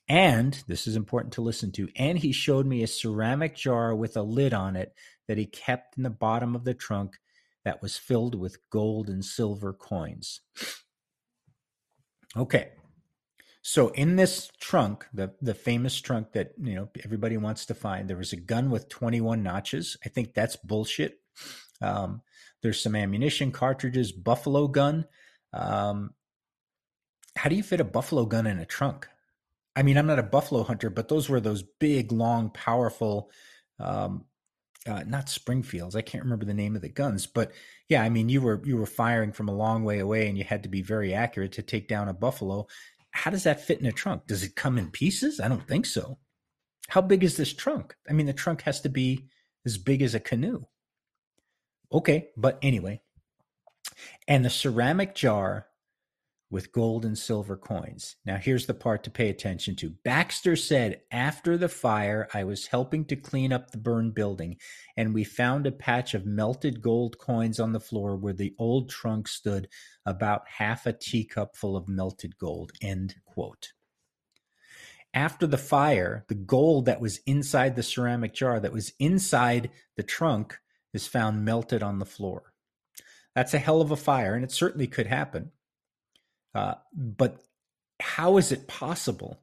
And 0.09 0.61
this 0.67 0.87
is 0.87 0.95
important 0.95 1.33
to 1.33 1.41
listen 1.41 1.71
to. 1.73 1.89
And 1.95 2.17
he 2.17 2.31
showed 2.31 2.65
me 2.65 2.81
a 2.81 2.87
ceramic 2.87 3.55
jar 3.55 3.93
with 3.93 4.15
a 4.15 4.21
lid 4.21 4.53
on 4.53 4.75
it 4.75 4.93
that 5.27 5.37
he 5.37 5.45
kept 5.45 5.97
in 5.97 6.03
the 6.03 6.09
bottom 6.09 6.55
of 6.55 6.63
the 6.63 6.73
trunk 6.73 7.17
that 7.65 7.81
was 7.81 7.97
filled 7.97 8.33
with 8.33 8.57
gold 8.69 9.09
and 9.09 9.23
silver 9.23 9.73
coins. 9.73 10.39
Okay, 12.35 12.69
so 13.67 13.89
in 13.89 14.15
this 14.15 14.49
trunk, 14.61 15.05
the 15.13 15.33
the 15.41 15.53
famous 15.53 15.99
trunk 15.99 16.31
that 16.31 16.53
you 16.57 16.73
know 16.73 16.87
everybody 17.03 17.35
wants 17.35 17.65
to 17.65 17.73
find, 17.73 18.09
there 18.09 18.15
was 18.15 18.31
a 18.31 18.37
gun 18.37 18.71
with 18.71 18.87
21 18.87 19.43
notches. 19.43 19.97
I 20.05 20.07
think 20.07 20.33
that's 20.33 20.55
bullshit. 20.55 21.19
Um, 21.81 22.21
there's 22.63 22.81
some 22.81 22.95
ammunition, 22.95 23.51
cartridges, 23.51 24.13
buffalo 24.13 24.69
gun. 24.69 25.03
Um, 25.51 26.11
how 27.35 27.49
do 27.49 27.57
you 27.57 27.63
fit 27.63 27.81
a 27.81 27.83
buffalo 27.83 28.25
gun 28.25 28.47
in 28.47 28.59
a 28.59 28.65
trunk? 28.65 29.05
I 29.75 29.83
mean, 29.83 29.97
I'm 29.97 30.07
not 30.07 30.17
a 30.17 30.23
buffalo 30.23 30.63
hunter, 30.63 30.89
but 30.89 31.09
those 31.09 31.27
were 31.27 31.41
those 31.41 31.63
big, 31.77 32.13
long, 32.13 32.51
powerful, 32.51 33.29
um, 33.81 34.23
uh, 34.87 35.03
not 35.05 35.27
Springfields. 35.27 35.97
I 35.97 36.01
can't 36.03 36.23
remember 36.23 36.45
the 36.45 36.53
name 36.53 36.77
of 36.77 36.81
the 36.81 36.87
guns, 36.87 37.27
but 37.27 37.51
yeah, 37.89 38.01
I 38.01 38.07
mean, 38.07 38.29
you 38.29 38.39
were 38.39 38.61
you 38.63 38.77
were 38.77 38.85
firing 38.85 39.33
from 39.33 39.49
a 39.49 39.53
long 39.53 39.83
way 39.83 39.99
away, 39.99 40.29
and 40.29 40.37
you 40.37 40.45
had 40.45 40.63
to 40.63 40.69
be 40.69 40.81
very 40.81 41.13
accurate 41.13 41.51
to 41.53 41.61
take 41.61 41.89
down 41.89 42.07
a 42.07 42.13
buffalo 42.13 42.65
how 43.17 43.31
does 43.31 43.43
that 43.43 43.61
fit 43.61 43.79
in 43.79 43.85
a 43.85 43.91
trunk? 43.91 44.27
Does 44.27 44.43
it 44.43 44.55
come 44.55 44.77
in 44.77 44.91
pieces? 44.91 45.39
I 45.39 45.47
don't 45.47 45.67
think 45.67 45.85
so. 45.85 46.19
How 46.89 47.01
big 47.01 47.23
is 47.23 47.35
this 47.35 47.53
trunk? 47.53 47.95
I 48.09 48.13
mean, 48.13 48.27
the 48.27 48.33
trunk 48.33 48.61
has 48.61 48.81
to 48.81 48.89
be 48.89 49.27
as 49.65 49.77
big 49.77 50.01
as 50.01 50.15
a 50.15 50.19
canoe. 50.19 50.65
Okay, 51.91 52.29
but 52.37 52.59
anyway. 52.61 53.01
And 54.27 54.45
the 54.45 54.49
ceramic 54.49 55.15
jar 55.15 55.67
with 56.49 56.71
gold 56.71 57.03
and 57.03 57.17
silver 57.17 57.57
coins. 57.57 58.15
Now, 58.25 58.37
here's 58.37 58.67
the 58.67 58.73
part 58.73 59.03
to 59.03 59.11
pay 59.11 59.29
attention 59.29 59.75
to. 59.77 59.89
Baxter 60.05 60.55
said, 60.55 61.01
After 61.11 61.57
the 61.57 61.67
fire, 61.67 62.29
I 62.33 62.45
was 62.45 62.67
helping 62.67 63.03
to 63.05 63.17
clean 63.17 63.51
up 63.51 63.71
the 63.71 63.77
burned 63.77 64.15
building, 64.15 64.57
and 64.95 65.13
we 65.13 65.23
found 65.23 65.67
a 65.67 65.71
patch 65.71 66.13
of 66.13 66.25
melted 66.25 66.81
gold 66.81 67.17
coins 67.17 67.59
on 67.59 67.73
the 67.73 67.79
floor 67.79 68.15
where 68.15 68.33
the 68.33 68.55
old 68.57 68.89
trunk 68.89 69.27
stood, 69.27 69.67
about 70.07 70.47
half 70.57 70.85
a 70.85 70.93
teacup 70.93 71.55
full 71.55 71.75
of 71.75 71.89
melted 71.89 72.37
gold. 72.37 72.71
End 72.81 73.15
quote. 73.25 73.73
After 75.13 75.45
the 75.45 75.57
fire, 75.57 76.25
the 76.29 76.35
gold 76.35 76.85
that 76.85 77.01
was 77.01 77.19
inside 77.25 77.75
the 77.75 77.83
ceramic 77.83 78.33
jar, 78.33 78.59
that 78.59 78.71
was 78.71 78.93
inside 78.99 79.69
the 79.97 80.03
trunk, 80.03 80.57
is 80.93 81.07
found 81.07 81.43
melted 81.43 81.83
on 81.83 81.99
the 81.99 82.05
floor. 82.05 82.53
That's 83.35 83.53
a 83.53 83.59
hell 83.59 83.81
of 83.81 83.91
a 83.91 83.97
fire, 83.97 84.33
and 84.33 84.43
it 84.43 84.51
certainly 84.51 84.87
could 84.87 85.07
happen. 85.07 85.51
Uh, 86.55 86.75
but 86.93 87.41
how 87.99 88.37
is 88.37 88.51
it 88.51 88.67
possible 88.67 89.41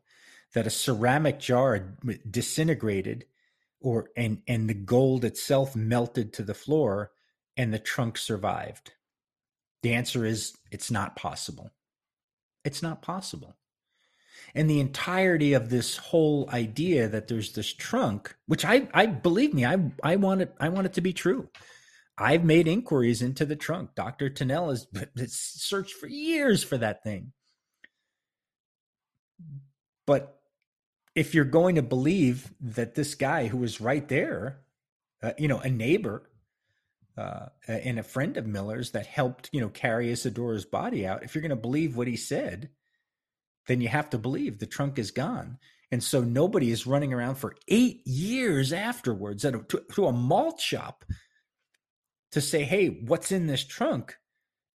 that 0.54 0.66
a 0.66 0.70
ceramic 0.70 1.40
jar 1.40 1.94
disintegrated 2.28 3.26
or 3.80 4.10
and 4.16 4.40
and 4.48 4.68
the 4.68 4.74
gold 4.74 5.24
itself 5.24 5.76
melted 5.76 6.32
to 6.32 6.42
the 6.42 6.54
floor 6.54 7.10
and 7.56 7.72
the 7.72 7.78
trunk 7.78 8.16
survived? 8.16 8.92
The 9.84 9.92
answer 9.92 10.24
is 10.24 10.56
it's 10.70 10.90
not 10.90 11.14
possible. 11.14 11.70
It's 12.64 12.82
not 12.82 13.02
possible. 13.02 13.54
And 14.54 14.68
the 14.68 14.80
entirety 14.80 15.52
of 15.52 15.68
this 15.68 15.98
whole 15.98 16.48
idea 16.50 17.06
that 17.06 17.28
there's 17.28 17.52
this 17.52 17.70
trunk, 17.70 18.34
which 18.46 18.64
I, 18.64 18.88
I 18.94 19.04
believe 19.04 19.52
me, 19.52 19.66
I, 19.66 19.76
I 20.02 20.16
want 20.16 20.40
it, 20.40 20.54
I 20.58 20.70
want 20.70 20.86
it 20.86 20.94
to 20.94 21.02
be 21.02 21.12
true. 21.12 21.50
I've 22.16 22.44
made 22.44 22.66
inquiries 22.66 23.20
into 23.20 23.44
the 23.44 23.56
trunk. 23.56 23.90
Dr. 23.94 24.30
Tunnell 24.30 24.70
has, 24.70 25.34
searched 25.34 25.92
for 25.92 26.06
years 26.06 26.64
for 26.64 26.78
that 26.78 27.04
thing. 27.04 27.32
But 30.06 30.40
if 31.14 31.34
you're 31.34 31.44
going 31.44 31.74
to 31.74 31.82
believe 31.82 32.54
that 32.58 32.94
this 32.94 33.14
guy 33.14 33.48
who 33.48 33.58
was 33.58 33.82
right 33.82 34.08
there, 34.08 34.60
uh, 35.22 35.32
you 35.36 35.46
know, 35.46 35.58
a 35.58 35.68
neighbor 35.68 36.30
uh, 37.16 37.46
and 37.68 37.98
a 37.98 38.02
friend 38.02 38.36
of 38.36 38.46
Miller's 38.46 38.90
that 38.92 39.06
helped, 39.06 39.48
you 39.52 39.60
know, 39.60 39.68
carry 39.68 40.10
Isadora's 40.10 40.64
body 40.64 41.06
out, 41.06 41.22
if 41.22 41.34
you're 41.34 41.42
going 41.42 41.50
to 41.50 41.56
believe 41.56 41.96
what 41.96 42.08
he 42.08 42.16
said, 42.16 42.70
then 43.66 43.80
you 43.80 43.88
have 43.88 44.10
to 44.10 44.18
believe 44.18 44.58
the 44.58 44.66
trunk 44.66 44.98
is 44.98 45.10
gone. 45.10 45.58
And 45.92 46.02
so 46.02 46.22
nobody 46.22 46.70
is 46.70 46.86
running 46.86 47.12
around 47.12 47.36
for 47.36 47.54
eight 47.68 48.04
years 48.06 48.72
afterwards 48.72 49.44
at 49.44 49.54
a, 49.54 49.60
to, 49.60 49.82
to 49.92 50.06
a 50.06 50.12
malt 50.12 50.60
shop 50.60 51.04
to 52.32 52.40
say, 52.40 52.64
hey, 52.64 52.88
what's 53.06 53.30
in 53.30 53.46
this 53.46 53.64
trunk 53.64 54.16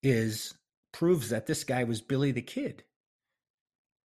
is 0.02 0.54
proves 0.94 1.30
that 1.30 1.46
this 1.46 1.66
guy 1.66 1.84
was 1.84 2.02
Billy 2.02 2.32
the 2.32 2.42
Kid. 2.42 2.84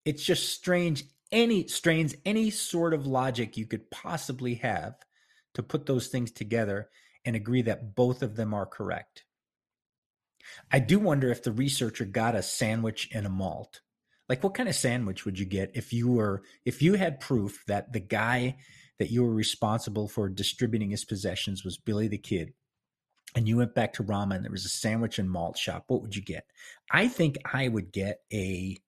It's 0.05 0.24
just 0.24 0.53
strange 0.53 1.05
any 1.30 1.66
strains 1.66 2.14
any 2.24 2.51
sort 2.51 2.95
of 2.95 3.07
logic 3.07 3.57
you 3.57 3.66
could 3.66 3.91
possibly 3.91 4.57
have 4.57 4.95
to 5.55 5.62
put 5.62 5.87
those 5.87 6.09
things 6.09 6.30
together 6.30 6.89
and 7.24 7.34
agree 7.36 7.62
that 7.62 7.94
both 7.94 8.22
of 8.22 8.36
them 8.36 8.52
are 8.54 8.66
correct. 8.66 9.24
I 10.70 10.78
do 10.78 10.98
wonder 10.98 11.30
if 11.30 11.42
the 11.42 11.52
researcher 11.52 12.04
got 12.04 12.34
a 12.34 12.42
sandwich 12.42 13.08
and 13.12 13.26
a 13.26 13.30
malt. 13.30 13.80
Like 14.28 14.42
what 14.42 14.54
kind 14.54 14.68
of 14.68 14.74
sandwich 14.74 15.24
would 15.24 15.38
you 15.38 15.46
get 15.46 15.70
if 15.74 15.92
you 15.92 16.10
were 16.10 16.42
if 16.64 16.80
you 16.80 16.94
had 16.94 17.20
proof 17.20 17.62
that 17.66 17.92
the 17.92 18.00
guy 18.00 18.56
that 18.98 19.10
you 19.10 19.22
were 19.22 19.34
responsible 19.34 20.08
for 20.08 20.28
distributing 20.28 20.90
his 20.90 21.04
possessions 21.04 21.64
was 21.64 21.76
Billy 21.76 22.08
the 22.08 22.18
Kid 22.18 22.54
and 23.34 23.48
you 23.48 23.56
went 23.56 23.74
back 23.74 23.92
to 23.94 24.02
Ramah 24.02 24.36
and 24.36 24.44
there 24.44 24.52
was 24.52 24.64
a 24.64 24.70
sandwich 24.70 25.18
and 25.18 25.30
malt 25.30 25.58
shop, 25.58 25.84
what 25.88 26.02
would 26.02 26.14
you 26.14 26.22
get? 26.22 26.46
I 26.90 27.08
think 27.08 27.38
I 27.52 27.68
would 27.68 27.92
get 27.92 28.20
a. 28.32 28.78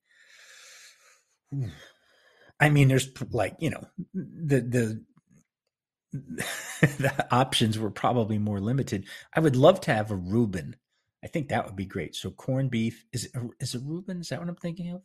I 2.59 2.70
mean, 2.70 2.89
there's 2.89 3.11
like 3.32 3.55
you 3.59 3.68
know 3.68 3.87
the 4.14 4.61
the 4.61 5.05
the 6.81 7.27
options 7.31 7.79
were 7.79 7.91
probably 7.91 8.39
more 8.39 8.61
limited. 8.61 9.07
I 9.35 9.41
would 9.41 9.57
love 9.57 9.81
to 9.83 9.95
have 9.95 10.11
a 10.11 10.17
Reuben. 10.17 10.77
I 11.25 11.29
think 11.29 11.49
that 11.49 11.64
would 11.64 11.77
be 11.77 11.87
great. 11.87 12.14
So 12.14 12.31
corned 12.31 12.71
beef 12.71 13.05
is 13.12 13.31
is 13.61 13.75
a 13.75 13.81
Reuben? 13.81 14.21
Is 14.21 14.29
that 14.29 14.41
what 14.41 14.49
I'm 14.49 14.57
thinking 14.57 14.91
of? 14.91 15.03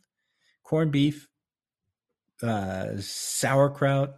Corned 0.62 0.92
beef, 0.92 1.28
uh, 2.42 2.98
sauerkraut, 2.98 4.14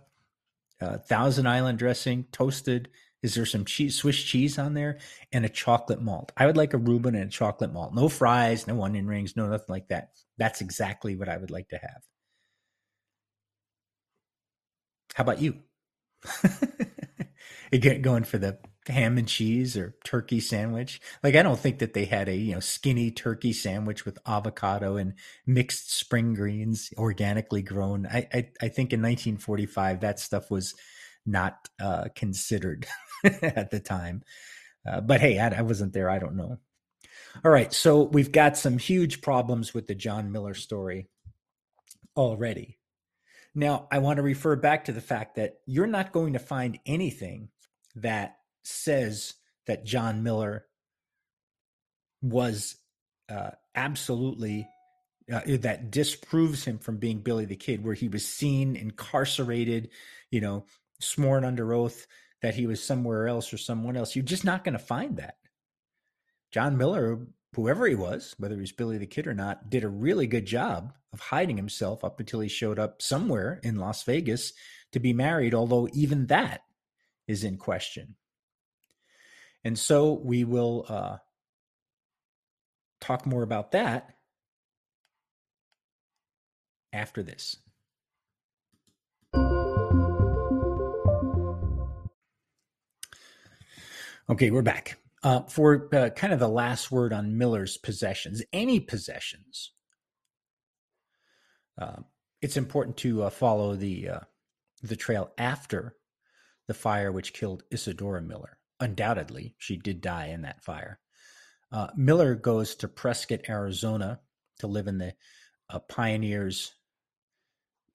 uh, 0.80 0.98
Thousand 0.98 1.46
Island 1.46 1.78
dressing, 1.78 2.26
toasted 2.32 2.88
is 3.24 3.34
there 3.34 3.46
some 3.46 3.64
cheese, 3.64 3.96
Swiss 3.96 4.22
cheese 4.22 4.58
on 4.58 4.74
there 4.74 4.98
and 5.32 5.46
a 5.46 5.48
chocolate 5.48 6.02
malt? 6.02 6.30
I 6.36 6.44
would 6.44 6.58
like 6.58 6.74
a 6.74 6.78
Reuben 6.78 7.14
and 7.14 7.24
a 7.24 7.32
chocolate 7.32 7.72
malt. 7.72 7.94
No 7.94 8.06
fries, 8.10 8.66
no 8.66 8.82
onion 8.82 9.06
rings, 9.06 9.34
no 9.34 9.46
nothing 9.46 9.64
like 9.70 9.88
that. 9.88 10.10
That's 10.36 10.60
exactly 10.60 11.16
what 11.16 11.30
I 11.30 11.38
would 11.38 11.50
like 11.50 11.70
to 11.70 11.78
have. 11.78 12.02
How 15.14 15.22
about 15.22 15.40
you? 15.40 15.62
Again, 17.72 18.02
going 18.02 18.24
for 18.24 18.38
the 18.38 18.58
ham 18.88 19.16
and 19.16 19.26
cheese 19.26 19.76
or 19.76 19.96
turkey 20.04 20.40
sandwich. 20.40 21.00
Like 21.22 21.34
I 21.34 21.42
don't 21.42 21.58
think 21.58 21.78
that 21.78 21.94
they 21.94 22.04
had 22.04 22.28
a 22.28 22.36
you 22.36 22.54
know 22.54 22.60
skinny 22.60 23.10
turkey 23.10 23.52
sandwich 23.52 24.04
with 24.04 24.18
avocado 24.26 24.96
and 24.96 25.14
mixed 25.46 25.92
spring 25.92 26.34
greens, 26.34 26.92
organically 26.96 27.62
grown. 27.62 28.06
I 28.06 28.28
I, 28.32 28.48
I 28.60 28.68
think 28.68 28.92
in 28.92 29.00
1945 29.00 30.00
that 30.00 30.20
stuff 30.20 30.50
was 30.50 30.74
not 31.26 31.68
uh, 31.80 32.08
considered 32.14 32.86
at 33.42 33.70
the 33.70 33.80
time. 33.80 34.22
Uh, 34.86 35.00
but 35.00 35.20
hey, 35.20 35.38
I, 35.38 35.48
I 35.58 35.62
wasn't 35.62 35.94
there. 35.94 36.10
I 36.10 36.18
don't 36.18 36.36
know. 36.36 36.58
All 37.44 37.50
right, 37.50 37.72
so 37.72 38.02
we've 38.02 38.30
got 38.30 38.56
some 38.56 38.78
huge 38.78 39.20
problems 39.20 39.74
with 39.74 39.86
the 39.86 39.94
John 39.94 40.30
Miller 40.30 40.54
story 40.54 41.08
already. 42.16 42.78
Now, 43.54 43.86
I 43.90 43.98
want 43.98 44.16
to 44.16 44.22
refer 44.22 44.56
back 44.56 44.86
to 44.86 44.92
the 44.92 45.00
fact 45.00 45.36
that 45.36 45.58
you're 45.66 45.86
not 45.86 46.12
going 46.12 46.32
to 46.32 46.38
find 46.38 46.78
anything 46.86 47.50
that 47.96 48.38
says 48.64 49.34
that 49.66 49.84
John 49.84 50.22
Miller 50.22 50.66
was 52.20 52.76
uh, 53.28 53.50
absolutely 53.74 54.68
uh, 55.32 55.40
that 55.46 55.90
disproves 55.90 56.64
him 56.64 56.78
from 56.78 56.98
being 56.98 57.20
Billy 57.20 57.44
the 57.44 57.56
Kid, 57.56 57.84
where 57.84 57.94
he 57.94 58.08
was 58.08 58.26
seen 58.26 58.76
incarcerated, 58.76 59.90
you 60.30 60.40
know, 60.40 60.66
sworn 61.00 61.44
under 61.44 61.72
oath 61.72 62.06
that 62.42 62.54
he 62.54 62.66
was 62.66 62.82
somewhere 62.82 63.26
else 63.26 63.52
or 63.52 63.56
someone 63.56 63.96
else. 63.96 64.14
You're 64.14 64.24
just 64.24 64.44
not 64.44 64.64
going 64.64 64.74
to 64.74 64.78
find 64.78 65.16
that. 65.16 65.36
John 66.50 66.76
Miller, 66.76 67.20
whoever 67.56 67.86
he 67.86 67.94
was, 67.94 68.34
whether 68.38 68.54
he 68.54 68.60
was 68.60 68.72
Billy 68.72 68.98
the 68.98 69.06
Kid 69.06 69.26
or 69.26 69.34
not, 69.34 69.70
did 69.70 69.84
a 69.84 69.88
really 69.88 70.26
good 70.26 70.46
job 70.46 70.92
of 71.12 71.20
hiding 71.20 71.56
himself 71.56 72.04
up 72.04 72.20
until 72.20 72.40
he 72.40 72.48
showed 72.48 72.78
up 72.78 73.00
somewhere 73.00 73.60
in 73.62 73.76
Las 73.76 74.02
Vegas 74.04 74.52
to 74.92 75.00
be 75.00 75.12
married, 75.12 75.54
although 75.54 75.88
even 75.92 76.26
that 76.26 76.62
is 77.26 77.44
in 77.44 77.56
question. 77.56 78.16
And 79.64 79.78
so 79.78 80.12
we 80.12 80.44
will 80.44 80.84
uh, 80.88 81.16
talk 83.00 83.26
more 83.26 83.42
about 83.42 83.72
that 83.72 84.14
after 86.92 87.22
this. 87.22 87.56
Okay, 94.28 94.50
we're 94.50 94.62
back. 94.62 94.96
Uh, 95.24 95.40
for 95.48 95.88
uh, 95.94 96.10
kind 96.10 96.34
of 96.34 96.38
the 96.38 96.46
last 96.46 96.92
word 96.92 97.10
on 97.10 97.38
Miller's 97.38 97.78
possessions, 97.78 98.42
any 98.52 98.78
possessions, 98.78 99.72
uh, 101.80 102.02
it's 102.42 102.58
important 102.58 102.98
to 102.98 103.22
uh, 103.22 103.30
follow 103.30 103.74
the 103.74 104.10
uh, 104.10 104.20
the 104.82 104.96
trail 104.96 105.32
after 105.38 105.96
the 106.68 106.74
fire 106.74 107.10
which 107.10 107.32
killed 107.32 107.62
Isadora 107.70 108.20
Miller 108.20 108.58
undoubtedly 108.80 109.54
she 109.56 109.78
did 109.78 110.02
die 110.02 110.26
in 110.26 110.42
that 110.42 110.62
fire. 110.62 111.00
Uh, 111.72 111.86
Miller 111.96 112.34
goes 112.34 112.74
to 112.74 112.88
Prescott, 112.88 113.48
Arizona, 113.48 114.20
to 114.58 114.66
live 114.66 114.88
in 114.88 114.98
the 114.98 115.14
pioneers, 115.88 116.74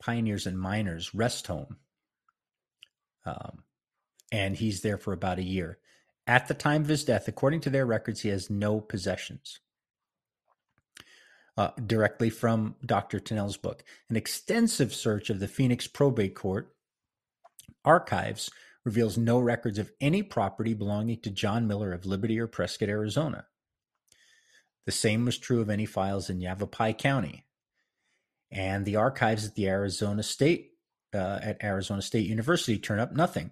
pioneers 0.02 0.48
and 0.48 0.60
miners 0.60 1.14
rest 1.14 1.46
home, 1.46 1.78
um, 3.28 3.64
and 4.32 4.56
he's 4.56 4.82
there 4.82 4.98
for 4.98 5.14
about 5.14 5.38
a 5.38 5.44
year. 5.44 5.78
At 6.30 6.48
the 6.48 6.54
time 6.54 6.84
of 6.84 6.90
his 6.90 7.04
death, 7.04 7.28
according 7.28 7.62
to 7.62 7.72
their 7.72 7.88
records, 7.88 8.22
he 8.22 8.30
has 8.30 8.52
no 8.52 8.80
possessions. 8.82 9.62
Uh, 11.58 11.72
directly 11.88 12.30
from 12.30 12.76
Dr. 12.86 13.20
Tunnell's 13.20 13.58
book, 13.58 13.84
an 14.12 14.16
extensive 14.16 14.94
search 14.94 15.32
of 15.32 15.40
the 15.40 15.48
Phoenix 15.48 15.88
Probate 15.88 16.36
Court 16.36 16.76
archives 17.84 18.52
reveals 18.86 19.18
no 19.18 19.40
records 19.40 19.80
of 19.80 19.92
any 20.00 20.22
property 20.22 20.76
belonging 20.76 21.20
to 21.22 21.32
John 21.32 21.68
Miller 21.68 21.94
of 21.94 22.06
Liberty 22.06 22.40
or 22.40 22.46
Prescott, 22.46 22.90
Arizona. 22.90 23.48
The 24.86 24.92
same 24.92 25.26
was 25.26 25.40
true 25.40 25.62
of 25.62 25.70
any 25.72 25.88
files 25.88 26.30
in 26.30 26.42
Yavapai 26.42 26.94
County. 26.94 27.48
And 28.52 28.86
the 28.86 28.98
archives 28.98 29.48
at 29.48 29.56
the 29.56 29.68
Arizona 29.68 30.22
State 30.22 30.74
uh, 31.12 31.40
at 31.42 31.64
Arizona 31.64 32.04
State 32.04 32.28
University 32.28 32.78
turn 32.78 33.00
up 33.00 33.14
nothing. 33.14 33.50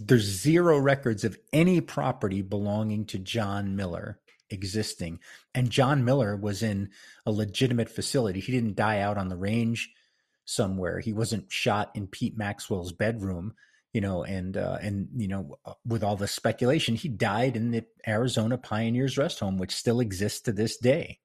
There's 0.00 0.24
zero 0.24 0.78
records 0.78 1.24
of 1.24 1.38
any 1.52 1.80
property 1.80 2.42
belonging 2.42 3.06
to 3.06 3.18
John 3.18 3.76
Miller 3.76 4.18
existing. 4.50 5.20
And 5.54 5.70
John 5.70 6.04
Miller 6.04 6.36
was 6.36 6.62
in 6.62 6.90
a 7.26 7.32
legitimate 7.32 7.88
facility. 7.88 8.40
He 8.40 8.52
didn't 8.52 8.76
die 8.76 9.00
out 9.00 9.18
on 9.18 9.28
the 9.28 9.36
range 9.36 9.92
somewhere. 10.44 11.00
He 11.00 11.12
wasn't 11.12 11.50
shot 11.50 11.90
in 11.94 12.06
Pete 12.06 12.36
Maxwell's 12.36 12.92
bedroom, 12.92 13.54
you 13.92 14.00
know, 14.00 14.24
and 14.24 14.56
uh, 14.56 14.78
and 14.80 15.08
you 15.16 15.28
know, 15.28 15.58
uh, 15.64 15.74
with 15.86 16.02
all 16.02 16.16
the 16.16 16.28
speculation, 16.28 16.94
he 16.94 17.08
died 17.08 17.56
in 17.56 17.70
the 17.70 17.84
Arizona 18.06 18.58
Pioneers 18.58 19.16
Rest 19.18 19.40
Home, 19.40 19.58
which 19.58 19.74
still 19.74 20.00
exists 20.00 20.40
to 20.42 20.52
this 20.52 20.76
day. 20.76 21.20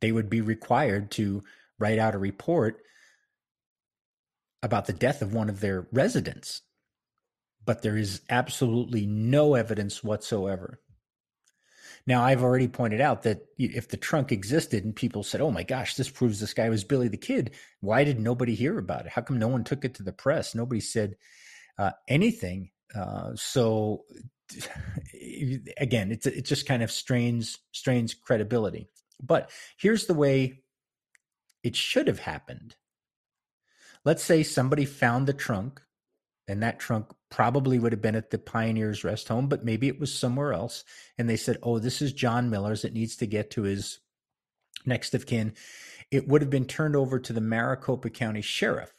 They 0.00 0.12
would 0.12 0.28
be 0.28 0.40
required 0.40 1.10
to 1.12 1.42
write 1.78 1.98
out 1.98 2.14
a 2.14 2.18
report 2.18 2.82
about 4.62 4.86
the 4.86 4.92
death 4.92 5.22
of 5.22 5.34
one 5.34 5.48
of 5.48 5.60
their 5.60 5.86
residents, 5.92 6.62
but 7.64 7.82
there 7.82 7.96
is 7.96 8.20
absolutely 8.28 9.06
no 9.06 9.54
evidence 9.54 10.02
whatsoever 10.04 10.80
now, 12.06 12.22
I've 12.22 12.42
already 12.42 12.68
pointed 12.68 13.00
out 13.00 13.22
that 13.22 13.46
if 13.56 13.88
the 13.88 13.96
trunk 13.96 14.30
existed 14.30 14.84
and 14.84 14.94
people 14.94 15.22
said, 15.22 15.40
oh 15.40 15.50
my 15.50 15.62
gosh, 15.62 15.94
this 15.94 16.10
proves 16.10 16.38
this 16.38 16.52
guy 16.52 16.68
was 16.68 16.84
Billy 16.84 17.08
the 17.08 17.16
Kid, 17.16 17.52
why 17.80 18.04
did 18.04 18.20
nobody 18.20 18.54
hear 18.54 18.78
about 18.78 19.06
it? 19.06 19.12
How 19.12 19.22
come 19.22 19.38
no 19.38 19.48
one 19.48 19.64
took 19.64 19.84
it 19.86 19.94
to 19.94 20.02
the 20.02 20.12
press? 20.12 20.54
Nobody 20.54 20.80
said 20.80 21.16
uh, 21.78 21.92
anything. 22.06 22.70
Uh, 22.94 23.30
so, 23.36 24.04
again, 25.78 26.12
it's, 26.12 26.26
it 26.26 26.44
just 26.44 26.66
kind 26.66 26.82
of 26.82 26.90
strains, 26.92 27.58
strains 27.72 28.12
credibility. 28.12 28.90
But 29.22 29.50
here's 29.78 30.04
the 30.04 30.14
way 30.14 30.60
it 31.62 31.74
should 31.74 32.06
have 32.08 32.18
happened. 32.18 32.76
Let's 34.04 34.22
say 34.22 34.42
somebody 34.42 34.84
found 34.84 35.26
the 35.26 35.32
trunk 35.32 35.80
and 36.48 36.62
that 36.62 36.78
trunk 36.78 37.06
probably 37.30 37.78
would 37.78 37.92
have 37.92 38.02
been 38.02 38.14
at 38.14 38.30
the 38.30 38.38
Pioneers 38.38 39.04
Rest 39.04 39.28
Home, 39.28 39.48
but 39.48 39.64
maybe 39.64 39.88
it 39.88 39.98
was 39.98 40.16
somewhere 40.16 40.52
else. 40.52 40.84
And 41.18 41.28
they 41.28 41.36
said, 41.36 41.58
"Oh, 41.62 41.78
this 41.78 42.02
is 42.02 42.12
John 42.12 42.50
Miller's. 42.50 42.84
It 42.84 42.92
needs 42.92 43.16
to 43.16 43.26
get 43.26 43.50
to 43.52 43.62
his 43.62 44.00
next 44.84 45.14
of 45.14 45.26
kin." 45.26 45.54
It 46.10 46.28
would 46.28 46.42
have 46.42 46.50
been 46.50 46.66
turned 46.66 46.96
over 46.96 47.18
to 47.18 47.32
the 47.32 47.40
Maricopa 47.40 48.10
County 48.10 48.42
Sheriff 48.42 48.92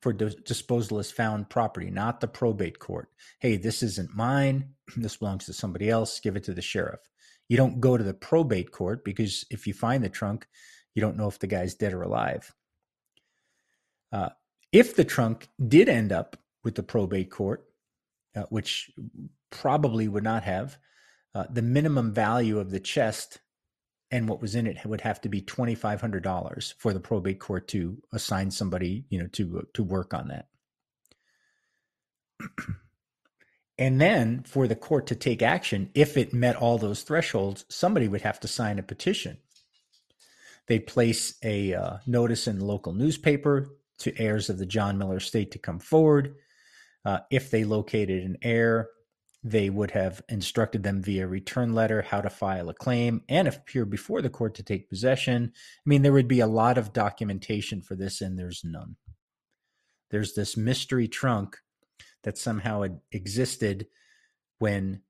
for 0.00 0.12
disposal 0.12 0.98
as 0.98 1.10
found 1.10 1.50
property, 1.50 1.90
not 1.90 2.20
the 2.20 2.28
probate 2.28 2.78
court. 2.78 3.08
Hey, 3.40 3.56
this 3.56 3.82
isn't 3.82 4.14
mine. 4.14 4.74
This 4.96 5.18
belongs 5.18 5.44
to 5.46 5.52
somebody 5.52 5.90
else. 5.90 6.18
Give 6.18 6.34
it 6.34 6.44
to 6.44 6.54
the 6.54 6.62
sheriff. 6.62 7.00
You 7.48 7.58
don't 7.58 7.80
go 7.80 7.98
to 7.98 8.04
the 8.04 8.14
probate 8.14 8.70
court 8.72 9.04
because 9.04 9.44
if 9.50 9.66
you 9.66 9.74
find 9.74 10.02
the 10.02 10.08
trunk, 10.08 10.46
you 10.94 11.02
don't 11.02 11.16
know 11.18 11.28
if 11.28 11.38
the 11.38 11.46
guy's 11.46 11.74
dead 11.74 11.92
or 11.92 12.02
alive. 12.02 12.54
Uh, 14.10 14.30
if 14.72 14.94
the 14.96 15.04
trunk 15.04 15.48
did 15.66 15.88
end 15.88 16.12
up 16.12 16.36
with 16.64 16.74
the 16.74 16.82
probate 16.82 17.30
court, 17.30 17.64
uh, 18.36 18.44
which 18.50 18.90
probably 19.50 20.08
would 20.08 20.24
not 20.24 20.44
have, 20.44 20.78
uh, 21.34 21.44
the 21.50 21.62
minimum 21.62 22.12
value 22.12 22.58
of 22.58 22.70
the 22.70 22.80
chest 22.80 23.38
and 24.10 24.28
what 24.28 24.40
was 24.40 24.54
in 24.54 24.66
it 24.66 24.84
would 24.84 25.02
have 25.02 25.20
to 25.20 25.28
be 25.28 25.40
twenty 25.40 25.74
five 25.74 26.00
hundred 26.00 26.22
dollars 26.22 26.74
for 26.78 26.92
the 26.92 27.00
probate 27.00 27.38
court 27.38 27.68
to 27.68 27.98
assign 28.12 28.50
somebody, 28.50 29.04
you 29.10 29.18
know, 29.18 29.26
to 29.28 29.66
to 29.74 29.84
work 29.84 30.14
on 30.14 30.28
that. 30.28 30.48
and 33.78 34.00
then 34.00 34.42
for 34.44 34.66
the 34.66 34.76
court 34.76 35.06
to 35.08 35.14
take 35.14 35.42
action, 35.42 35.90
if 35.94 36.16
it 36.16 36.32
met 36.32 36.56
all 36.56 36.78
those 36.78 37.02
thresholds, 37.02 37.64
somebody 37.68 38.08
would 38.08 38.22
have 38.22 38.40
to 38.40 38.48
sign 38.48 38.78
a 38.78 38.82
petition. 38.82 39.38
They'd 40.66 40.86
place 40.86 41.34
a 41.42 41.74
uh, 41.74 41.96
notice 42.06 42.46
in 42.46 42.58
the 42.58 42.64
local 42.64 42.92
newspaper 42.92 43.68
to 43.98 44.18
heirs 44.18 44.50
of 44.50 44.58
the 44.58 44.66
John 44.66 44.98
Miller 44.98 45.16
estate 45.16 45.50
to 45.52 45.58
come 45.58 45.78
forward. 45.78 46.34
Uh, 47.04 47.20
if 47.30 47.50
they 47.50 47.64
located 47.64 48.24
an 48.24 48.36
heir, 48.42 48.88
they 49.44 49.70
would 49.70 49.92
have 49.92 50.22
instructed 50.28 50.82
them 50.82 51.00
via 51.00 51.26
return 51.26 51.72
letter 51.72 52.02
how 52.02 52.20
to 52.20 52.30
file 52.30 52.68
a 52.68 52.74
claim 52.74 53.22
and 53.28 53.46
appear 53.46 53.84
before 53.84 54.20
the 54.20 54.30
court 54.30 54.54
to 54.56 54.62
take 54.62 54.90
possession. 54.90 55.52
I 55.54 55.82
mean, 55.86 56.02
there 56.02 56.12
would 56.12 56.28
be 56.28 56.40
a 56.40 56.46
lot 56.46 56.76
of 56.76 56.92
documentation 56.92 57.80
for 57.80 57.94
this, 57.94 58.20
and 58.20 58.38
there's 58.38 58.62
none. 58.64 58.96
There's 60.10 60.34
this 60.34 60.56
mystery 60.56 61.06
trunk 61.06 61.56
that 62.24 62.36
somehow 62.36 62.82
had 62.82 63.00
existed 63.12 63.86
when 64.58 65.02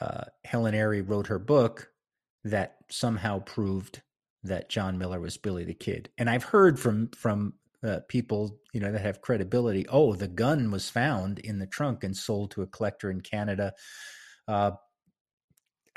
uh, 0.00 0.24
Helen 0.44 0.74
Airy 0.74 1.02
wrote 1.02 1.26
her 1.26 1.38
book 1.38 1.88
that 2.44 2.76
somehow 2.88 3.40
proved 3.40 4.02
that 4.44 4.68
John 4.68 4.98
Miller 4.98 5.20
was 5.20 5.36
Billy 5.36 5.64
the 5.64 5.74
Kid. 5.74 6.10
And 6.18 6.28
I've 6.28 6.44
heard 6.44 6.78
from 6.78 7.08
from 7.10 7.54
uh, 7.84 8.00
people 8.08 8.58
you 8.72 8.80
know 8.80 8.92
that 8.92 9.00
have 9.00 9.20
credibility 9.20 9.86
oh 9.88 10.14
the 10.14 10.28
gun 10.28 10.70
was 10.70 10.88
found 10.88 11.38
in 11.40 11.58
the 11.58 11.66
trunk 11.66 12.04
and 12.04 12.16
sold 12.16 12.50
to 12.50 12.62
a 12.62 12.66
collector 12.66 13.10
in 13.10 13.20
canada 13.20 13.72
uh, 14.48 14.72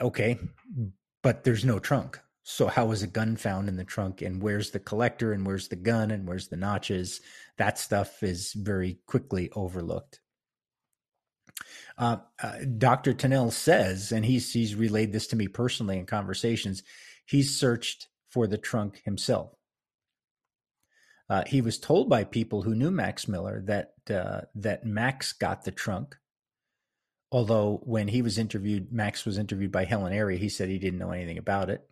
okay 0.01 0.38
but 1.21 1.43
there's 1.43 1.65
no 1.65 1.79
trunk 1.79 2.19
so 2.43 2.67
how 2.67 2.86
was 2.86 3.01
a 3.01 3.07
gun 3.07 3.36
found 3.36 3.67
in 3.67 3.75
the 3.75 3.83
trunk 3.83 4.21
and 4.21 4.41
where's 4.41 4.71
the 4.71 4.79
collector 4.79 5.33
and 5.33 5.45
where's 5.45 5.67
the 5.67 5.75
gun 5.75 6.11
and 6.11 6.27
where's 6.27 6.47
the 6.47 6.57
notches 6.57 7.21
that 7.57 7.77
stuff 7.79 8.21
is 8.23 8.53
very 8.53 8.99
quickly 9.07 9.49
overlooked 9.55 10.21
Uh, 11.97 12.17
uh, 12.43 12.57
Dr. 12.77 13.13
Tunnell 13.13 13.51
says, 13.51 14.11
and 14.11 14.25
he's 14.25 14.51
he's 14.51 14.75
relayed 14.75 15.13
this 15.13 15.27
to 15.27 15.36
me 15.36 15.47
personally 15.47 15.97
in 15.97 16.05
conversations. 16.05 16.83
He's 17.25 17.57
searched 17.57 18.07
for 18.29 18.47
the 18.47 18.57
trunk 18.57 19.01
himself. 19.05 19.53
Uh, 21.30 21.43
he 21.47 21.61
was 21.61 21.80
told 21.80 22.09
by 22.09 22.23
people 22.23 22.61
who 22.61 22.76
knew 22.76 22.91
Max 22.91 23.28
Miller 23.28 23.61
that 23.65 23.93
uh, 24.09 24.41
that 24.55 24.86
Max 24.86 25.34
got 25.34 25.63
the 25.63 25.71
trunk. 25.71 26.15
Although 27.32 27.82
when 27.84 28.07
he 28.07 28.21
was 28.21 28.38
interviewed, 28.38 28.91
Max 28.91 29.26
was 29.26 29.38
interviewed 29.38 29.71
by 29.71 29.86
Helen 29.86 30.13
Airy. 30.13 30.38
He 30.38 30.49
said 30.49 30.69
he 30.69 30.78
didn't 30.78 30.99
know 30.99 31.11
anything 31.11 31.38
about 31.38 31.69
it. 31.69 31.88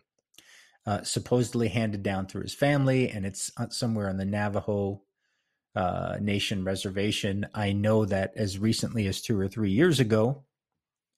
Uh, 0.86 1.02
supposedly 1.02 1.68
handed 1.68 2.02
down 2.02 2.26
through 2.26 2.42
his 2.42 2.54
family, 2.54 3.10
and 3.10 3.26
it's 3.26 3.50
uh, 3.56 3.68
somewhere 3.70 4.08
on 4.08 4.18
the 4.18 4.24
Navajo 4.24 5.02
uh, 5.74 6.18
Nation 6.20 6.64
reservation. 6.64 7.46
I 7.54 7.72
know 7.72 8.04
that 8.04 8.32
as 8.36 8.58
recently 8.58 9.06
as 9.06 9.20
two 9.20 9.38
or 9.38 9.48
three 9.48 9.70
years 9.70 9.98
ago, 9.98 10.44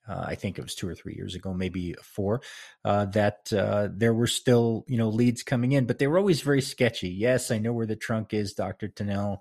uh, 0.08 0.24
I 0.26 0.34
think 0.34 0.58
it 0.58 0.62
was 0.62 0.74
two 0.74 0.88
or 0.88 0.94
three 0.94 1.14
years 1.14 1.34
ago, 1.34 1.52
maybe 1.52 1.94
four, 2.02 2.40
uh, 2.84 3.06
that 3.06 3.52
uh, 3.52 3.88
there 3.92 4.14
were 4.14 4.26
still 4.26 4.84
you 4.88 4.96
know 4.96 5.08
leads 5.08 5.42
coming 5.42 5.72
in, 5.72 5.86
but 5.86 5.98
they 5.98 6.06
were 6.06 6.18
always 6.18 6.42
very 6.42 6.62
sketchy. 6.62 7.08
Yes, 7.08 7.50
I 7.50 7.58
know 7.58 7.72
where 7.72 7.86
the 7.86 7.96
trunk 7.96 8.32
is, 8.34 8.54
Doctor 8.54 8.88
Tunnell, 8.88 9.40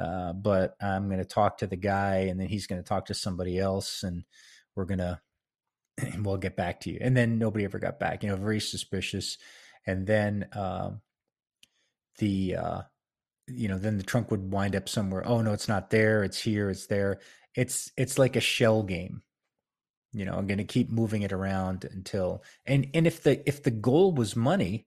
uh, 0.00 0.32
but 0.32 0.76
I'm 0.80 1.08
going 1.08 1.18
to 1.18 1.24
talk 1.24 1.58
to 1.58 1.66
the 1.66 1.76
guy, 1.76 2.26
and 2.30 2.38
then 2.38 2.48
he's 2.48 2.66
going 2.66 2.82
to 2.82 2.88
talk 2.88 3.06
to 3.06 3.14
somebody 3.14 3.58
else, 3.58 4.02
and 4.02 4.24
we're 4.74 4.86
going 4.86 4.98
to 4.98 5.20
and 5.98 6.24
we'll 6.24 6.36
get 6.36 6.56
back 6.56 6.80
to 6.80 6.90
you. 6.90 6.98
And 7.00 7.16
then 7.16 7.38
nobody 7.38 7.64
ever 7.64 7.78
got 7.78 8.00
back. 8.00 8.22
You 8.22 8.30
know, 8.30 8.36
very 8.36 8.60
suspicious. 8.60 9.38
And 9.86 10.06
then 10.06 10.46
um, 10.52 11.00
the 12.18 12.56
uh, 12.56 12.80
you 13.46 13.68
know 13.68 13.78
then 13.78 13.98
the 13.98 14.04
trunk 14.04 14.30
would 14.30 14.50
wind 14.50 14.74
up 14.74 14.88
somewhere. 14.88 15.26
Oh 15.26 15.42
no, 15.42 15.52
it's 15.52 15.68
not 15.68 15.90
there. 15.90 16.24
It's 16.24 16.40
here. 16.40 16.70
It's 16.70 16.86
there. 16.86 17.20
It's 17.54 17.92
it's 17.96 18.18
like 18.18 18.36
a 18.36 18.40
shell 18.40 18.82
game 18.82 19.22
you 20.14 20.24
know 20.24 20.34
i'm 20.34 20.46
going 20.46 20.58
to 20.58 20.64
keep 20.64 20.90
moving 20.90 21.22
it 21.22 21.32
around 21.32 21.84
until 21.84 22.42
and 22.64 22.88
and 22.94 23.06
if 23.06 23.22
the 23.22 23.46
if 23.48 23.62
the 23.62 23.70
goal 23.70 24.12
was 24.12 24.34
money 24.34 24.86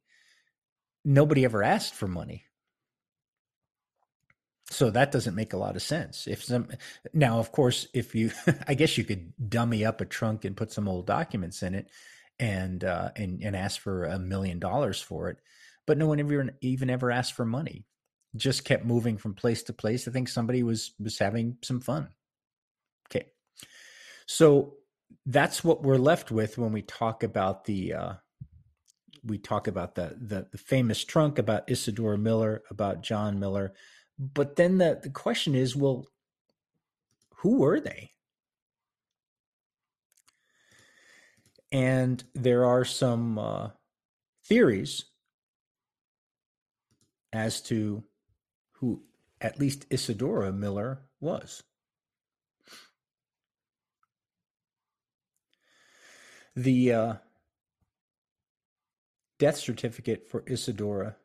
nobody 1.07 1.45
ever 1.45 1.63
asked 1.63 1.95
for 1.95 2.07
money. 2.07 2.43
So 4.69 4.89
that 4.89 5.13
doesn't 5.13 5.36
make 5.36 5.53
a 5.53 5.57
lot 5.57 5.78
of 5.78 5.82
sense. 5.82 6.28
If 6.28 6.43
some 6.43 6.67
now 7.13 7.39
of 7.39 7.53
course 7.53 7.88
if 7.93 8.13
you 8.13 8.32
i 8.67 8.73
guess 8.73 8.97
you 8.97 9.05
could 9.05 9.34
dummy 9.49 9.86
up 9.86 10.01
a 10.01 10.05
trunk 10.05 10.43
and 10.43 10.57
put 10.57 10.71
some 10.73 10.89
old 10.89 11.07
documents 11.07 11.63
in 11.63 11.73
it 11.73 11.89
and 12.38 12.84
uh 12.84 13.09
and 13.15 13.41
and 13.41 13.55
ask 13.55 13.80
for 13.80 14.03
a 14.03 14.19
million 14.19 14.59
dollars 14.59 15.01
for 15.01 15.30
it 15.30 15.38
but 15.88 15.97
no 15.97 16.05
one 16.05 16.19
ever 16.19 16.49
even 16.61 16.89
ever 16.89 17.09
asked 17.09 17.34
for 17.34 17.45
money. 17.45 17.86
Just 18.36 18.65
kept 18.65 18.86
moving 18.86 19.17
from 19.17 19.34
place 19.34 19.63
to 19.63 19.73
place. 19.73 20.07
I 20.07 20.11
think 20.11 20.28
somebody 20.28 20.61
was 20.61 20.93
was 20.99 21.17
having 21.17 21.57
some 21.63 21.80
fun. 21.80 22.09
Okay. 23.09 23.28
So 24.25 24.73
that's 25.26 25.64
what 25.64 25.84
we're 25.84 25.97
left 25.97 26.32
with 26.32 26.58
when 26.58 26.72
we 26.72 26.82
talk 26.82 27.24
about 27.24 27.66
the 27.66 27.93
uh, 27.93 28.14
we 29.24 29.38
talk 29.38 29.68
about 29.68 29.95
the, 29.95 30.16
the, 30.20 30.47
the 30.51 30.58
famous 30.58 31.03
trunk 31.03 31.38
about 31.38 31.70
Isadora 31.70 32.18
Miller, 32.18 32.64
about 32.70 33.01
John 33.01 33.39
Miller, 33.39 33.74
but 34.18 34.55
then 34.55 34.78
the 34.78 34.99
the 35.01 35.10
question 35.10 35.55
is, 35.55 35.76
well, 35.76 36.08
who 37.38 37.58
were 37.58 37.80
they? 37.80 38.12
And 41.72 42.24
there 42.34 42.66
are 42.66 42.86
some 42.86 43.38
uh, 43.38 43.70
theories 44.45 45.05
as 47.34 47.62
to 47.64 48.03
who 48.74 49.03
at 49.41 49.60
least 49.60 49.86
Isadora 49.91 50.51
Miller 50.53 51.01
was. 51.20 51.64
The 56.58 56.91
uh, 56.91 57.14
death 59.38 59.58
certificate 59.58 60.28
for 60.28 60.43
Isadora 60.47 61.16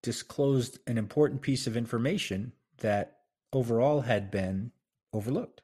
disclosed 0.00 0.78
an 0.86 0.96
important 0.96 1.42
piece 1.42 1.66
of 1.66 1.76
information 1.76 2.52
that 2.76 3.18
overall 3.52 4.02
had 4.02 4.30
been 4.30 4.70
overlooked. 5.12 5.62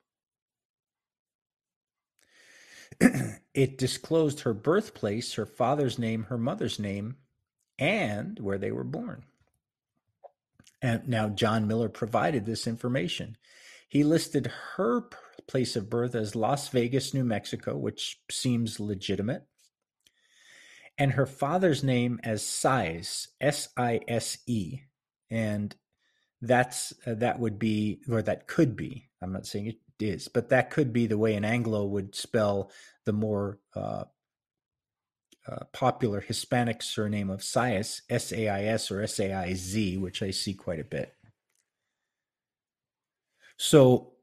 it 3.55 3.79
disclosed 3.79 4.41
her 4.41 4.53
birthplace, 4.53 5.35
her 5.35 5.47
father's 5.47 5.97
name, 5.97 6.25
her 6.25 6.39
mother's 6.39 6.81
name, 6.81 7.15
and 7.79 8.41
where 8.41 8.59
they 8.59 8.73
were 8.73 8.83
born. 8.83 9.23
And 10.83 11.07
now 11.07 11.29
John 11.29 11.69
Miller 11.69 11.89
provided 11.89 12.45
this 12.45 12.67
information. 12.67 13.37
He 13.89 14.03
listed 14.03 14.51
her 14.75 15.03
place 15.47 15.77
of 15.77 15.91
birth 15.91 16.15
as 16.15 16.35
Las 16.35 16.69
Vegas, 16.69 17.15
New 17.15 17.25
Mexico, 17.25 17.77
which 17.77 18.21
seems 18.31 18.81
legitimate, 18.81 19.45
and 20.97 21.13
her 21.13 21.27
father's 21.27 21.83
name 21.83 22.21
as 22.23 22.43
Sise, 22.43 23.29
S 23.41 23.69
I 23.77 24.01
S 24.09 24.39
E, 24.47 24.81
and 25.31 25.75
that's 26.41 26.93
uh, 27.07 27.15
that 27.15 27.39
would 27.41 27.59
be 27.59 28.01
or 28.09 28.23
that 28.23 28.47
could 28.47 28.77
be. 28.77 29.09
I'm 29.23 29.33
not 29.33 29.47
saying 29.47 29.67
it 29.67 29.79
is, 29.99 30.29
but 30.29 30.51
that 30.51 30.71
could 30.71 30.93
be 30.93 31.07
the 31.07 31.19
way 31.19 31.35
an 31.35 31.45
Anglo 31.45 31.85
would 31.85 32.15
spell 32.15 32.71
the 33.07 33.13
more 33.13 33.59
uh, 33.75 34.05
uh, 35.47 35.65
popular 35.73 36.21
Hispanic 36.21 36.83
surname 36.83 37.31
of 37.31 37.41
Saiz, 37.41 38.01
S 38.09 38.33
A 38.33 38.49
I 38.49 38.65
S 38.65 38.91
or 38.91 39.03
S 39.03 39.19
A 39.21 39.33
I 39.33 39.55
Z, 39.55 39.99
which 39.99 40.23
I 40.23 40.31
see 40.31 40.55
quite 40.55 40.81
a 40.81 40.85
bit. 40.85 41.15
So 43.57 44.14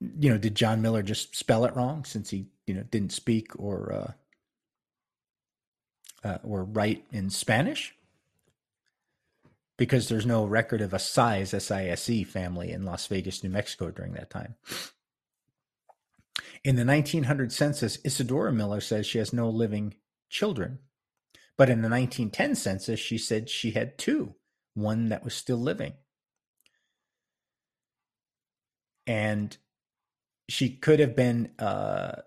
you 0.00 0.30
know, 0.30 0.38
did 0.38 0.54
John 0.54 0.82
Miller 0.82 1.02
just 1.02 1.36
spell 1.36 1.64
it 1.64 1.74
wrong 1.74 2.04
since 2.04 2.30
he, 2.30 2.46
you 2.66 2.74
know, 2.74 2.82
didn't 2.82 3.12
speak 3.12 3.50
or 3.58 3.92
uh, 6.24 6.28
uh, 6.28 6.38
or 6.42 6.64
write 6.64 7.04
in 7.12 7.30
Spanish? 7.30 7.94
Because 9.78 10.08
there's 10.08 10.26
no 10.26 10.44
record 10.44 10.80
of 10.80 10.94
a 10.94 10.98
size 10.98 11.50
SISE 11.50 12.26
family 12.26 12.72
in 12.72 12.84
Las 12.84 13.06
Vegas, 13.06 13.42
New 13.42 13.50
Mexico 13.50 13.90
during 13.90 14.14
that 14.14 14.30
time. 14.30 14.54
In 16.64 16.76
the 16.76 16.84
1900 16.84 17.52
census, 17.52 17.98
Isadora 18.04 18.52
Miller 18.52 18.80
says 18.80 19.06
she 19.06 19.18
has 19.18 19.32
no 19.32 19.48
living 19.48 19.94
children. 20.30 20.78
But 21.56 21.70
in 21.70 21.80
the 21.80 21.88
1910 21.88 22.54
census, 22.54 23.00
she 23.00 23.18
said 23.18 23.48
she 23.48 23.70
had 23.70 23.98
two, 23.98 24.34
one 24.74 25.08
that 25.10 25.24
was 25.24 25.34
still 25.34 25.58
living. 25.58 25.94
And 29.06 29.56
she 30.48 30.70
could 30.70 31.00
have 31.00 31.16
been 31.16 31.50
uh, 31.58 32.22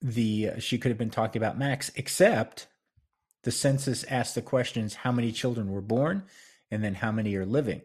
the 0.00 0.52
she 0.58 0.78
could 0.78 0.90
have 0.90 0.98
been 0.98 1.10
talking 1.10 1.40
about 1.40 1.58
Max, 1.58 1.90
except 1.96 2.68
the 3.42 3.50
census 3.50 4.04
asked 4.04 4.34
the 4.34 4.42
questions: 4.42 4.94
how 4.94 5.12
many 5.12 5.32
children 5.32 5.70
were 5.70 5.80
born, 5.80 6.24
and 6.70 6.82
then 6.82 6.94
how 6.94 7.12
many 7.12 7.34
are 7.36 7.46
living. 7.46 7.82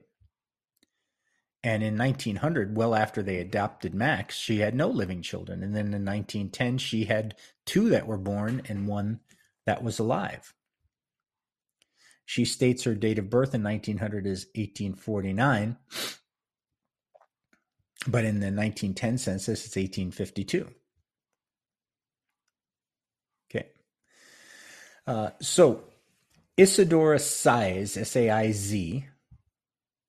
And 1.61 1.83
in 1.83 1.97
1900, 1.97 2.77
well 2.77 2.95
after 2.95 3.21
they 3.21 3.37
adopted 3.37 3.93
Max, 3.93 4.37
she 4.37 4.59
had 4.59 4.73
no 4.73 4.87
living 4.87 5.21
children. 5.21 5.61
And 5.61 5.75
then 5.75 5.87
in 5.87 6.05
1910, 6.05 6.77
she 6.77 7.03
had 7.03 7.35
two 7.65 7.89
that 7.89 8.07
were 8.07 8.17
born 8.17 8.61
and 8.69 8.87
one 8.87 9.19
that 9.65 9.83
was 9.83 9.99
alive. 9.99 10.53
She 12.25 12.45
states 12.45 12.83
her 12.83 12.95
date 12.95 13.19
of 13.19 13.29
birth 13.29 13.53
in 13.53 13.63
1900 13.63 14.25
is 14.25 14.45
1849 14.55 15.77
but 18.07 18.23
in 18.23 18.39
the 18.39 18.47
1910 18.47 19.17
census, 19.17 19.65
it's 19.65 19.75
1852. 19.75 20.69
Okay. 23.49 23.67
Uh, 25.05 25.31
so 25.41 25.83
Isadora 26.57 27.17
Saiz, 27.17 27.97
S 27.97 28.15
A 28.15 28.29
I 28.29 28.51
Z, 28.51 29.05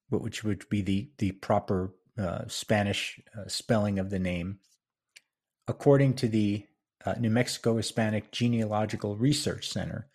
which 0.08 0.44
would 0.44 0.68
be 0.68 0.82
the, 0.82 1.10
the 1.18 1.32
proper 1.32 1.92
uh, 2.18 2.46
Spanish 2.48 3.20
uh, 3.36 3.48
spelling 3.48 3.98
of 3.98 4.10
the 4.10 4.18
name, 4.18 4.58
according 5.66 6.14
to 6.14 6.28
the 6.28 6.66
uh, 7.04 7.14
New 7.18 7.30
Mexico 7.30 7.76
Hispanic 7.76 8.30
Genealogical 8.30 9.16
Research 9.16 9.68
Center, 9.68 10.08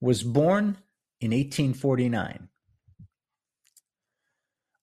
was 0.00 0.22
born 0.22 0.78
in 1.20 1.32
1849 1.32 2.48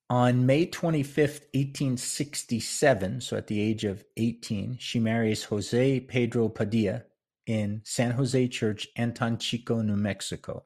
on 0.10 0.46
May 0.46 0.68
25th, 0.68 1.42
1867, 1.54 3.22
so 3.22 3.38
at 3.38 3.48
the 3.48 3.60
age 3.60 3.84
of 3.86 4.04
18, 4.18 4.78
she 4.80 5.00
marries 5.00 5.46
Jose 5.46 6.00
Pedro 6.02 6.50
Padilla 6.50 7.04
in 7.48 7.82
San 7.84 8.12
Jose 8.12 8.48
Church, 8.50 8.88
Anton 8.96 9.38
Chico, 9.38 9.82
New 9.82 9.96
Mexico. 9.96 10.66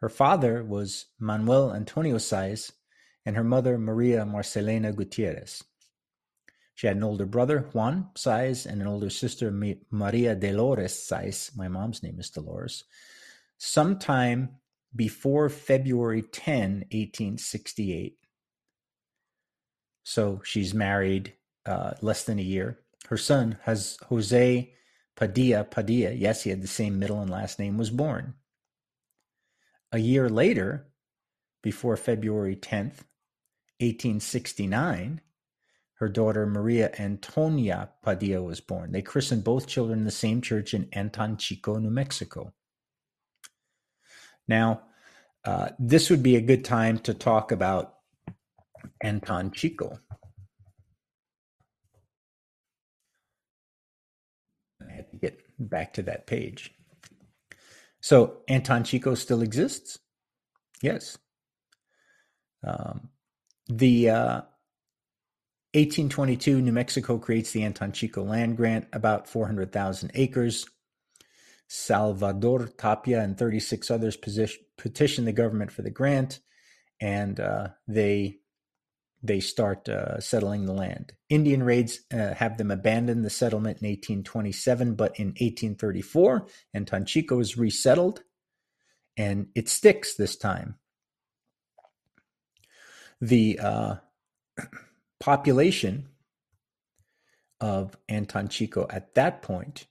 Her 0.00 0.08
father 0.08 0.62
was 0.62 1.06
Manuel 1.18 1.74
Antonio 1.74 2.16
Saiz 2.16 2.72
and 3.26 3.36
her 3.36 3.44
mother 3.44 3.78
Maria 3.78 4.24
Marcelena 4.24 4.92
Gutierrez. 4.92 5.62
She 6.74 6.86
had 6.86 6.96
an 6.96 7.04
older 7.04 7.26
brother, 7.26 7.68
Juan 7.72 8.10
Saiz, 8.14 8.64
and 8.64 8.80
an 8.80 8.86
older 8.86 9.10
sister, 9.10 9.50
Maria 9.90 10.36
Dolores 10.36 10.94
Saiz. 10.94 11.56
My 11.56 11.66
mom's 11.66 12.04
name 12.04 12.20
is 12.20 12.30
Dolores. 12.30 12.84
Sometime 13.56 14.50
before 14.94 15.48
February 15.48 16.22
10, 16.22 16.84
1868, 16.90 18.18
So 20.02 20.40
she's 20.44 20.72
married 20.74 21.34
uh, 21.66 21.92
less 22.00 22.24
than 22.24 22.38
a 22.38 22.42
year. 22.42 22.80
Her 23.08 23.16
son 23.18 23.58
has 23.62 23.98
Jose 24.08 24.72
Padilla 25.16 25.64
Padilla. 25.64 26.12
Yes, 26.12 26.42
he 26.42 26.50
had 26.50 26.62
the 26.62 26.68
same 26.68 26.98
middle 26.98 27.20
and 27.20 27.30
last 27.30 27.58
name. 27.58 27.76
Was 27.76 27.90
born 27.90 28.34
a 29.92 29.98
year 29.98 30.28
later, 30.28 30.88
before 31.62 31.96
February 31.96 32.56
10th, 32.56 33.04
1869, 33.80 35.20
her 35.94 36.08
daughter 36.08 36.46
Maria 36.46 36.90
Antonia 36.98 37.90
Padilla 38.02 38.42
was 38.42 38.60
born. 38.60 38.92
They 38.92 39.02
christened 39.02 39.44
both 39.44 39.66
children 39.66 40.00
in 40.00 40.04
the 40.04 40.10
same 40.10 40.40
church 40.40 40.74
in 40.74 40.88
Antonchico, 40.94 41.78
New 41.78 41.90
Mexico. 41.90 42.52
Now, 44.48 44.82
uh, 45.44 45.70
this 45.78 46.10
would 46.10 46.22
be 46.22 46.36
a 46.36 46.40
good 46.40 46.64
time 46.64 46.98
to 47.00 47.14
talk 47.14 47.52
about 47.52 47.94
Antonchico. 49.04 49.98
I 54.80 54.92
have 54.92 55.10
to 55.10 55.16
get 55.16 55.40
back 55.58 55.92
to 55.94 56.02
that 56.02 56.26
page. 56.26 56.74
So 58.00 58.38
Antonchico 58.48 59.14
still 59.14 59.42
exists? 59.42 59.98
Yes. 60.82 61.18
Um, 62.64 63.10
the 63.68 64.10
uh, 64.10 64.40
1822, 65.74 66.62
New 66.62 66.72
Mexico 66.72 67.18
creates 67.18 67.52
the 67.52 67.62
Antonchico 67.62 68.26
land 68.26 68.56
grant, 68.56 68.86
about 68.92 69.28
400,000 69.28 70.10
acres. 70.14 70.66
Salvador 71.68 72.66
Tapia 72.66 73.20
and 73.20 73.36
36 73.36 73.90
others 73.90 74.16
position, 74.16 74.64
petition 74.78 75.24
the 75.26 75.32
government 75.32 75.70
for 75.70 75.82
the 75.82 75.90
grant, 75.90 76.40
and 77.00 77.38
uh, 77.38 77.68
they 77.86 78.38
they 79.22 79.40
start 79.40 79.88
uh, 79.88 80.20
settling 80.20 80.64
the 80.64 80.72
land. 80.72 81.12
Indian 81.28 81.62
raids 81.62 82.00
uh, 82.12 82.34
have 82.34 82.56
them 82.56 82.70
abandon 82.70 83.22
the 83.22 83.30
settlement 83.30 83.82
in 83.82 83.88
1827, 83.88 84.94
but 84.94 85.18
in 85.18 85.28
1834, 85.28 86.46
Antonchico 86.74 87.40
is 87.40 87.58
resettled, 87.58 88.22
and 89.16 89.48
it 89.56 89.68
sticks 89.68 90.14
this 90.14 90.36
time. 90.36 90.76
The 93.20 93.58
uh, 93.58 93.94
population 95.20 96.08
of 97.60 97.96
Antonchico 98.08 98.86
at 98.88 99.14
that 99.16 99.42
point 99.42 99.86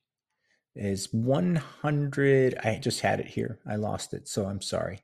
is 0.78 1.12
100. 1.14 2.58
I 2.64 2.80
just 2.80 3.02
had 3.02 3.20
it 3.20 3.28
here. 3.28 3.60
I 3.66 3.76
lost 3.76 4.14
it, 4.14 4.28
so 4.28 4.46
I'm 4.46 4.62
sorry. 4.62 5.00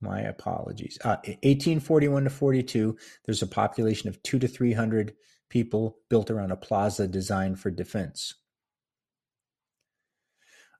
My 0.00 0.20
apologies. 0.20 0.98
Uh, 1.04 1.16
1841 1.42 2.24
to 2.24 2.30
42, 2.30 2.96
there's 3.24 3.42
a 3.42 3.46
population 3.46 4.08
of 4.08 4.22
two 4.22 4.38
to 4.38 4.48
300 4.48 5.14
people 5.50 5.98
built 6.08 6.30
around 6.30 6.52
a 6.52 6.56
plaza 6.56 7.06
designed 7.06 7.60
for 7.60 7.70
defense. 7.70 8.34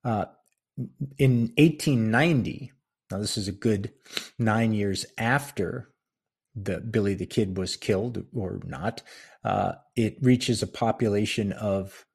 Uh, 0.05 0.27
in 1.19 1.53
1890, 1.59 2.73
now 3.11 3.19
this 3.19 3.37
is 3.37 3.49
a 3.49 3.53
good 3.53 3.93
nine 4.39 4.73
years 4.73 5.05
after 5.19 5.91
the 6.55 6.81
Billy 6.81 7.15
the 7.15 7.27
Kid 7.27 7.57
was 7.57 7.77
killed 7.77 8.25
or 8.35 8.61
not, 8.65 9.03
uh, 9.45 9.73
it 9.97 10.17
reaches 10.21 10.63
a 10.63 10.67
population 10.67 11.53
of 11.53 12.07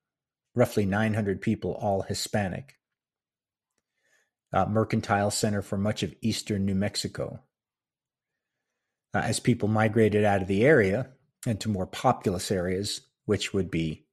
roughly 0.56 0.86
900 0.86 1.42
people, 1.42 1.74
all 1.74 2.02
Hispanic 2.02 2.76
uh, 4.56 4.66
mercantile 4.66 5.30
center 5.30 5.62
for 5.62 5.78
much 5.78 6.02
of 6.02 6.16
eastern 6.22 6.66
New 6.66 6.76
Mexico. 6.76 7.42
Uh, 9.14 9.20
as 9.20 9.40
people 9.40 9.68
migrated 9.68 10.24
out 10.24 10.42
of 10.42 10.48
the 10.48 10.66
area 10.66 11.10
into 11.46 11.70
more 11.70 11.86
populous 11.86 12.50
areas, 12.52 13.02
which 13.26 13.54
would 13.54 13.70
be 13.70 14.06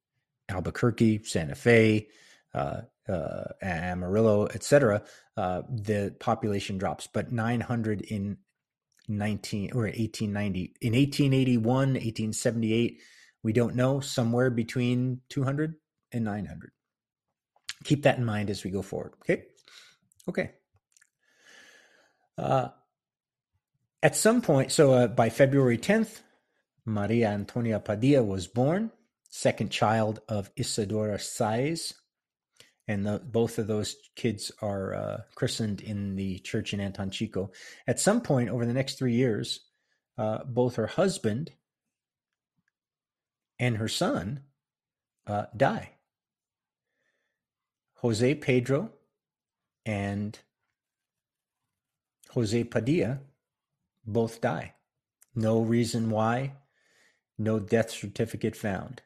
Albuquerque, 0.49 1.23
Santa 1.25 1.55
Fe, 1.55 2.09
uh, 2.55 2.83
uh 3.09 3.45
Amarillo, 3.63 4.47
etc., 4.47 5.03
uh, 5.37 5.63
the 5.69 6.15
population 6.21 6.77
drops. 6.77 7.09
But 7.13 7.33
900 7.33 8.03
in 8.03 8.37
19 9.09 9.73
or 9.73 9.83
1890, 9.83 10.75
in 10.81 10.93
1881, 10.93 11.65
1878, 11.65 13.01
we 13.43 13.53
don't 13.53 13.75
know, 13.75 14.01
somewhere 14.01 14.51
between 14.51 15.21
200 15.31 15.75
and 16.13 16.25
900. 16.25 16.71
Keep 17.85 18.03
that 18.03 18.19
in 18.19 18.25
mind 18.25 18.51
as 18.51 18.65
we 18.65 18.71
go 18.71 18.83
forward. 18.83 19.15
Okay. 19.23 19.45
Okay. 20.29 20.51
Uh, 22.39 22.69
at 24.03 24.17
some 24.17 24.43
point, 24.43 24.73
so 24.73 24.93
uh, 24.93 25.07
by 25.07 25.31
February 25.31 25.79
10th, 25.79 26.21
Maria 26.85 27.29
Antonia 27.29 27.79
Padilla 27.79 28.23
was 28.23 28.47
born, 28.47 28.91
second 29.31 29.71
child 29.71 30.21
of 30.29 30.51
Isadora 30.57 31.19
Saiz. 31.19 31.95
And 32.89 33.07
the, 33.07 33.21
both 33.21 33.59
of 33.59 33.69
those 33.69 33.95
kids 34.17 34.51
are 34.61 34.95
uh, 34.95 35.21
christened 35.37 35.81
in 35.81 36.17
the 36.17 36.41
church 36.41 36.75
in 36.75 36.81
Antonchico. 36.81 37.51
At 37.87 38.01
some 38.01 38.21
point 38.21 38.51
over 38.51 38.67
the 38.67 38.73
next 38.73 38.99
three 38.99 39.15
years, 39.15 39.61
uh, 40.19 40.39
both 40.45 40.77
her 40.77 40.89
husband 40.89 41.53
and 43.61 43.77
her 43.77 43.89
son 43.89 44.41
uh, 45.29 45.45
die. 45.57 45.93
Jose 48.03 48.35
Pedro 48.35 48.91
and 49.87 50.41
Jose 52.31 52.65
Padilla 52.65 53.21
both 54.05 54.41
die. 54.41 54.75
No 55.37 55.61
reason 55.61 56.11
why, 56.11 56.55
no 57.39 57.61
death 57.61 57.93
certificate 57.93 58.57
found. 58.57 59.03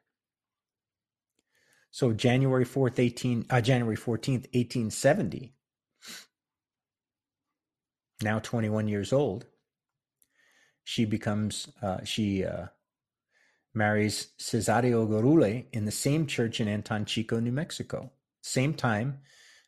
So 1.90 2.12
January 2.12 2.64
4th, 2.64 2.99
18, 2.99 3.47
uh, 3.51 3.61
January 3.61 3.97
14th, 3.97 4.47
1870, 4.55 5.55
now 8.22 8.38
21 8.38 8.88
years 8.88 9.12
old, 9.12 9.44
she 10.84 11.05
becomes, 11.05 11.68
uh, 11.82 12.03
she 12.05 12.47
uh, 12.47 12.66
marries 13.74 14.28
Cesario 14.38 15.07
Gorule 15.07 15.66
in 15.72 15.84
the 15.84 15.90
same 15.90 16.26
church 16.26 16.61
in 16.61 16.68
Antonchico, 16.68 17.40
New 17.40 17.53
Mexico. 17.53 18.11
Same 18.47 18.74
time, 18.74 19.18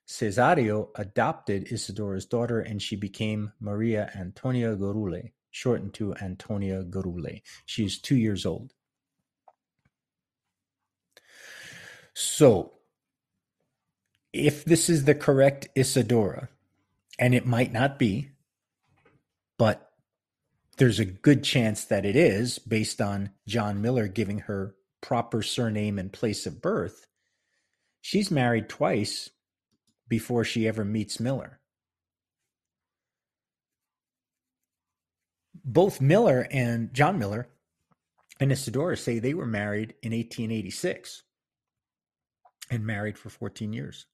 Cesario 0.07 0.91
adopted 0.95 1.73
Isidora's 1.73 2.27
daughter 2.27 2.61
and 2.61 2.81
she 2.81 2.95
became 2.95 3.53
Maria 3.59 4.09
Antonia 4.15 4.77
Gorule, 4.77 5.33
shortened 5.51 5.95
to 5.95 6.15
Antonia 6.23 6.85
Gorule. 6.85 7.43
She 7.67 7.85
is 7.85 7.99
two 7.99 8.15
years 8.15 8.47
old. 8.47 8.73
So, 12.15 12.75
if 14.33 14.65
this 14.65 14.89
is 14.89 15.07
the 15.07 15.15
correct 15.17 15.69
Isadora, 15.75 16.49
and 17.19 17.35
it 17.35 17.47
might 17.47 17.73
not 17.73 17.99
be, 17.99 18.31
but 19.59 19.91
there's 20.77 21.01
a 21.01 21.05
good 21.05 21.43
chance 21.43 21.85
that 21.87 22.07
it 22.07 22.15
is 22.15 22.61
based 22.61 23.01
on 23.01 23.31
John 23.45 23.83
Miller 23.83 24.07
giving 24.07 24.39
her 24.39 24.77
proper 25.01 25.43
surname 25.43 25.99
and 25.99 26.13
place 26.13 26.47
of 26.47 26.63
birth. 26.63 27.08
She's 28.01 28.31
married 28.31 28.69
twice 28.69 29.31
before 30.09 30.45
she 30.45 30.67
ever 30.67 30.85
meets 30.85 31.21
Miller. 31.21 31.61
Both 35.65 36.01
Miller 36.01 36.47
and 36.51 36.93
John 36.95 37.19
Miller 37.19 37.49
and 38.41 38.53
Isadora 38.53 38.97
say 38.97 39.19
they 39.19 39.35
were 39.35 39.47
married 39.47 39.95
in 40.03 40.13
1886 40.13 41.25
and 42.71 42.87
married 42.87 43.19
for 43.19 43.29
14 43.29 43.73
years. 43.73 44.07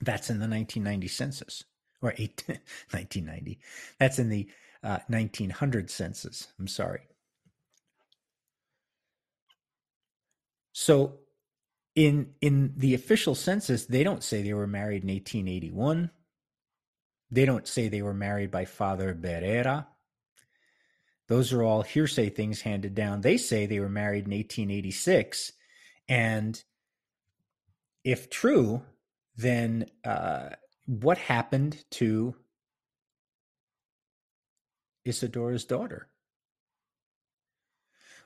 That's 0.00 0.30
in 0.30 0.38
the 0.38 0.46
1990 0.46 1.08
census, 1.08 1.64
or 2.02 2.14
eight, 2.18 2.44
1990. 2.46 3.58
That's 3.98 4.18
in 4.18 4.28
the 4.28 4.48
uh, 4.82 4.98
1900 5.08 5.90
census. 5.90 6.48
I'm 6.58 6.68
sorry. 6.68 7.00
So 10.72 11.18
in 11.98 12.34
in 12.40 12.74
the 12.76 12.94
official 12.94 13.34
census 13.34 13.86
they 13.86 14.04
don't 14.04 14.22
say 14.22 14.42
they 14.42 14.54
were 14.54 14.66
married 14.66 15.02
in 15.02 15.10
1881 15.10 16.10
they 17.30 17.44
don't 17.44 17.66
say 17.66 17.88
they 17.88 18.02
were 18.02 18.14
married 18.14 18.50
by 18.50 18.64
father 18.64 19.14
Berera. 19.14 19.86
Those 21.28 21.52
are 21.52 21.62
all 21.62 21.82
hearsay 21.82 22.30
things 22.30 22.62
handed 22.62 22.94
down. 22.94 23.20
They 23.20 23.36
say 23.36 23.66
they 23.66 23.80
were 23.80 23.88
married 23.88 24.24
in 24.24 24.32
1886. 24.32 25.52
And 26.08 26.62
if 28.02 28.30
true, 28.30 28.82
then 29.36 29.86
uh, 30.04 30.50
what 30.86 31.18
happened 31.18 31.84
to 31.92 32.34
Isadora's 35.06 35.66
daughter? 35.66 36.07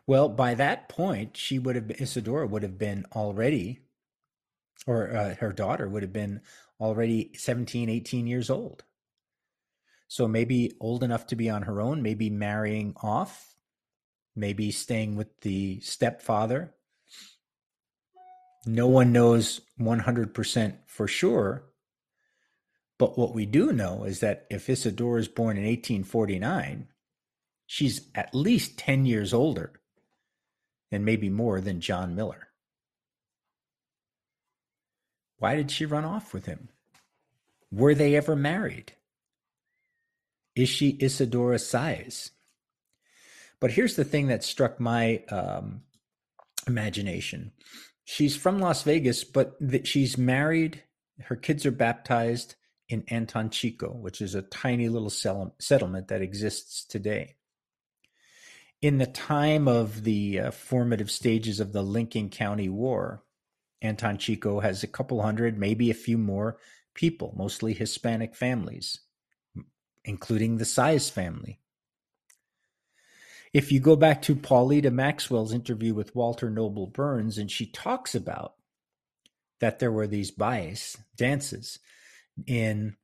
Well, 0.06 0.28
by 0.28 0.54
that 0.54 0.88
point, 0.88 1.36
she 1.36 1.58
would 1.58 1.76
have 1.76 1.88
been, 1.88 2.02
Isadora 2.02 2.46
would 2.46 2.62
have 2.62 2.78
been 2.78 3.06
already, 3.12 3.80
or 4.86 5.16
uh, 5.16 5.34
her 5.36 5.52
daughter 5.52 5.88
would 5.88 6.02
have 6.02 6.12
been 6.12 6.40
already 6.80 7.32
17, 7.36 7.88
18 7.88 8.26
years 8.26 8.50
old. 8.50 8.84
So 10.08 10.28
maybe 10.28 10.72
old 10.80 11.02
enough 11.04 11.26
to 11.28 11.36
be 11.36 11.48
on 11.50 11.62
her 11.62 11.80
own, 11.80 12.02
maybe 12.02 12.30
marrying 12.30 12.94
off. 13.02 13.48
maybe 14.34 14.70
staying 14.70 15.16
with 15.16 15.28
the 15.42 15.80
stepfather. 15.80 16.74
No 18.66 18.86
one 18.88 19.12
knows 19.12 19.60
100% 19.80 20.74
for 20.86 21.08
sure. 21.08 21.64
But 22.98 23.18
what 23.18 23.34
we 23.34 23.46
do 23.46 23.72
know 23.72 24.04
is 24.04 24.20
that 24.20 24.46
if 24.50 24.70
Isadora 24.70 25.20
is 25.20 25.28
born 25.28 25.56
in 25.56 25.64
1849, 25.64 26.88
she's 27.66 28.08
at 28.14 28.34
least 28.34 28.78
10 28.78 29.06
years 29.06 29.34
older 29.34 29.81
and 30.92 31.04
maybe 31.04 31.30
more 31.30 31.60
than 31.60 31.80
John 31.80 32.14
Miller. 32.14 32.48
Why 35.38 35.56
did 35.56 35.70
she 35.70 35.86
run 35.86 36.04
off 36.04 36.32
with 36.32 36.46
him? 36.46 36.68
Were 37.72 37.94
they 37.94 38.14
ever 38.14 38.36
married? 38.36 38.92
Is 40.54 40.68
she 40.68 40.90
Isadora 41.00 41.56
Saez? 41.56 42.30
But 43.58 43.72
here's 43.72 43.96
the 43.96 44.04
thing 44.04 44.28
that 44.28 44.44
struck 44.44 44.78
my 44.78 45.22
um, 45.30 45.82
imagination. 46.66 47.52
She's 48.04 48.36
from 48.36 48.60
Las 48.60 48.82
Vegas, 48.82 49.24
but 49.24 49.58
th- 49.58 49.86
she's 49.86 50.18
married. 50.18 50.82
Her 51.20 51.36
kids 51.36 51.64
are 51.64 51.72
baptized 51.72 52.56
in 52.88 53.04
Anton 53.08 53.48
Chico, 53.48 53.90
which 53.90 54.20
is 54.20 54.34
a 54.34 54.42
tiny 54.42 54.88
little 54.88 55.10
settlement 55.10 56.08
that 56.08 56.20
exists 56.20 56.84
today. 56.84 57.36
In 58.82 58.98
the 58.98 59.06
time 59.06 59.68
of 59.68 60.02
the 60.02 60.40
uh, 60.40 60.50
formative 60.50 61.08
stages 61.08 61.60
of 61.60 61.72
the 61.72 61.82
Lincoln 61.82 62.28
County 62.28 62.68
War, 62.68 63.22
Anton 63.80 64.18
Chico 64.18 64.58
has 64.58 64.82
a 64.82 64.88
couple 64.88 65.22
hundred, 65.22 65.56
maybe 65.56 65.88
a 65.88 65.94
few 65.94 66.18
more 66.18 66.58
people, 66.92 67.32
mostly 67.36 67.74
Hispanic 67.74 68.34
families, 68.34 68.98
including 70.04 70.56
the 70.56 70.64
Saez 70.64 71.08
family. 71.08 71.60
If 73.52 73.70
you 73.70 73.78
go 73.78 73.94
back 73.94 74.20
to 74.22 74.34
Paulita 74.34 74.90
Maxwell's 74.90 75.52
interview 75.52 75.94
with 75.94 76.16
Walter 76.16 76.50
Noble 76.50 76.88
Burns, 76.88 77.38
and 77.38 77.50
she 77.50 77.66
talks 77.66 78.16
about 78.16 78.54
that 79.60 79.78
there 79.78 79.92
were 79.92 80.08
these 80.08 80.32
bias 80.32 80.96
dances 81.16 81.78
in 82.48 82.96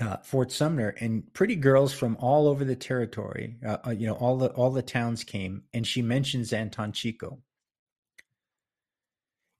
uh, 0.00 0.18
Fort 0.18 0.52
Sumner, 0.52 0.94
and 1.00 1.32
pretty 1.34 1.56
girls 1.56 1.92
from 1.92 2.16
all 2.20 2.46
over 2.46 2.64
the 2.64 2.76
territory, 2.76 3.56
uh, 3.66 3.78
uh, 3.86 3.90
you 3.90 4.06
know, 4.06 4.14
all 4.14 4.36
the 4.36 4.48
all 4.50 4.70
the 4.70 4.82
towns 4.82 5.24
came, 5.24 5.62
and 5.74 5.86
she 5.86 6.02
mentions 6.02 6.52
Anton 6.52 6.92
Chico, 6.92 7.40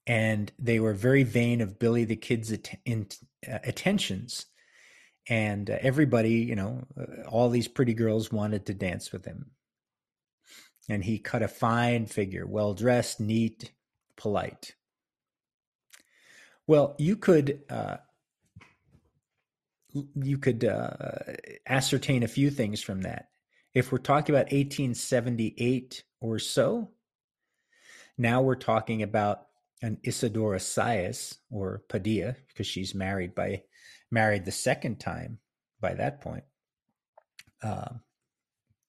and 0.07 0.51
they 0.57 0.79
were 0.79 0.93
very 0.93 1.23
vain 1.23 1.61
of 1.61 1.77
Billy 1.77 2.05
the 2.05 2.15
Kid's 2.15 2.51
at- 2.51 2.79
in, 2.85 3.07
uh, 3.51 3.59
attentions, 3.63 4.45
and 5.27 5.69
uh, 5.69 5.77
everybody, 5.81 6.35
you 6.35 6.55
know, 6.55 6.85
uh, 6.99 7.27
all 7.27 7.49
these 7.49 7.67
pretty 7.67 7.93
girls 7.93 8.31
wanted 8.31 8.65
to 8.67 8.73
dance 8.73 9.11
with 9.11 9.25
him, 9.25 9.51
and 10.87 11.03
he 11.03 11.19
cut 11.19 11.43
a 11.43 11.49
fine 11.49 12.05
figure, 12.05 12.47
well 12.47 12.73
dressed, 12.73 13.19
neat, 13.19 13.73
polite. 14.15 14.75
Well, 16.65 16.95
you 16.97 17.17
could 17.17 17.61
you 19.91 20.37
could 20.37 20.65
uh, 20.65 20.91
ascertain 21.67 22.23
a 22.23 22.27
few 22.27 22.49
things 22.49 22.81
from 22.81 23.01
that. 23.01 23.29
If 23.73 23.91
we're 23.91 23.99
talking 23.99 24.33
about 24.33 24.51
1878 24.51 26.03
or 26.21 26.39
so, 26.39 26.89
now 28.17 28.41
we're 28.41 28.55
talking 28.55 29.03
about 29.03 29.47
an 29.81 29.97
Isadora 30.03 30.57
Saez 30.57 31.37
or 31.49 31.83
Padilla 31.87 32.35
because 32.47 32.67
she's 32.67 32.93
married 32.93 33.33
by 33.33 33.63
married 34.11 34.45
the 34.45 34.51
second 34.51 34.99
time 34.99 35.39
by 35.79 35.93
that 35.93 36.21
point. 36.21 36.43
Uh, 37.61 37.89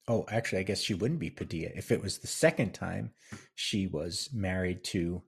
oh, 0.07 0.25
actually, 0.29 0.59
I 0.59 0.63
guess 0.63 0.81
she 0.81 0.93
wouldn't 0.93 1.19
be 1.19 1.29
Padilla 1.29 1.69
if 1.75 1.91
it 1.91 2.01
was 2.01 2.17
the 2.17 2.27
second 2.27 2.73
time 2.73 3.11
she 3.55 3.87
was 3.87 4.29
married 4.33 4.83
to. 4.85 5.21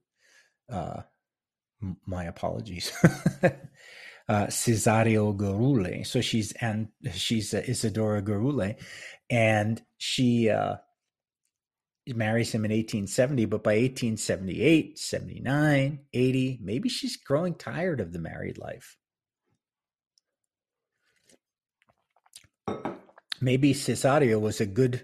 Uh, 0.69 1.03
my 2.05 2.25
apologies. 2.25 2.91
uh, 4.27 4.47
Cesario 4.47 5.35
Gurule. 5.35 6.05
So 6.05 6.21
she's 6.21 6.51
and 6.53 6.89
she's 7.11 7.53
uh, 7.53 7.63
Isadora 7.67 8.21
Gurule, 8.21 8.75
and 9.29 9.81
she 9.97 10.49
uh, 10.49 10.75
marries 12.07 12.51
him 12.51 12.65
in 12.65 12.71
1870. 12.71 13.45
But 13.45 13.63
by 13.63 13.73
1878, 13.73 14.97
79, 14.97 15.99
80, 16.13 16.59
maybe 16.61 16.89
she's 16.89 17.17
growing 17.17 17.55
tired 17.55 17.99
of 17.99 18.13
the 18.13 18.19
married 18.19 18.57
life. 18.57 18.97
Maybe 23.41 23.73
Cesario 23.73 24.39
was 24.39 24.61
a 24.61 24.65
good 24.65 25.03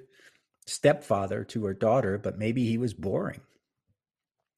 stepfather 0.65 1.43
to 1.43 1.65
her 1.65 1.73
daughter, 1.73 2.17
but 2.17 2.37
maybe 2.37 2.65
he 2.65 2.77
was 2.77 2.93
boring. 2.93 3.41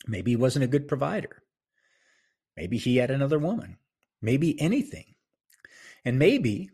Maybe 0.08 0.32
he 0.32 0.38
wasn't 0.38 0.66
a 0.66 0.68
good 0.68 0.88
provider. 0.88 1.42
Maybe 2.56 2.78
he 2.78 2.98
had 2.98 3.10
another 3.10 3.40
woman 3.40 3.78
maybe 4.22 4.60
anything. 4.60 5.16
And 6.06 6.18
maybe 6.18 6.72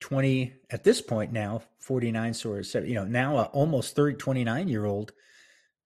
20 0.00 0.52
at 0.70 0.84
this 0.84 1.00
point 1.00 1.32
now 1.32 1.62
49 1.80 2.34
or 2.44 2.60
you 2.60 2.94
know 2.94 3.04
now 3.04 3.44
almost 3.46 3.96
30 3.96 4.16
29 4.16 4.68
year 4.68 4.84
old 4.84 5.12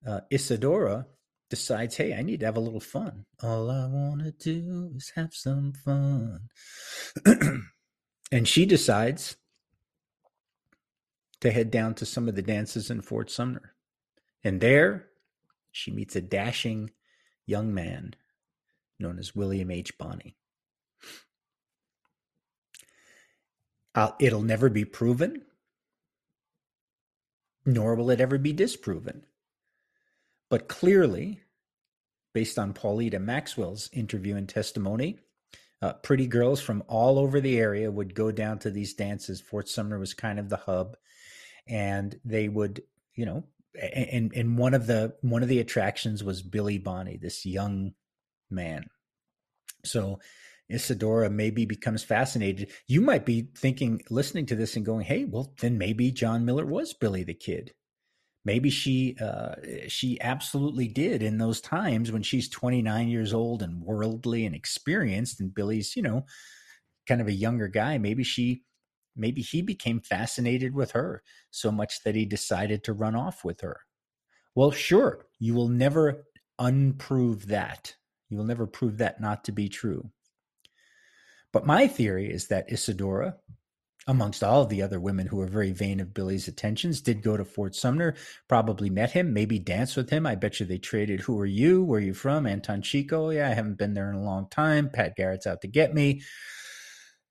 uh, 0.05 0.19
isadora 0.29 1.05
decides 1.49 1.95
hey 1.95 2.13
i 2.13 2.21
need 2.21 2.41
to 2.41 2.45
have 2.45 2.57
a 2.57 2.61
little 2.61 2.81
fun. 2.81 3.25
All 3.41 3.71
i 3.71 3.85
want 3.87 4.21
to 4.23 4.31
do 4.31 4.91
is 4.95 5.11
have 5.15 5.33
some 5.33 5.73
fun. 5.73 6.49
And 8.31 8.47
she 8.47 8.65
decides 8.65 9.35
to 11.41 11.51
head 11.51 11.69
down 11.69 11.95
to 11.95 12.05
some 12.05 12.29
of 12.29 12.35
the 12.35 12.41
dances 12.41 12.89
in 12.89 13.01
fort 13.01 13.29
sumner. 13.29 13.75
And 14.43 14.61
there 14.61 15.07
she 15.71 15.91
meets 15.91 16.15
a 16.15 16.21
dashing 16.21 16.91
young 17.45 17.73
man 17.73 18.13
known 18.99 19.19
as 19.19 19.35
william 19.35 19.71
h. 19.71 19.97
Bonney 19.97 20.37
Uh, 23.93 24.11
it'll 24.19 24.41
never 24.41 24.69
be 24.69 24.85
proven, 24.85 25.41
nor 27.65 27.95
will 27.95 28.09
it 28.09 28.21
ever 28.21 28.37
be 28.37 28.53
disproven. 28.53 29.25
But 30.49 30.67
clearly, 30.67 31.41
based 32.33 32.57
on 32.57 32.73
Paulita 32.73 33.21
Maxwell's 33.21 33.89
interview 33.93 34.35
and 34.35 34.47
testimony, 34.47 35.19
uh, 35.81 35.93
pretty 35.93 36.27
girls 36.27 36.61
from 36.61 36.83
all 36.87 37.17
over 37.17 37.41
the 37.41 37.57
area 37.59 37.91
would 37.91 38.13
go 38.13 38.31
down 38.31 38.59
to 38.59 38.69
these 38.69 38.93
dances. 38.93 39.41
Fort 39.41 39.67
Sumner 39.67 39.99
was 39.99 40.13
kind 40.13 40.39
of 40.39 40.47
the 40.47 40.57
hub, 40.57 40.95
and 41.67 42.19
they 42.23 42.47
would, 42.47 42.83
you 43.15 43.25
know, 43.25 43.43
and 43.79 44.31
and 44.35 44.57
one 44.57 44.73
of 44.73 44.87
the 44.87 45.15
one 45.21 45.43
of 45.43 45.49
the 45.49 45.59
attractions 45.59 46.23
was 46.23 46.41
Billy 46.41 46.77
Bonney, 46.77 47.17
this 47.17 47.45
young 47.45 47.93
man. 48.49 48.85
So 49.83 50.19
Isadora 50.71 51.29
maybe 51.29 51.65
becomes 51.65 52.03
fascinated. 52.03 52.71
You 52.87 53.01
might 53.01 53.25
be 53.25 53.49
thinking, 53.57 54.01
listening 54.09 54.45
to 54.47 54.55
this 54.55 54.75
and 54.75 54.85
going, 54.85 55.05
"Hey, 55.05 55.25
well, 55.25 55.53
then 55.61 55.77
maybe 55.77 56.11
John 56.11 56.45
Miller 56.45 56.65
was 56.65 56.93
Billy 56.93 57.23
the 57.23 57.33
Kid. 57.33 57.73
Maybe 58.43 58.69
she 58.71 59.17
uh, 59.21 59.55
she 59.87 60.19
absolutely 60.21 60.87
did 60.87 61.21
in 61.21 61.37
those 61.37 61.61
times 61.61 62.11
when 62.11 62.23
she's 62.23 62.49
29 62.49 63.07
years 63.07 63.33
old 63.33 63.61
and 63.61 63.81
worldly 63.83 64.45
and 64.45 64.55
experienced, 64.55 65.39
and 65.39 65.53
Billy's, 65.53 65.95
you 65.95 66.01
know, 66.01 66.25
kind 67.07 67.21
of 67.21 67.27
a 67.27 67.33
younger 67.33 67.67
guy. 67.67 67.97
Maybe 67.97 68.23
she, 68.23 68.63
maybe 69.15 69.41
he 69.41 69.61
became 69.61 69.99
fascinated 70.01 70.73
with 70.73 70.91
her 70.91 71.23
so 71.51 71.71
much 71.71 72.03
that 72.03 72.15
he 72.15 72.25
decided 72.25 72.83
to 72.85 72.93
run 72.93 73.15
off 73.15 73.45
with 73.45 73.61
her. 73.61 73.81
Well, 74.55 74.71
sure, 74.71 75.25
you 75.39 75.53
will 75.53 75.69
never 75.69 76.25
unprove 76.59 77.47
that. 77.47 77.95
You 78.29 78.37
will 78.37 78.45
never 78.45 78.65
prove 78.67 78.97
that 78.97 79.21
not 79.21 79.43
to 79.45 79.51
be 79.51 79.69
true. 79.69 80.09
But 81.53 81.65
my 81.65 81.87
theory 81.87 82.31
is 82.31 82.47
that 82.47 82.71
Isadora, 82.71 83.35
amongst 84.07 84.43
all 84.43 84.63
of 84.63 84.69
the 84.69 84.81
other 84.81 84.99
women 84.99 85.27
who 85.27 85.37
were 85.37 85.47
very 85.47 85.71
vain 85.71 85.99
of 85.99 86.13
Billy's 86.13 86.47
attentions, 86.47 87.01
did 87.01 87.21
go 87.21 87.37
to 87.37 87.45
Fort 87.45 87.75
Sumner, 87.75 88.15
probably 88.47 88.89
met 88.89 89.11
him, 89.11 89.33
maybe 89.33 89.59
danced 89.59 89.97
with 89.97 90.09
him. 90.09 90.25
I 90.25 90.35
bet 90.35 90.59
you 90.59 90.65
they 90.65 90.77
traded 90.77 91.19
who 91.19 91.39
are 91.39 91.45
you? 91.45 91.83
Where 91.83 91.99
are 91.99 92.03
you 92.03 92.13
from? 92.13 92.47
Anton 92.47 92.81
Chico. 92.81 93.29
Yeah, 93.29 93.49
I 93.49 93.53
haven't 93.53 93.77
been 93.77 93.93
there 93.93 94.09
in 94.09 94.15
a 94.15 94.23
long 94.23 94.47
time. 94.49 94.89
Pat 94.89 95.15
Garrett's 95.15 95.47
out 95.47 95.61
to 95.61 95.67
get 95.67 95.93
me. 95.93 96.21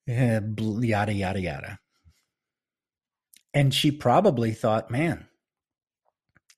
Yeah, 0.06 0.40
yada, 0.58 1.12
yada, 1.12 1.40
yada. 1.40 1.78
And 3.52 3.74
she 3.74 3.90
probably 3.90 4.52
thought, 4.52 4.90
man, 4.90 5.26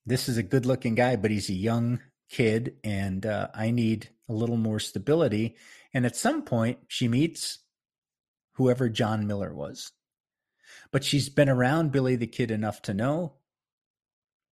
this 0.05 0.29
is 0.29 0.37
a 0.37 0.43
good 0.43 0.67
looking 0.67 0.95
guy, 0.95 1.17
but 1.17 1.31
he's 1.31 1.49
a 1.49 1.55
young 1.55 2.01
kid 2.29 2.77
and 2.83 3.25
uh, 3.25 3.49
I 3.55 3.71
need 3.71 4.09
a 4.29 4.33
little 4.33 4.57
more 4.57 4.81
stability. 4.81 5.57
And 5.95 6.07
at 6.07 6.17
some 6.17 6.43
point, 6.43 6.79
she 6.89 7.09
meets 7.09 7.59
whoever 8.55 8.89
John 8.89 9.27
Miller 9.27 9.55
was. 9.55 9.93
But 10.91 11.05
she's 11.05 11.29
been 11.29 11.49
around 11.49 11.93
Billy 11.93 12.17
the 12.17 12.27
Kid 12.27 12.51
enough 12.51 12.83
to 12.83 12.95
know. 12.95 13.35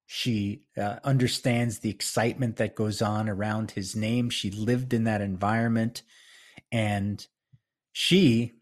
She 0.07 0.65
uh, 0.77 0.97
understands 1.05 1.79
the 1.79 1.91
excitement 1.91 2.57
that 2.57 2.75
goes 2.75 3.01
on 3.01 3.29
around 3.29 3.73
his 3.73 3.95
name. 3.95 4.29
She 4.29 4.51
lived 4.51 4.93
in 4.93 5.05
that 5.05 5.21
environment. 5.21 6.03
And 6.73 7.25
she 7.93 8.55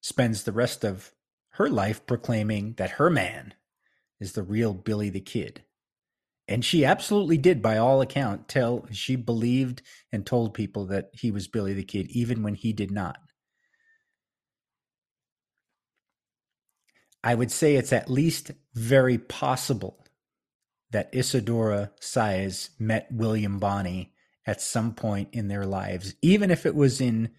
spends 0.00 0.44
the 0.44 0.52
rest 0.52 0.84
of 0.84 1.12
her 1.50 1.68
life 1.68 2.06
proclaiming 2.06 2.74
that 2.74 2.92
her 2.92 3.10
man 3.10 3.54
is 4.20 4.32
the 4.32 4.42
real 4.42 4.72
Billy 4.72 5.10
the 5.10 5.20
Kid. 5.20 5.62
And 6.48 6.64
she 6.64 6.84
absolutely 6.84 7.36
did, 7.36 7.60
by 7.60 7.76
all 7.76 8.00
account, 8.00 8.48
tell 8.48 8.86
she 8.90 9.16
believed 9.16 9.82
and 10.10 10.24
told 10.24 10.54
people 10.54 10.86
that 10.86 11.10
he 11.12 11.30
was 11.30 11.46
Billy 11.46 11.74
the 11.74 11.84
Kid, 11.84 12.10
even 12.10 12.42
when 12.42 12.54
he 12.54 12.72
did 12.72 12.90
not. 12.90 13.18
I 17.22 17.34
would 17.34 17.50
say 17.50 17.74
it's 17.74 17.92
at 17.92 18.10
least 18.10 18.52
very 18.74 19.18
possible 19.18 20.06
that 20.90 21.10
Isadora 21.12 21.90
Saez 22.00 22.70
met 22.78 23.08
William 23.12 23.58
Bonney 23.58 24.14
at 24.46 24.62
some 24.62 24.94
point 24.94 25.28
in 25.32 25.48
their 25.48 25.66
lives, 25.66 26.14
even 26.22 26.50
if 26.50 26.64
it 26.64 26.74
was 26.74 27.02
in 27.02 27.30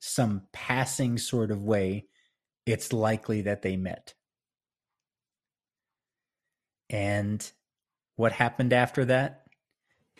some 0.00 0.42
passing 0.52 1.16
sort 1.18 1.52
of 1.52 1.62
way, 1.62 2.06
it's 2.64 2.92
likely 2.92 3.42
that 3.42 3.62
they 3.62 3.76
met. 3.76 4.14
And 6.90 7.48
what 8.16 8.32
happened 8.32 8.72
after 8.72 9.04
that 9.04 9.42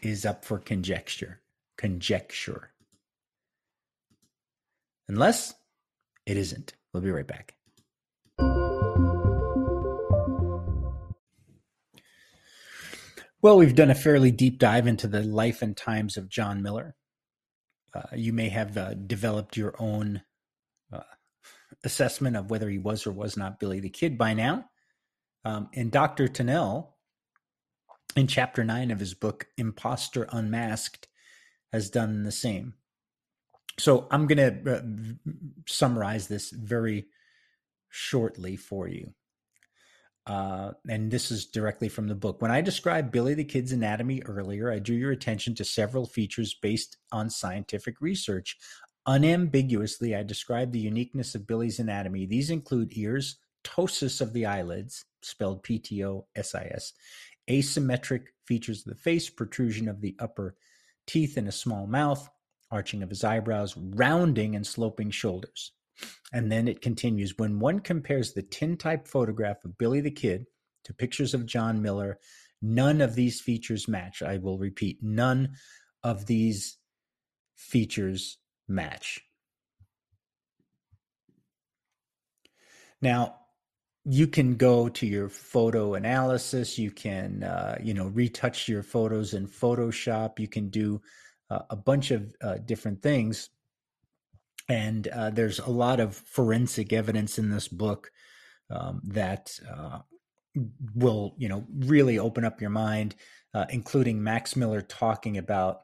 is 0.03 0.25
up 0.25 0.45
for 0.45 0.59
conjecture. 0.59 1.41
Conjecture. 1.77 2.71
Unless 5.09 5.55
it 6.27 6.37
isn't. 6.37 6.75
We'll 6.93 7.03
be 7.03 7.11
right 7.11 7.27
back. 7.27 7.55
Well, 13.43 13.59
we've 13.59 13.75
done 13.75 13.91
a 13.91 13.95
fairly 13.95 14.31
deep 14.31 14.59
dive 14.59 14.87
into 14.87 15.07
the 15.07 15.23
life 15.23 15.63
and 15.63 15.77
times 15.77 16.17
of 16.17 16.29
John 16.29 16.63
Miller. 16.63 16.97
Uh, 17.95 18.03
you 18.15 18.33
may 18.33 18.49
have 18.49 18.77
uh, 18.77 18.95
developed 18.95 19.57
your 19.57 19.75
own 19.79 20.23
uh, 20.93 21.01
assessment 21.85 22.37
of 22.37 22.51
whether 22.51 22.69
he 22.69 22.79
was 22.79 23.07
or 23.07 23.13
was 23.13 23.37
not 23.37 23.61
Billy 23.61 23.79
the 23.79 23.89
Kid 23.89 24.19
by 24.19 24.35
now. 24.35 24.65
Um, 25.45 25.69
and 25.75 25.93
Dr. 25.93 26.27
Tunnell, 26.27 26.96
in 28.17 28.27
chapter 28.27 28.65
nine 28.65 28.91
of 28.91 29.01
his 29.01 29.15
book, 29.15 29.47
Imposter 29.57 30.27
Unmasked, 30.33 31.09
has 31.73 31.91
done 31.91 32.23
the 32.23 32.33
same. 32.33 32.75
So 33.79 34.07
I'm 34.11 34.27
going 34.27 34.65
to 34.65 34.77
uh, 34.77 35.31
summarize 35.69 36.27
this 36.27 36.51
very 36.51 37.07
shortly 37.91 38.57
for 38.57 38.89
you 38.89 39.13
uh, 40.27 40.73
and 40.89 41.11
this 41.11 41.31
is 41.31 41.47
directly 41.47 41.89
from 41.89 42.09
the 42.09 42.15
book. 42.15 42.43
When 42.43 42.51
I 42.51 42.61
described 42.61 43.13
Billy 43.13 43.35
the 43.35 43.45
Kid's 43.45 43.73
anatomy 43.73 44.23
earlier, 44.27 44.73
I 44.73 44.81
drew 44.81 44.97
your 44.97 45.13
attention 45.13 45.55
to 45.57 45.65
several 45.65 46.05
features 46.05 46.55
based 46.61 46.97
on 47.13 47.31
scientific 47.31 48.01
research. 48.01 48.57
Unambiguously, 49.07 50.17
I 50.17 50.25
described 50.25 50.73
the 50.73 50.81
uniqueness 50.81 51.37
of 51.37 51.47
Billy's 51.47 51.79
anatomy. 51.79 52.27
These 52.27 52.51
include 52.51 52.97
ears, 52.97 53.39
ptosis 53.63 54.21
of 54.21 54.33
the 54.33 54.47
eyelids, 54.47 55.05
spelled 55.23 55.63
P 55.63 55.79
T 55.79 56.05
O 56.05 56.27
S 56.35 56.57
I 56.57 56.65
S, 56.75 56.93
asymmetric 57.49 58.27
features 58.47 58.81
of 58.81 58.93
the 58.93 59.01
face, 59.01 59.31
protrusion 59.31 59.89
of 59.89 60.01
the 60.01 60.17
upper 60.19 60.57
teeth 61.07 61.39
in 61.39 61.47
a 61.47 61.53
small 61.53 61.87
mouth, 61.87 62.29
arching 62.71 63.03
of 63.03 63.11
his 63.11 63.25
eyebrows, 63.25 63.77
rounding 63.77 64.57
and 64.57 64.67
sloping 64.67 65.11
shoulders. 65.11 65.73
And 66.33 66.51
then 66.51 66.69
it 66.69 66.83
continues 66.83 67.39
when 67.39 67.59
one 67.59 67.81
compares 67.81 68.33
the 68.33 68.43
tintype 68.43 69.09
photograph 69.09 69.65
of 69.65 69.79
Billy 69.79 70.01
the 70.01 70.11
Kid 70.11 70.47
to 70.85 70.95
pictures 70.95 71.35
of 71.35 71.47
John 71.47 71.81
Miller, 71.81 72.19
none 72.61 73.01
of 73.01 73.15
these 73.15 73.41
features 73.41 73.89
match. 73.89 74.23
I 74.23 74.39
will 74.39 74.59
repeat, 74.59 74.99
none 75.03 75.55
of 76.03 76.27
these 76.27 76.79
features 77.55 78.39
match. 78.69 79.21
Now, 83.01 83.37
you 84.09 84.29
can 84.29 84.55
go 84.55 84.89
to 84.89 85.07
your 85.07 85.29
photo 85.29 85.95
analysis. 85.95 86.79
You 86.79 86.93
can, 86.93 87.43
uh, 87.43 87.77
you 87.83 87.93
know, 87.93 88.07
retouch 88.07 88.69
your 88.69 88.85
photos 88.85 89.35
in 89.35 89.49
Photoshop. 89.49 90.39
You 90.39 90.47
can 90.47 90.69
do 90.69 91.03
uh, 91.51 91.61
a 91.71 91.77
bunch 91.77 92.11
of 92.11 92.35
uh, 92.41 92.57
different 92.65 93.03
things 93.03 93.51
and 94.69 95.07
uh, 95.09 95.31
there's 95.31 95.61
a 95.61 95.71
lot 95.71 96.01
of 96.01 96.17
forensic 96.17 96.93
evidence 96.93 97.39
in 97.39 97.51
this 97.51 97.69
book 97.69 98.11
um, 98.71 99.01
that 99.05 99.57
uh, 99.71 100.01
will 100.95 101.35
you 101.39 101.49
know 101.49 101.65
really 101.71 102.19
open 102.19 102.45
up 102.45 102.61
your 102.61 102.71
mind 102.71 103.15
uh, 103.55 103.67
including 103.71 104.23
max 104.23 104.57
miller 104.57 104.81
talking 104.83 105.39
about 105.39 105.83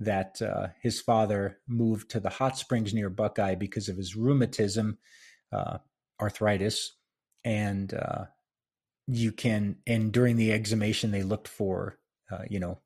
that 0.00 0.40
his 0.82 1.00
father 1.00 1.58
moved 1.68 2.10
to 2.10 2.20
the 2.20 2.30
hot 2.30 2.56
springs 2.56 2.94
near 2.94 3.10
buckeye 3.10 3.54
because 3.54 3.88
of 3.90 3.96
his 3.96 4.16
rheumatism 4.16 4.96
arthritis 6.20 6.95
and 7.46 7.94
uh, 7.94 8.24
you 9.06 9.32
can 9.32 9.76
and 9.86 10.12
during 10.12 10.36
the 10.36 10.52
exhumation 10.52 11.12
they 11.12 11.22
looked 11.22 11.48
for 11.48 11.96
you 12.50 12.60
know 12.60 12.78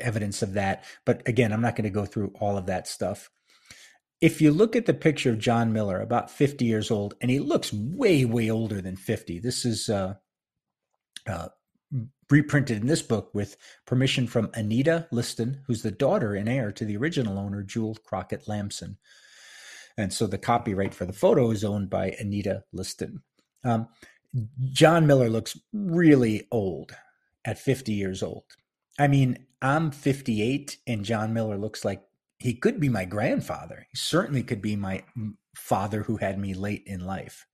evidence 0.00 0.42
of 0.42 0.54
that 0.54 0.84
but 1.04 1.20
again 1.28 1.52
i'm 1.52 1.60
not 1.60 1.76
going 1.76 1.84
to 1.84 1.90
go 1.90 2.06
through 2.06 2.32
all 2.40 2.56
of 2.56 2.66
that 2.66 2.88
stuff 2.88 3.28
if 4.20 4.40
you 4.40 4.50
look 4.50 4.74
at 4.74 4.86
the 4.86 4.94
picture 4.94 5.30
of 5.30 5.38
John 5.38 5.72
Miller, 5.72 6.00
about 6.00 6.30
50 6.30 6.64
years 6.64 6.90
old, 6.90 7.14
and 7.20 7.30
he 7.30 7.38
looks 7.38 7.72
way, 7.72 8.24
way 8.24 8.50
older 8.50 8.80
than 8.80 8.96
50. 8.96 9.40
This 9.40 9.64
is 9.64 9.88
uh, 9.90 10.14
uh, 11.28 11.48
reprinted 12.30 12.80
in 12.80 12.86
this 12.86 13.02
book 13.02 13.30
with 13.34 13.56
permission 13.86 14.26
from 14.26 14.50
Anita 14.54 15.06
Liston, 15.12 15.62
who's 15.66 15.82
the 15.82 15.90
daughter 15.90 16.34
and 16.34 16.48
heir 16.48 16.72
to 16.72 16.84
the 16.84 16.96
original 16.96 17.38
owner, 17.38 17.62
Jewel 17.62 17.96
Crockett 18.04 18.48
Lamson. 18.48 18.96
And 19.96 20.12
so 20.12 20.26
the 20.26 20.38
copyright 20.38 20.94
for 20.94 21.06
the 21.06 21.12
photo 21.12 21.50
is 21.50 21.64
owned 21.64 21.90
by 21.90 22.16
Anita 22.18 22.64
Liston. 22.72 23.22
Um, 23.64 23.88
John 24.72 25.06
Miller 25.06 25.30
looks 25.30 25.58
really 25.72 26.46
old 26.50 26.94
at 27.44 27.58
50 27.58 27.92
years 27.92 28.22
old. 28.22 28.44
I 28.98 29.08
mean, 29.08 29.46
I'm 29.62 29.90
58 29.90 30.78
and 30.86 31.04
John 31.04 31.32
Miller 31.32 31.56
looks 31.56 31.84
like 31.84 32.02
he 32.38 32.54
could 32.54 32.78
be 32.78 32.88
my 32.88 33.04
grandfather. 33.04 33.86
He 33.90 33.96
certainly 33.96 34.42
could 34.42 34.60
be 34.60 34.76
my 34.76 35.02
father 35.56 36.02
who 36.02 36.16
had 36.16 36.38
me 36.38 36.52
late 36.54 36.82
in 36.86 37.00
life. 37.00 37.46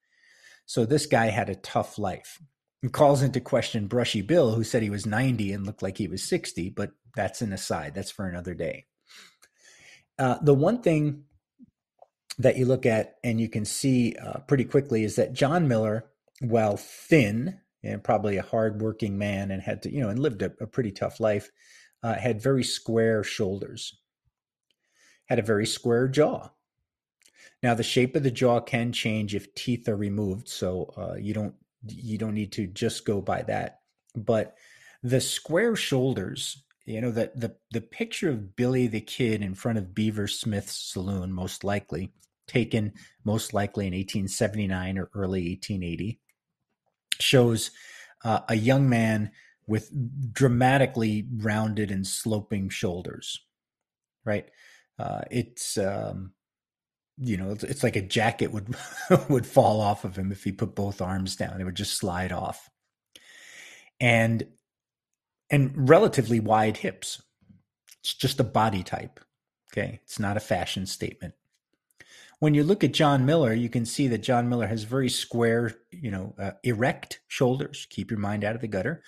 So 0.66 0.84
this 0.84 1.07
guy 1.07 1.26
had 1.26 1.49
a 1.49 1.57
tough 1.57 1.99
life. 1.99 2.40
He 2.80 2.88
calls 2.88 3.22
into 3.22 3.40
question 3.40 3.86
Brushy 3.86 4.22
Bill, 4.22 4.55
who 4.55 4.64
said 4.64 4.82
he 4.82 4.90
was 4.90 5.07
90 5.07 5.53
and 5.53 5.64
looked 5.64 5.82
like 5.82 5.97
he 5.97 6.09
was 6.09 6.24
60, 6.24 6.70
but 6.70 6.90
that's 7.14 7.43
an 7.43 7.53
aside. 7.53 7.95
That's 7.95 8.11
for 8.11 8.26
another 8.26 8.55
day. 8.55 8.86
Uh, 10.18 10.38
the 10.43 10.55
one 10.55 10.82
thing 10.82 11.24
that 12.39 12.57
you 12.57 12.64
look 12.64 12.87
at 12.87 13.16
and 13.22 13.41
you 13.41 13.49
can 13.49 13.64
see 13.64 14.16
uh, 14.16 14.41
pretty 14.41 14.64
quickly 14.64 15.05
is 15.05 15.16
that 15.16 15.33
John 15.33 15.68
Miller, 15.68 16.07
while 16.41 16.76
thin 16.76 17.61
and 17.85 18.03
probably 18.03 18.37
a 18.37 18.43
hardworking 18.43 19.18
man 19.18 19.51
and 19.51 19.62
had 19.62 19.83
to, 19.83 19.93
you 19.93 20.01
know, 20.01 20.09
and 20.09 20.18
lived 20.18 20.43
a, 20.43 20.53
a 20.61 20.66
pretty 20.66 20.93
tough 20.93 21.20
life, 21.20 21.51
uh, 22.03 22.14
had 22.14 22.43
very 22.43 22.64
square 22.64 23.22
shoulders 23.22 23.99
had 25.33 25.39
a 25.39 25.43
very 25.43 25.66
square 25.66 26.09
jaw. 26.09 26.51
Now 27.62 27.72
the 27.72 27.83
shape 27.83 28.16
of 28.16 28.22
the 28.22 28.30
jaw 28.30 28.61
can 28.61 28.93
change 28.93 29.35
if 29.35 29.54
teeth 29.54 29.88
are 29.88 29.96
removed, 29.96 30.46
so 30.46 30.92
uh, 30.95 31.14
you 31.14 31.33
don't 31.33 31.54
you 31.88 32.18
don't 32.18 32.34
need 32.34 32.53
to 32.53 32.67
just 32.67 33.07
go 33.07 33.22
by 33.22 33.41
that. 33.42 33.80
But 34.14 34.57
the 35.03 35.22
square 35.22 35.75
shoulders, 35.75 36.63
you 36.84 37.00
know, 37.00 37.11
that 37.13 37.38
the 37.38 37.57
the 37.72 37.80
picture 37.80 38.29
of 38.29 38.57
Billy 38.57 38.87
the 38.87 39.00
Kid 39.00 39.42
in 39.42 39.54
front 39.54 39.79
of 39.79 39.95
Beaver 39.95 40.29
Smith's 40.29 40.76
saloon, 40.92 41.33
most 41.33 41.64
likely 41.64 42.13
taken 42.46 42.92
most 43.25 43.54
likely 43.54 43.87
in 43.87 43.92
1879 43.92 44.99
or 44.99 45.11
early 45.14 45.50
1880, 45.50 46.21
shows 47.21 47.71
uh, 48.25 48.41
a 48.49 48.54
young 48.54 48.88
man 48.88 49.30
with 49.67 49.91
dramatically 50.33 51.26
rounded 51.37 51.91
and 51.91 52.07
sloping 52.07 52.68
shoulders, 52.68 53.41
right? 54.25 54.49
uh, 55.03 55.22
it's 55.30 55.79
um, 55.79 56.33
you 57.18 57.37
know 57.37 57.50
it's, 57.50 57.64
it's 57.64 57.83
like 57.83 57.96
a 57.96 58.03
jacket 58.03 58.53
would 58.53 58.75
would 59.29 59.46
fall 59.46 59.80
off 59.80 60.04
of 60.04 60.17
him 60.17 60.33
if 60.33 60.45
he 60.45 60.53
put 60.53 60.75
both 60.75 61.00
arms 61.00 61.37
down 61.37 61.61
it 61.61 61.64
would 61.64 61.75
just 61.75 61.99
slide 61.99 62.33
off 62.33 62.71
and 64.00 64.46
and 65.53 65.88
relatively 65.88 66.41
wide 66.41 66.79
hips 66.79 67.22
it's 68.00 68.14
just 68.14 68.41
a 68.41 68.45
body 68.45 68.83
type 68.83 69.20
okay 69.72 70.00
it's 70.03 70.18
not 70.18 70.37
a 70.37 70.41
fashion 70.41 70.87
statement 70.87 71.34
when 72.42 72.54
you 72.54 72.64
look 72.64 72.83
at 72.83 72.92
John 72.92 73.24
Miller, 73.24 73.53
you 73.53 73.68
can 73.68 73.87
see 73.87 74.08
that 74.08 74.18
John 74.18 74.49
Miller 74.49 74.66
has 74.66 74.83
very 74.83 75.08
square, 75.08 75.76
you 75.92 76.11
know, 76.11 76.34
uh, 76.37 76.50
erect 76.64 77.20
shoulders. 77.29 77.87
Keep 77.88 78.11
your 78.11 78.18
mind 78.18 78.42
out 78.42 78.57
of 78.57 78.61
the 78.61 78.66
gutter. 78.66 79.04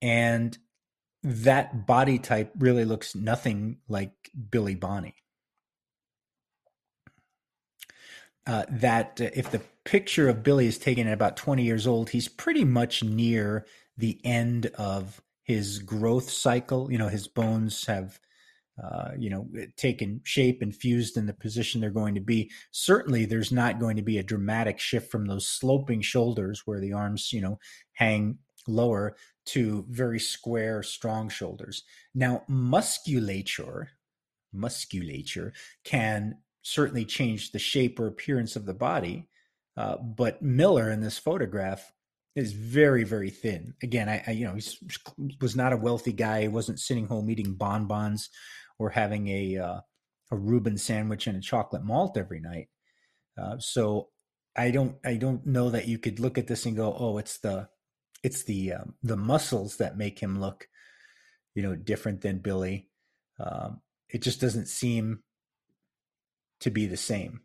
And 0.00 0.56
that 1.24 1.84
body 1.84 2.20
type 2.20 2.52
really 2.60 2.84
looks 2.84 3.16
nothing 3.16 3.78
like 3.88 4.12
Billy 4.52 4.76
Bonney. 4.76 5.16
Uh, 8.46 8.66
that 8.70 9.20
uh, 9.20 9.30
if 9.34 9.50
the 9.50 9.62
picture 9.84 10.28
of 10.28 10.44
Billy 10.44 10.68
is 10.68 10.78
taken 10.78 11.08
at 11.08 11.12
about 11.12 11.36
20 11.36 11.64
years 11.64 11.88
old, 11.88 12.10
he's 12.10 12.28
pretty 12.28 12.64
much 12.64 13.02
near 13.02 13.66
the 13.98 14.20
end 14.22 14.66
of 14.76 15.20
his 15.50 15.80
growth 15.80 16.30
cycle. 16.30 16.90
You 16.92 16.98
know, 16.98 17.08
his 17.08 17.26
bones 17.26 17.84
have 17.86 18.20
uh, 18.82 19.10
you 19.18 19.28
know, 19.28 19.46
taken 19.76 20.22
shape 20.24 20.62
and 20.62 20.74
fused 20.74 21.18
in 21.18 21.26
the 21.26 21.34
position 21.34 21.80
they're 21.80 21.90
going 21.90 22.14
to 22.14 22.20
be. 22.20 22.50
Certainly, 22.70 23.26
there's 23.26 23.52
not 23.52 23.78
going 23.78 23.96
to 23.96 24.02
be 24.02 24.16
a 24.16 24.22
dramatic 24.22 24.78
shift 24.78 25.10
from 25.10 25.26
those 25.26 25.46
sloping 25.46 26.00
shoulders 26.00 26.62
where 26.64 26.80
the 26.80 26.94
arms, 26.94 27.30
you 27.30 27.42
know, 27.42 27.58
hang 27.92 28.38
lower 28.66 29.16
to 29.46 29.84
very 29.90 30.18
square, 30.18 30.82
strong 30.82 31.28
shoulders. 31.28 31.82
Now, 32.14 32.42
musculature, 32.48 33.90
musculature 34.52 35.52
can 35.84 36.38
certainly 36.62 37.04
change 37.04 37.52
the 37.52 37.58
shape 37.58 38.00
or 38.00 38.06
appearance 38.06 38.56
of 38.56 38.64
the 38.64 38.74
body, 38.74 39.28
uh, 39.76 39.96
but 39.98 40.40
Miller 40.40 40.90
in 40.90 41.02
this 41.02 41.18
photograph 41.18 41.92
is 42.36 42.52
very 42.52 43.04
very 43.04 43.30
thin. 43.30 43.74
Again, 43.82 44.08
I, 44.08 44.22
I 44.26 44.30
you 44.32 44.46
know 44.46 44.54
he 44.54 45.36
was 45.40 45.56
not 45.56 45.72
a 45.72 45.78
wealthy 45.78 46.12
guy. 46.12 46.42
He 46.42 46.48
wasn't 46.48 46.80
sitting 46.80 47.06
home 47.06 47.30
eating 47.30 47.54
bonbons 47.54 48.30
or 48.78 48.90
having 48.90 49.28
a 49.28 49.58
uh, 49.58 49.80
a 50.30 50.36
Reuben 50.36 50.78
sandwich 50.78 51.26
and 51.26 51.36
a 51.36 51.40
chocolate 51.40 51.84
malt 51.84 52.16
every 52.16 52.40
night. 52.40 52.68
Uh, 53.40 53.58
so 53.58 54.08
I 54.56 54.70
don't 54.70 54.96
I 55.04 55.16
don't 55.16 55.46
know 55.46 55.70
that 55.70 55.88
you 55.88 55.98
could 55.98 56.20
look 56.20 56.38
at 56.38 56.46
this 56.46 56.66
and 56.66 56.76
go, 56.76 56.94
oh, 56.98 57.18
it's 57.18 57.38
the 57.38 57.68
it's 58.22 58.44
the 58.44 58.74
um, 58.74 58.94
the 59.02 59.16
muscles 59.16 59.76
that 59.76 59.96
make 59.96 60.18
him 60.18 60.40
look, 60.40 60.68
you 61.54 61.62
know, 61.62 61.74
different 61.74 62.20
than 62.20 62.38
Billy. 62.38 62.88
Um, 63.38 63.80
it 64.08 64.22
just 64.22 64.40
doesn't 64.40 64.68
seem 64.68 65.22
to 66.60 66.70
be 66.70 66.86
the 66.86 66.96
same. 66.96 67.40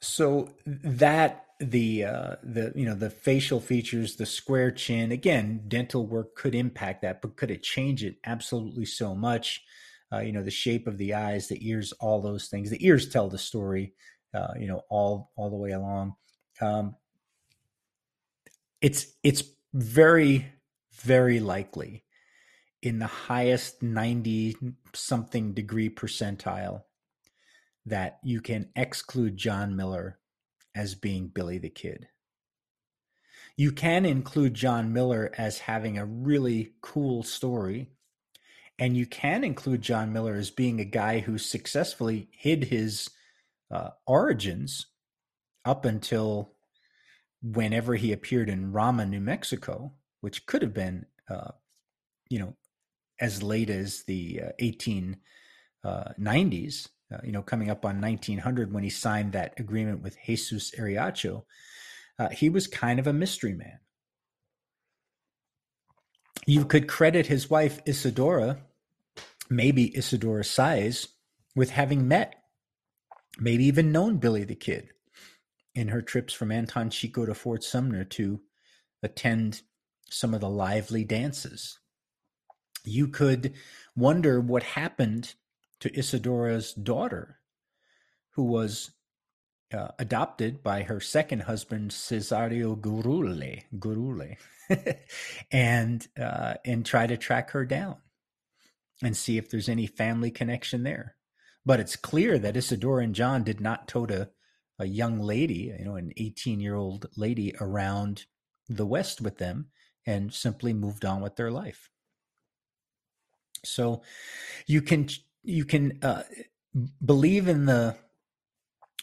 So 0.00 0.50
that 0.66 1.46
the 1.60 2.04
uh, 2.04 2.36
the 2.42 2.72
you 2.74 2.86
know 2.86 2.94
the 2.94 3.10
facial 3.10 3.60
features, 3.60 4.16
the 4.16 4.26
square 4.26 4.70
chin. 4.70 5.10
Again, 5.12 5.64
dental 5.68 6.06
work 6.06 6.34
could 6.34 6.54
impact 6.54 7.02
that, 7.02 7.20
but 7.20 7.36
could 7.36 7.50
it 7.50 7.62
change 7.62 8.04
it? 8.04 8.16
Absolutely, 8.24 8.84
so 8.84 9.14
much. 9.14 9.64
Uh, 10.12 10.20
you 10.20 10.32
know, 10.32 10.42
the 10.42 10.50
shape 10.50 10.86
of 10.86 10.96
the 10.96 11.14
eyes, 11.14 11.48
the 11.48 11.68
ears, 11.68 11.92
all 12.00 12.22
those 12.22 12.48
things. 12.48 12.70
The 12.70 12.84
ears 12.86 13.08
tell 13.08 13.28
the 13.28 13.38
story. 13.38 13.92
Uh, 14.32 14.54
you 14.58 14.66
know, 14.66 14.82
all 14.88 15.32
all 15.36 15.50
the 15.50 15.56
way 15.56 15.72
along. 15.72 16.14
Um, 16.60 16.96
it's 18.80 19.06
it's 19.22 19.42
very 19.72 20.46
very 20.92 21.40
likely 21.40 22.04
in 22.82 22.98
the 22.98 23.06
highest 23.06 23.82
90 23.82 24.56
something 24.94 25.52
degree 25.52 25.90
percentile 25.90 26.82
that 27.88 28.18
you 28.22 28.40
can 28.40 28.68
exclude 28.76 29.36
John 29.36 29.76
Miller 29.76 30.18
as 30.74 30.94
being 30.94 31.28
Billy 31.28 31.58
the 31.58 31.70
Kid. 31.70 32.08
You 33.56 33.72
can 33.72 34.06
include 34.06 34.54
John 34.54 34.92
Miller 34.92 35.32
as 35.36 35.58
having 35.58 35.98
a 35.98 36.06
really 36.06 36.74
cool 36.80 37.22
story. 37.24 37.90
And 38.78 38.96
you 38.96 39.06
can 39.06 39.42
include 39.42 39.82
John 39.82 40.12
Miller 40.12 40.36
as 40.36 40.50
being 40.50 40.80
a 40.80 40.84
guy 40.84 41.18
who 41.18 41.36
successfully 41.38 42.28
hid 42.30 42.64
his 42.64 43.10
uh, 43.72 43.90
origins 44.06 44.86
up 45.64 45.84
until 45.84 46.52
whenever 47.42 47.96
he 47.96 48.12
appeared 48.12 48.48
in 48.48 48.72
Ramah, 48.72 49.06
New 49.06 49.20
Mexico, 49.20 49.92
which 50.20 50.46
could 50.46 50.62
have 50.62 50.74
been, 50.74 51.06
uh, 51.28 51.50
you 52.30 52.38
know, 52.38 52.54
as 53.20 53.42
late 53.42 53.70
as 53.70 54.04
the 54.04 54.42
uh, 54.44 54.50
1890s 55.84 56.88
uh, 57.12 57.18
you 57.24 57.32
know, 57.32 57.42
coming 57.42 57.70
up 57.70 57.84
on 57.84 58.00
1900 58.00 58.72
when 58.72 58.84
he 58.84 58.90
signed 58.90 59.32
that 59.32 59.58
agreement 59.58 60.02
with 60.02 60.16
Jesus 60.24 60.72
Ariacho, 60.72 61.44
uh, 62.18 62.28
he 62.28 62.50
was 62.50 62.66
kind 62.66 62.98
of 62.98 63.06
a 63.06 63.12
mystery 63.12 63.54
man. 63.54 63.78
You 66.46 66.64
could 66.64 66.88
credit 66.88 67.26
his 67.26 67.50
wife 67.50 67.80
Isadora, 67.86 68.58
maybe 69.50 69.96
Isadora 69.96 70.42
Saez, 70.42 71.08
with 71.54 71.70
having 71.70 72.08
met, 72.08 72.36
maybe 73.38 73.64
even 73.64 73.92
known 73.92 74.18
Billy 74.18 74.44
the 74.44 74.54
Kid 74.54 74.90
in 75.74 75.88
her 75.88 76.02
trips 76.02 76.32
from 76.32 76.50
Anton 76.50 76.90
Chico 76.90 77.24
to 77.24 77.34
Fort 77.34 77.62
Sumner 77.62 78.04
to 78.04 78.40
attend 79.02 79.62
some 80.10 80.34
of 80.34 80.40
the 80.40 80.48
lively 80.48 81.04
dances. 81.04 81.78
You 82.84 83.08
could 83.08 83.54
wonder 83.94 84.40
what 84.40 84.62
happened 84.62 85.34
to 85.80 85.96
Isadora's 85.96 86.72
daughter, 86.72 87.38
who 88.30 88.44
was 88.44 88.90
uh, 89.72 89.88
adopted 89.98 90.62
by 90.62 90.82
her 90.82 91.00
second 91.00 91.42
husband 91.42 91.90
Cesario 91.90 92.76
Gurule, 92.80 93.64
Gurule, 93.78 94.36
and 95.50 96.06
uh, 96.18 96.54
and 96.64 96.84
try 96.84 97.06
to 97.06 97.16
track 97.16 97.50
her 97.50 97.64
down 97.64 97.96
and 99.02 99.16
see 99.16 99.38
if 99.38 99.50
there's 99.50 99.68
any 99.68 99.86
family 99.86 100.30
connection 100.30 100.82
there. 100.82 101.16
But 101.64 101.80
it's 101.80 101.96
clear 101.96 102.38
that 102.38 102.56
Isadora 102.56 103.04
and 103.04 103.14
John 103.14 103.44
did 103.44 103.60
not 103.60 103.88
tote 103.88 104.10
a, 104.10 104.30
a 104.78 104.86
young 104.86 105.20
lady, 105.20 105.74
you 105.78 105.84
know, 105.84 105.96
an 105.96 106.12
18 106.16 106.60
year 106.60 106.74
old 106.74 107.06
lady 107.16 107.54
around 107.60 108.24
the 108.68 108.86
West 108.86 109.20
with 109.20 109.38
them 109.38 109.66
and 110.06 110.32
simply 110.32 110.72
moved 110.72 111.04
on 111.04 111.20
with 111.20 111.36
their 111.36 111.50
life. 111.50 111.90
So 113.64 114.02
you 114.66 114.80
can 114.80 115.08
you 115.42 115.64
can 115.64 115.98
uh, 116.02 116.22
believe 117.04 117.48
in 117.48 117.66
the 117.66 117.96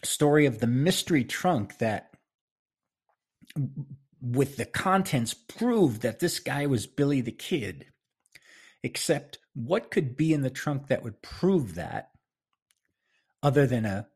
story 0.03 0.45
of 0.45 0.59
the 0.59 0.67
mystery 0.67 1.23
trunk 1.23 1.77
that 1.79 2.11
with 4.21 4.57
the 4.57 4.65
contents 4.65 5.33
proved 5.33 6.01
that 6.01 6.19
this 6.19 6.39
guy 6.39 6.65
was 6.65 6.87
Billy 6.87 7.21
the 7.21 7.31
Kid. 7.31 7.85
Except 8.83 9.39
what 9.53 9.89
could 9.89 10.15
be 10.15 10.31
in 10.31 10.41
the 10.41 10.49
trunk 10.51 10.87
that 10.87 11.03
would 11.03 11.21
prove 11.23 11.75
that 11.75 12.11
other 13.41 13.65
than 13.65 13.85
a 13.85 14.07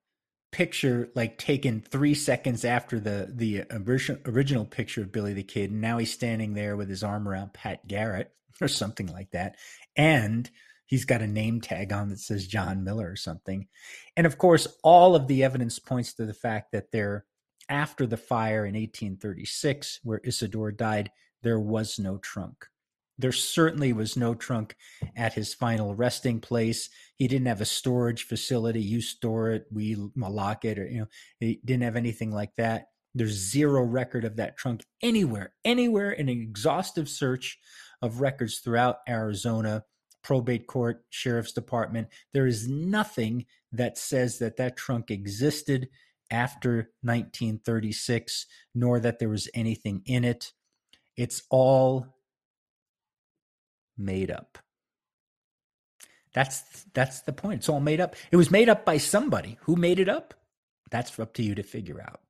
picture 0.51 1.09
like 1.15 1.37
taken 1.37 1.81
three 1.81 2.13
seconds 2.13 2.65
after 2.65 2.99
the 2.99 3.31
the 3.33 3.63
original 3.71 4.21
original 4.25 4.65
picture 4.65 5.01
of 5.01 5.11
Billy 5.11 5.33
the 5.33 5.43
Kid, 5.43 5.71
and 5.71 5.81
now 5.81 5.97
he's 5.97 6.11
standing 6.11 6.53
there 6.53 6.75
with 6.75 6.89
his 6.89 7.03
arm 7.03 7.27
around 7.27 7.53
Pat 7.53 7.87
Garrett 7.87 8.31
or 8.61 8.67
something 8.67 9.07
like 9.07 9.31
that, 9.31 9.55
and 9.95 10.49
he's 10.89 11.05
got 11.05 11.21
a 11.21 11.27
name 11.27 11.61
tag 11.61 11.93
on 11.93 12.09
that 12.09 12.19
says 12.19 12.47
John 12.47 12.83
Miller 12.83 13.09
or 13.09 13.15
something. 13.15 13.67
And 14.17 14.25
of 14.25 14.39
course, 14.39 14.67
all 14.83 15.15
of 15.15 15.27
the 15.27 15.43
evidence 15.43 15.77
points 15.77 16.13
to 16.15 16.25
the 16.25 16.33
fact 16.33 16.71
that 16.71 16.91
there, 16.91 17.25
after 17.69 18.07
the 18.07 18.17
fire 18.17 18.65
in 18.65 18.73
1836, 18.73 19.99
where 20.03 20.19
Isidore 20.23 20.71
died, 20.71 21.11
there 21.43 21.59
was 21.59 21.99
no 21.99 22.17
trunk. 22.17 22.65
There 23.19 23.31
certainly 23.31 23.93
was 23.93 24.17
no 24.17 24.33
trunk 24.33 24.75
at 25.15 25.33
his 25.33 25.53
final 25.53 25.93
resting 25.93 26.39
place. 26.39 26.89
He 27.17 27.27
didn't 27.27 27.47
have 27.47 27.61
a 27.61 27.65
storage 27.65 28.23
facility. 28.23 28.81
You 28.81 29.01
store 29.01 29.51
it, 29.51 29.65
we 29.71 29.95
lock 30.15 30.65
it, 30.65 30.79
or 30.79 30.87
you 30.87 30.99
know, 31.01 31.07
he 31.39 31.59
didn't 31.63 31.83
have 31.83 31.97
anything 31.97 32.31
like 32.31 32.55
that. 32.55 32.87
There's 33.13 33.33
zero 33.33 33.83
record 33.83 34.25
of 34.25 34.37
that 34.37 34.57
trunk 34.57 34.83
anywhere, 35.03 35.53
anywhere 35.63 36.11
in 36.11 36.29
an 36.29 36.41
exhaustive 36.41 37.09
search 37.09 37.59
of 38.01 38.21
records 38.21 38.59
throughout 38.59 38.97
Arizona 39.07 39.83
probate 40.23 40.67
court, 40.67 41.03
sheriff's 41.09 41.53
department. 41.53 42.07
There 42.33 42.47
is 42.47 42.67
nothing 42.67 43.45
that 43.71 43.97
says 43.97 44.39
that 44.39 44.57
that 44.57 44.77
trunk 44.77 45.11
existed 45.11 45.89
after 46.31 46.91
1936, 47.01 48.45
nor 48.75 48.99
that 48.99 49.19
there 49.19 49.29
was 49.29 49.49
anything 49.53 50.01
in 50.05 50.23
it. 50.23 50.51
It's 51.17 51.43
all 51.49 52.07
made 53.97 54.31
up. 54.31 54.57
That's 56.33 56.85
that's 56.93 57.21
the 57.21 57.33
point. 57.33 57.59
It's 57.59 57.69
all 57.69 57.79
made 57.79 57.99
up. 57.99 58.15
It 58.31 58.35
was 58.37 58.51
made 58.51 58.69
up 58.69 58.85
by 58.85 58.97
somebody. 58.97 59.57
Who 59.61 59.75
made 59.75 59.99
it 59.99 60.07
up? 60.07 60.33
That's 60.91 61.19
up 61.19 61.33
to 61.35 61.43
you 61.43 61.55
to 61.55 61.63
figure 61.63 62.01
out. 62.01 62.21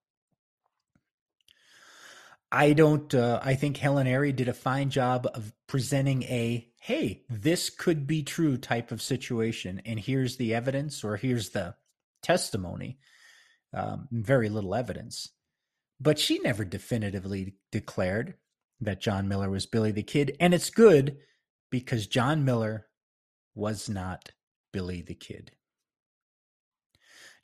I 2.51 2.73
don't. 2.73 3.13
Uh, 3.13 3.39
I 3.43 3.55
think 3.55 3.77
Helen 3.77 4.07
Airy 4.07 4.31
did 4.31 4.47
a 4.47 4.53
fine 4.53 4.89
job 4.89 5.27
of 5.33 5.53
presenting 5.67 6.23
a 6.23 6.67
"Hey, 6.81 7.23
this 7.29 7.69
could 7.69 8.07
be 8.07 8.23
true" 8.23 8.57
type 8.57 8.91
of 8.91 9.01
situation, 9.01 9.81
and 9.85 9.99
here's 9.99 10.37
the 10.37 10.53
evidence, 10.55 11.03
or 11.03 11.17
here's 11.17 11.49
the 11.49 11.75
testimony. 12.23 12.99
Um, 13.71 14.07
very 14.11 14.49
little 14.49 14.73
evidence, 14.73 15.29
but 15.99 16.17
she 16.17 16.39
never 16.39 16.65
definitively 16.65 17.55
declared 17.71 18.33
that 18.81 19.01
John 19.01 19.27
Miller 19.27 19.49
was 19.49 19.67
Billy 19.67 19.91
the 19.91 20.01
Kid, 20.01 20.35
and 20.39 20.53
it's 20.53 20.71
good 20.71 21.17
because 21.69 22.07
John 22.07 22.43
Miller 22.45 22.87
was 23.53 23.87
not 23.89 24.31
Billy 24.71 25.01
the 25.01 25.13
Kid. 25.13 25.51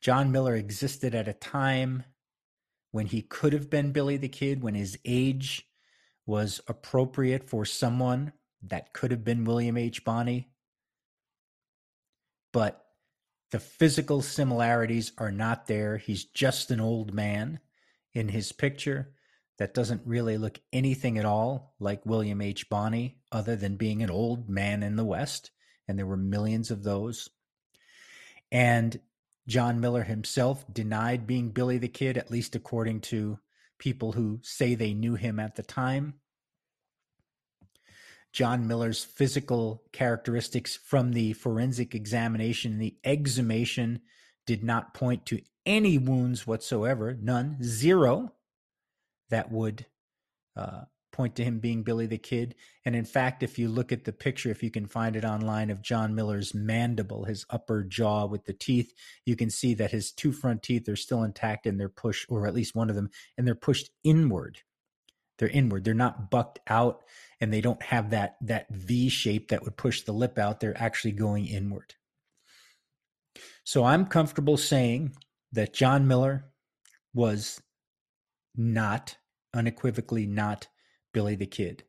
John 0.02 0.32
Miller 0.32 0.56
existed 0.56 1.14
at 1.14 1.28
a 1.28 1.34
time 1.34 2.06
when 2.96 3.08
he 3.08 3.22
could 3.22 3.52
have 3.52 3.70
been 3.70 3.92
Billy 3.92 4.16
the 4.16 4.30
Kid, 4.30 4.64
when 4.64 4.74
his 4.74 4.98
age 5.04 5.68
was 6.26 6.62
appropriate 6.66 7.44
for 7.44 7.66
someone 7.66 8.32
that 8.64 8.94
could 8.94 9.12
have 9.12 9.22
been 9.22 9.44
William 9.44 9.76
H. 9.76 10.06
Bonney. 10.06 10.48
But 12.54 12.86
the 13.52 13.60
physical 13.60 14.22
similarities 14.22 15.12
are 15.18 15.30
not 15.30 15.68
there. 15.68 15.98
He's 15.98 16.24
just 16.24 16.72
an 16.72 16.80
old 16.80 17.14
man 17.14 17.60
in 18.14 18.30
his 18.30 18.54
picture 18.54 19.12
that 19.60 19.74
doesn't 19.74 20.04
really 20.06 20.38
look 20.38 20.62
anything 20.72 21.18
at 21.18 21.26
all 21.26 21.76
like 21.82 22.06
William 22.06 22.42
H. 22.42 22.70
Bonney, 22.70 23.18
other 23.30 23.58
than 23.58 23.76
being 23.76 24.04
an 24.04 24.10
old 24.10 24.50
man 24.50 24.84
in 24.84 24.96
the 24.96 25.04
West 25.04 25.52
and 25.86 26.00
there 26.00 26.06
were 26.06 26.16
millions 26.16 26.72
of 26.72 26.84
those. 26.84 27.28
And 28.54 28.98
John 29.48 29.80
Miller 29.80 30.04
himself 30.04 30.66
denied 30.72 31.28
being 31.28 31.50
Billy 31.50 31.78
the 31.78 31.88
Kid, 31.88 32.18
at 32.18 32.32
least 32.32 32.56
according 32.56 33.02
to 33.02 33.40
people 33.78 34.14
who 34.14 34.40
say 34.42 34.76
they 34.76 34.94
knew 34.94 35.16
him 35.16 35.40
at 35.40 35.56
the 35.56 35.64
time. 35.64 36.16
John 38.32 38.68
Miller's 38.68 39.04
physical 39.04 39.84
characteristics 39.94 40.76
from 40.76 41.14
the 41.14 41.34
forensic 41.34 41.96
examination, 41.96 42.80
the 42.80 42.98
exhumation 43.06 44.02
did 44.46 44.64
not 44.64 44.94
point 44.94 45.26
to 45.28 45.42
any 45.66 45.98
wounds 45.98 46.46
whatsoever, 46.46 47.18
none, 47.20 47.58
zero, 47.64 48.34
that 49.30 49.52
would 49.52 49.86
uh, 50.56 50.82
point 51.16 51.36
to 51.36 51.44
him 51.44 51.60
being 51.60 51.84
Billy 51.84 52.06
the 52.06 52.18
Kid. 52.18 52.56
And 52.84 52.96
in 52.96 53.06
fact, 53.06 53.42
if 53.42 53.58
you 53.58 53.70
look 53.70 53.92
at 53.92 54.04
the 54.04 54.12
picture, 54.12 54.52
if 54.52 54.62
you 54.62 54.70
can 54.70 54.86
find 54.86 55.16
it 55.16 55.24
online 55.24 55.70
of 55.70 55.82
John 55.82 56.14
Miller's 56.14 56.54
mandible, 56.54 57.24
his 57.24 57.46
upper 57.50 57.84
jaw 57.84 58.26
with 58.26 58.46
the 58.46 58.54
teeth, 58.54 58.94
you 59.26 59.36
can 59.36 59.50
see 59.50 59.74
that 59.76 59.92
his 59.92 60.12
two 60.12 60.32
front 60.32 60.62
teeth 60.62 60.88
are 60.90 60.96
still 60.96 61.24
intact 61.24 61.66
and 61.66 61.80
they're 61.80 61.90
pushed, 61.90 62.26
or 62.30 62.46
at 62.46 62.54
least 62.54 62.76
one 62.76 62.90
of 62.90 62.96
them, 62.96 63.10
and 63.38 63.48
they're 63.48 63.56
pushed 63.56 63.90
inward. 64.04 64.60
They're 65.38 65.50
inward. 65.50 65.84
They're 65.84 65.94
not 65.94 66.30
bucked 66.30 66.60
out 66.68 67.04
and 67.42 67.52
they 67.52 67.62
don't 67.62 67.82
have 67.84 68.12
that 68.12 68.38
that 68.42 68.70
V 68.70 69.10
shape 69.10 69.50
that 69.50 69.64
would 69.64 69.78
push 69.78 70.02
the 70.02 70.14
lip 70.14 70.38
out. 70.38 70.60
They're 70.60 70.82
actually 70.82 71.12
going 71.12 71.48
inward. 71.48 71.96
So 73.64 73.84
I'm 73.84 74.06
comfortable 74.06 74.58
saying 74.58 75.14
that 75.52 75.74
John 75.74 76.08
Miller 76.08 76.46
was 77.14 77.62
not, 78.56 79.18
unequivocally 79.54 80.26
not 80.26 80.68
Billy 81.16 81.36
the 81.36 81.48
Kid. 81.48 81.84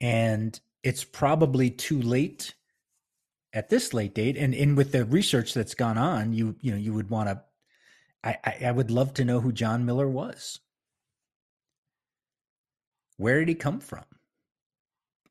And 0.00 0.58
it's 0.82 1.04
probably 1.04 1.68
too 1.68 2.00
late 2.00 2.54
at 3.52 3.68
this 3.68 3.92
late 3.92 4.14
date. 4.14 4.36
And 4.38 4.54
in 4.54 4.76
with 4.76 4.92
the 4.92 5.04
research 5.04 5.52
that's 5.52 5.74
gone 5.74 5.98
on, 5.98 6.32
you 6.32 6.56
you 6.60 6.70
know, 6.70 6.78
you 6.78 6.94
would 6.94 7.10
want 7.10 7.28
to 7.28 7.42
I, 8.24 8.38
I, 8.44 8.56
I 8.66 8.70
would 8.70 8.90
love 8.90 9.14
to 9.14 9.24
know 9.24 9.40
who 9.40 9.52
John 9.52 9.84
Miller 9.84 10.08
was. 10.08 10.60
Where 13.16 13.40
did 13.40 13.48
he 13.48 13.54
come 13.54 13.80
from? 13.80 14.04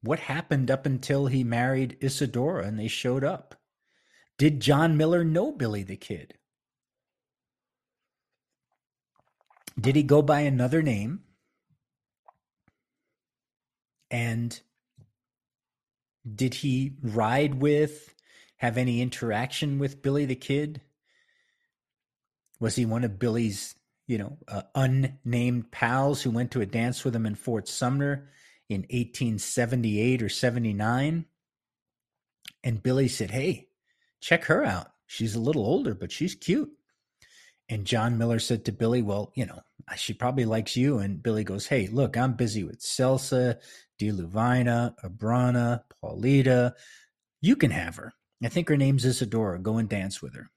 What 0.01 0.19
happened 0.19 0.69
up 0.69 0.85
until 0.85 1.27
he 1.27 1.43
married 1.43 1.97
Isadora 2.01 2.65
and 2.65 2.77
they 2.77 2.87
showed 2.87 3.23
up? 3.23 3.55
Did 4.37 4.59
John 4.59 4.97
Miller 4.97 5.23
know 5.23 5.51
Billy 5.51 5.83
the 5.83 5.95
Kid? 5.95 6.33
Did 9.79 9.95
he 9.95 10.03
go 10.03 10.21
by 10.21 10.41
another 10.41 10.81
name? 10.81 11.21
And 14.11 14.59
did 16.35 16.53
he 16.53 16.97
ride 17.01 17.55
with, 17.55 18.13
have 18.57 18.77
any 18.77 19.01
interaction 19.01 19.79
with 19.79 20.03
Billy 20.03 20.25
the 20.25 20.35
Kid? 20.35 20.81
Was 22.59 22.75
he 22.75 22.85
one 22.85 23.05
of 23.05 23.17
Billy's, 23.17 23.73
you 24.07 24.19
know, 24.19 24.37
uh, 24.47 24.63
unnamed 24.75 25.71
pals 25.71 26.21
who 26.21 26.29
went 26.29 26.51
to 26.51 26.61
a 26.61 26.65
dance 26.65 27.03
with 27.03 27.15
him 27.15 27.25
in 27.25 27.35
Fort 27.35 27.67
Sumner 27.67 28.29
in 28.69 28.81
1878 28.81 30.21
or 30.21 30.29
79? 30.29 31.25
And 32.63 32.83
Billy 32.83 33.07
said, 33.07 33.31
Hey, 33.31 33.69
check 34.19 34.43
her 34.43 34.63
out. 34.63 34.91
She's 35.07 35.35
a 35.35 35.41
little 35.41 35.65
older, 35.65 35.95
but 35.95 36.11
she's 36.11 36.35
cute. 36.35 36.71
And 37.71 37.85
John 37.85 38.17
Miller 38.17 38.39
said 38.39 38.65
to 38.65 38.73
Billy, 38.73 39.01
Well, 39.01 39.31
you 39.33 39.45
know, 39.45 39.61
she 39.95 40.13
probably 40.13 40.43
likes 40.43 40.75
you. 40.75 40.99
And 40.99 41.23
Billy 41.23 41.45
goes, 41.45 41.65
Hey, 41.65 41.87
look, 41.87 42.17
I'm 42.17 42.33
busy 42.33 42.65
with 42.65 42.81
Celsa, 42.81 43.59
Deluvina, 43.97 44.93
Abrana, 45.03 45.81
Paulita. 46.03 46.73
You 47.39 47.55
can 47.55 47.71
have 47.71 47.95
her. 47.95 48.13
I 48.43 48.49
think 48.49 48.67
her 48.67 48.75
name's 48.75 49.05
Isadora. 49.05 49.57
Go 49.57 49.77
and 49.77 49.87
dance 49.87 50.21
with 50.21 50.35
her. 50.35 50.51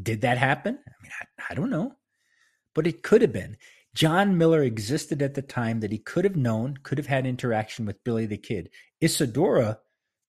Did 0.00 0.20
that 0.20 0.38
happen? 0.38 0.78
I 0.86 1.02
mean, 1.02 1.10
I, 1.20 1.52
I 1.52 1.54
don't 1.54 1.70
know, 1.70 1.96
but 2.76 2.86
it 2.86 3.02
could 3.02 3.22
have 3.22 3.32
been. 3.32 3.56
John 3.92 4.38
Miller 4.38 4.62
existed 4.62 5.20
at 5.20 5.34
the 5.34 5.42
time 5.42 5.80
that 5.80 5.90
he 5.90 5.98
could 5.98 6.24
have 6.24 6.36
known, 6.36 6.76
could 6.84 6.98
have 6.98 7.08
had 7.08 7.26
interaction 7.26 7.86
with 7.86 8.04
Billy 8.04 8.26
the 8.26 8.36
Kid. 8.36 8.70
Isadora 9.00 9.78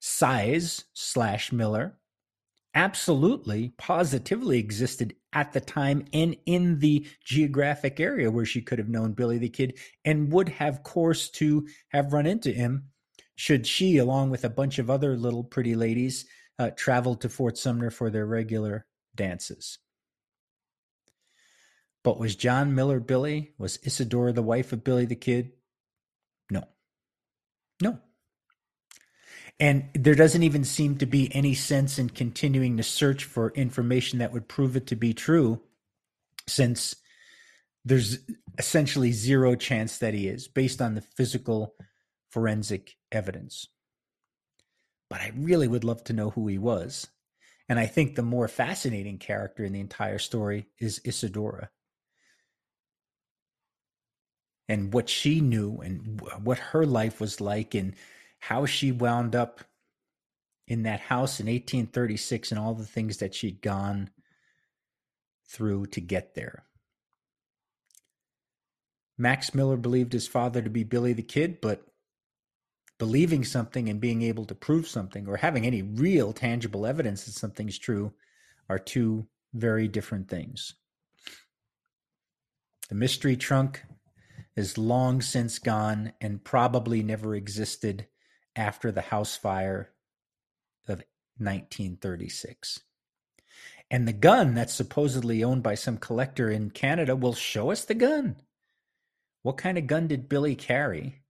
Saez 0.01 0.85
slash 0.93 1.51
Miller 1.51 1.98
absolutely, 2.79 3.73
positively 3.77 4.57
existed 4.57 5.13
at 5.33 5.51
the 5.51 5.59
time 5.59 6.05
and 6.13 6.37
in 6.45 6.79
the 6.79 7.05
geographic 7.25 7.99
area 7.99 8.31
where 8.31 8.45
she 8.45 8.61
could 8.61 8.79
have 8.79 8.87
known 8.87 9.11
Billy 9.11 9.37
the 9.37 9.49
Kid 9.49 9.77
and 10.05 10.31
would 10.31 10.47
have 10.47 10.83
course 10.83 11.29
to 11.31 11.67
have 11.89 12.13
run 12.13 12.25
into 12.25 12.53
him 12.53 12.85
should 13.35 13.67
she, 13.67 13.97
along 13.97 14.29
with 14.29 14.45
a 14.45 14.49
bunch 14.49 14.79
of 14.79 14.89
other 14.89 15.17
little 15.17 15.43
pretty 15.43 15.75
ladies, 15.75 16.25
uh, 16.57 16.69
travel 16.69 17.15
to 17.15 17.27
Fort 17.27 17.57
Sumner 17.57 17.89
for 17.89 18.09
their 18.09 18.25
regular 18.25 18.85
dances. 19.13 19.77
But 22.01 22.17
was 22.17 22.37
John 22.37 22.75
Miller 22.75 23.01
Billy? 23.01 23.51
Was 23.57 23.77
Isadora 23.83 24.31
the 24.31 24.41
wife 24.41 24.71
of 24.71 24.85
Billy 24.85 25.05
the 25.05 25.17
Kid? 25.17 25.51
No. 26.49 26.63
No. 27.81 27.99
And 29.59 29.89
there 29.93 30.15
doesn't 30.15 30.43
even 30.43 30.63
seem 30.63 30.97
to 30.99 31.05
be 31.05 31.33
any 31.35 31.53
sense 31.53 31.99
in 31.99 32.09
continuing 32.09 32.77
to 32.77 32.83
search 32.83 33.25
for 33.25 33.51
information 33.51 34.19
that 34.19 34.31
would 34.31 34.47
prove 34.47 34.77
it 34.77 34.87
to 34.87 34.95
be 34.95 35.13
true, 35.13 35.61
since 36.47 36.95
there's 37.83 38.19
essentially 38.57 39.11
zero 39.11 39.55
chance 39.55 39.97
that 39.97 40.13
he 40.13 40.27
is 40.27 40.47
based 40.47 40.81
on 40.81 40.95
the 40.95 41.01
physical 41.01 41.75
forensic 42.29 42.95
evidence. 43.11 43.67
But 45.09 45.21
I 45.21 45.31
really 45.35 45.67
would 45.67 45.83
love 45.83 46.03
to 46.05 46.13
know 46.13 46.29
who 46.29 46.47
he 46.47 46.57
was. 46.57 47.07
And 47.67 47.79
I 47.79 47.85
think 47.85 48.15
the 48.15 48.21
more 48.21 48.47
fascinating 48.47 49.17
character 49.17 49.63
in 49.63 49.73
the 49.73 49.79
entire 49.79 50.19
story 50.19 50.67
is 50.79 51.01
Isadora. 51.05 51.69
And 54.67 54.93
what 54.93 55.09
she 55.09 55.41
knew 55.41 55.77
and 55.77 56.21
what 56.43 56.59
her 56.59 56.85
life 56.85 57.19
was 57.19 57.41
like 57.41 57.73
and 57.73 57.95
how 58.39 58.65
she 58.65 58.91
wound 58.91 59.35
up 59.35 59.61
in 60.67 60.83
that 60.83 60.99
house 60.99 61.39
in 61.39 61.47
1836 61.47 62.51
and 62.51 62.59
all 62.59 62.73
the 62.73 62.85
things 62.85 63.17
that 63.17 63.33
she'd 63.33 63.61
gone 63.61 64.09
through 65.47 65.87
to 65.87 66.01
get 66.01 66.35
there. 66.35 66.63
Max 69.17 69.53
Miller 69.53 69.77
believed 69.77 70.13
his 70.13 70.27
father 70.27 70.61
to 70.61 70.69
be 70.69 70.83
Billy 70.83 71.11
the 71.11 71.21
Kid, 71.21 71.59
but 71.61 71.83
believing 72.99 73.43
something 73.43 73.89
and 73.89 73.99
being 73.99 74.21
able 74.21 74.45
to 74.45 74.55
prove 74.55 74.87
something 74.87 75.27
or 75.27 75.37
having 75.37 75.65
any 75.65 75.81
real 75.81 76.31
tangible 76.31 76.85
evidence 76.85 77.25
that 77.25 77.33
something's 77.33 77.77
true 77.77 78.13
are 78.69 78.79
two 78.79 79.27
very 79.53 79.87
different 79.87 80.29
things. 80.29 80.75
The 82.89 82.95
mystery 82.95 83.35
trunk 83.35 83.83
is 84.55 84.77
long 84.77 85.21
since 85.21 85.59
gone 85.59 86.13
and 86.21 86.43
probably 86.43 87.01
never 87.01 87.35
existed 87.35 88.07
after 88.55 88.91
the 88.91 89.01
house 89.01 89.35
fire 89.35 89.91
of 90.87 91.03
1936. 91.37 92.81
And 93.91 94.07
the 94.07 94.13
gun 94.13 94.53
that's 94.53 94.73
supposedly 94.73 95.43
owned 95.43 95.63
by 95.63 95.75
some 95.75 95.97
collector 95.97 96.49
in 96.49 96.69
Canada 96.69 97.15
will 97.15 97.33
show 97.33 97.71
us 97.71 97.85
the 97.85 97.95
gun. 97.95 98.35
What 99.41 99.57
kind 99.57 99.77
of 99.77 99.87
gun 99.87 100.07
did 100.07 100.29
Billy 100.29 100.55
carry 100.55 101.21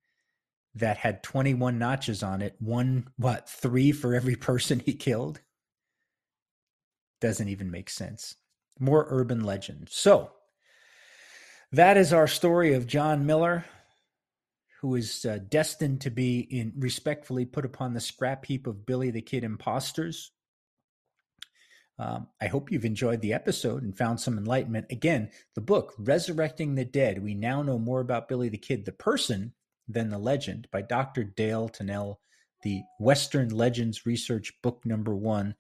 that 0.76 0.98
had 0.98 1.24
21 1.24 1.80
notches 1.80 2.22
on 2.22 2.42
it? 2.42 2.56
One, 2.60 3.08
what, 3.18 3.50
three 3.50 3.92
for 3.92 4.14
every 4.14 4.36
person 4.50 4.80
he 4.80 4.94
killed? 4.94 5.42
Doesn't 7.22 7.50
even 7.50 7.72
make 7.72 7.90
sense. 7.90 8.36
More 8.80 9.06
urban 9.10 9.44
legend. 9.44 9.90
So, 9.92 10.32
that 11.72 11.98
is 11.98 12.12
our 12.12 12.28
story 12.28 12.74
of 12.74 12.88
John 12.88 13.26
Miller 13.26 13.66
who 14.82 14.96
is 14.96 15.26
uh, 15.26 15.40
destined 15.50 16.02
to 16.02 16.10
be 16.10 16.40
in 16.40 16.74
respectfully 16.78 17.46
put 17.46 17.66
upon 17.66 17.94
the 17.94 18.00
scrap 18.00 18.46
heap 18.46 18.66
of 18.66 18.86
Billy 18.86 19.12
the 19.12 19.22
Kid 19.22 19.44
imposters. 19.44 20.32
Um, 21.98 22.28
I 22.42 22.48
hope 22.48 22.72
you've 22.72 22.86
enjoyed 22.86 23.20
the 23.20 23.34
episode 23.34 23.84
and 23.84 23.98
found 23.98 24.22
some 24.22 24.38
enlightenment. 24.38 24.86
Again, 24.90 25.32
the 25.56 25.62
book, 25.62 25.94
Resurrecting 25.98 26.76
the 26.76 26.86
Dead, 26.86 27.22
we 27.22 27.36
now 27.36 27.62
know 27.62 27.78
more 27.78 28.00
about 28.00 28.30
Billy 28.30 28.48
the 28.48 28.58
Kid, 28.58 28.86
the 28.86 28.94
person, 28.94 29.54
than 29.90 30.10
the 30.10 30.18
legend, 30.18 30.68
by 30.72 30.82
Dr. 30.82 31.26
Dale 31.26 31.68
Tunnell, 31.68 32.20
the 32.64 32.84
Western 33.00 33.50
Legends 33.50 34.06
Research 34.06 34.54
book 34.62 34.86
number 34.86 35.14
one. 35.14 35.56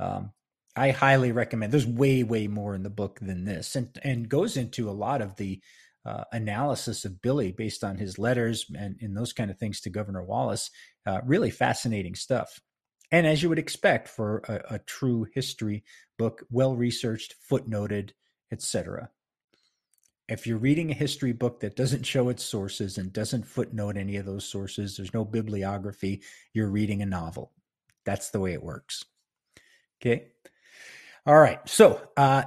Um, 0.00 0.32
I 0.74 0.90
highly 0.90 1.30
recommend. 1.30 1.72
There's 1.72 1.86
way, 1.86 2.22
way 2.24 2.48
more 2.48 2.74
in 2.74 2.82
the 2.82 2.90
book 2.90 3.18
than 3.20 3.44
this, 3.44 3.76
and 3.76 3.96
and 4.02 4.28
goes 4.28 4.56
into 4.56 4.90
a 4.90 4.92
lot 4.92 5.22
of 5.22 5.36
the 5.36 5.60
uh, 6.06 6.24
analysis 6.32 7.04
of 7.04 7.20
Billy 7.20 7.50
based 7.50 7.82
on 7.82 7.96
his 7.96 8.18
letters 8.18 8.66
and, 8.78 8.96
and 9.00 9.16
those 9.16 9.32
kind 9.32 9.50
of 9.50 9.58
things 9.58 9.80
to 9.80 9.90
Governor 9.90 10.22
Wallace. 10.22 10.70
Uh, 11.04 11.20
really 11.24 11.50
fascinating 11.50 12.14
stuff. 12.14 12.60
And 13.10 13.26
as 13.26 13.42
you 13.42 13.48
would 13.48 13.58
expect 13.58 14.08
for 14.08 14.42
a, 14.48 14.76
a 14.76 14.78
true 14.80 15.26
history 15.34 15.84
book, 16.16 16.44
well 16.50 16.76
researched, 16.76 17.34
footnoted, 17.50 18.10
etc. 18.52 19.10
If 20.28 20.46
you're 20.46 20.58
reading 20.58 20.90
a 20.90 20.94
history 20.94 21.32
book 21.32 21.60
that 21.60 21.76
doesn't 21.76 22.04
show 22.04 22.28
its 22.28 22.44
sources 22.44 22.98
and 22.98 23.12
doesn't 23.12 23.46
footnote 23.46 23.96
any 23.96 24.16
of 24.16 24.26
those 24.26 24.44
sources, 24.44 24.96
there's 24.96 25.14
no 25.14 25.24
bibliography, 25.24 26.22
you're 26.52 26.70
reading 26.70 27.02
a 27.02 27.06
novel. 27.06 27.52
That's 28.04 28.30
the 28.30 28.40
way 28.40 28.52
it 28.52 28.62
works. 28.62 29.04
Okay. 30.00 30.28
All 31.26 31.38
right. 31.38 31.60
So, 31.68 32.00
uh, 32.16 32.44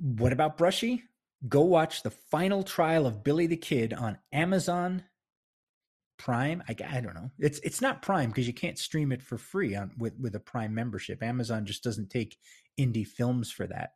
what 0.00 0.32
about 0.32 0.56
Brushy? 0.56 1.02
Go 1.48 1.62
watch 1.62 2.02
the 2.02 2.10
final 2.10 2.62
trial 2.62 3.06
of 3.06 3.24
Billy 3.24 3.46
the 3.46 3.56
Kid 3.56 3.94
on 3.94 4.18
Amazon 4.32 5.04
Prime. 6.18 6.62
I, 6.68 6.76
I 6.86 7.00
don't 7.00 7.14
know. 7.14 7.30
It's 7.38 7.58
it's 7.60 7.80
not 7.80 8.02
Prime 8.02 8.28
because 8.28 8.46
you 8.46 8.52
can't 8.52 8.78
stream 8.78 9.10
it 9.10 9.22
for 9.22 9.38
free 9.38 9.74
on 9.74 9.92
with 9.96 10.18
with 10.20 10.34
a 10.34 10.40
Prime 10.40 10.74
membership. 10.74 11.22
Amazon 11.22 11.64
just 11.64 11.82
doesn't 11.82 12.10
take 12.10 12.36
indie 12.78 13.06
films 13.06 13.50
for 13.50 13.66
that. 13.66 13.94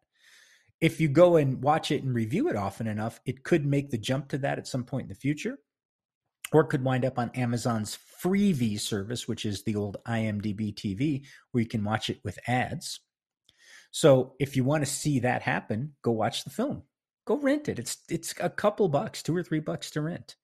If 0.80 1.00
you 1.00 1.08
go 1.08 1.36
and 1.36 1.62
watch 1.62 1.90
it 1.90 2.02
and 2.02 2.14
review 2.14 2.48
it 2.48 2.56
often 2.56 2.86
enough, 2.86 3.20
it 3.26 3.44
could 3.44 3.66
make 3.66 3.90
the 3.90 3.98
jump 3.98 4.28
to 4.28 4.38
that 4.38 4.58
at 4.58 4.66
some 4.66 4.84
point 4.84 5.04
in 5.04 5.08
the 5.08 5.14
future, 5.14 5.58
or 6.50 6.62
it 6.62 6.68
could 6.68 6.82
wind 6.82 7.04
up 7.04 7.18
on 7.18 7.30
Amazon's 7.34 7.98
Freevee 8.22 8.80
service, 8.80 9.28
which 9.28 9.44
is 9.44 9.62
the 9.62 9.76
old 9.76 9.98
IMDb 10.08 10.74
TV, 10.74 11.24
where 11.52 11.62
you 11.62 11.68
can 11.68 11.84
watch 11.84 12.08
it 12.08 12.20
with 12.24 12.38
ads. 12.48 13.00
So 13.90 14.34
if 14.40 14.56
you 14.56 14.64
want 14.64 14.84
to 14.84 14.90
see 14.90 15.20
that 15.20 15.42
happen, 15.42 15.94
go 16.02 16.10
watch 16.10 16.44
the 16.44 16.50
film. 16.50 16.82
Go 17.26 17.36
rent 17.36 17.68
it. 17.68 17.78
It's 17.78 17.98
it's 18.08 18.34
a 18.40 18.50
couple 18.50 18.88
bucks, 18.88 19.22
two 19.22 19.36
or 19.36 19.42
three 19.42 19.60
bucks 19.60 19.90
to 19.92 20.00
rent 20.00 20.36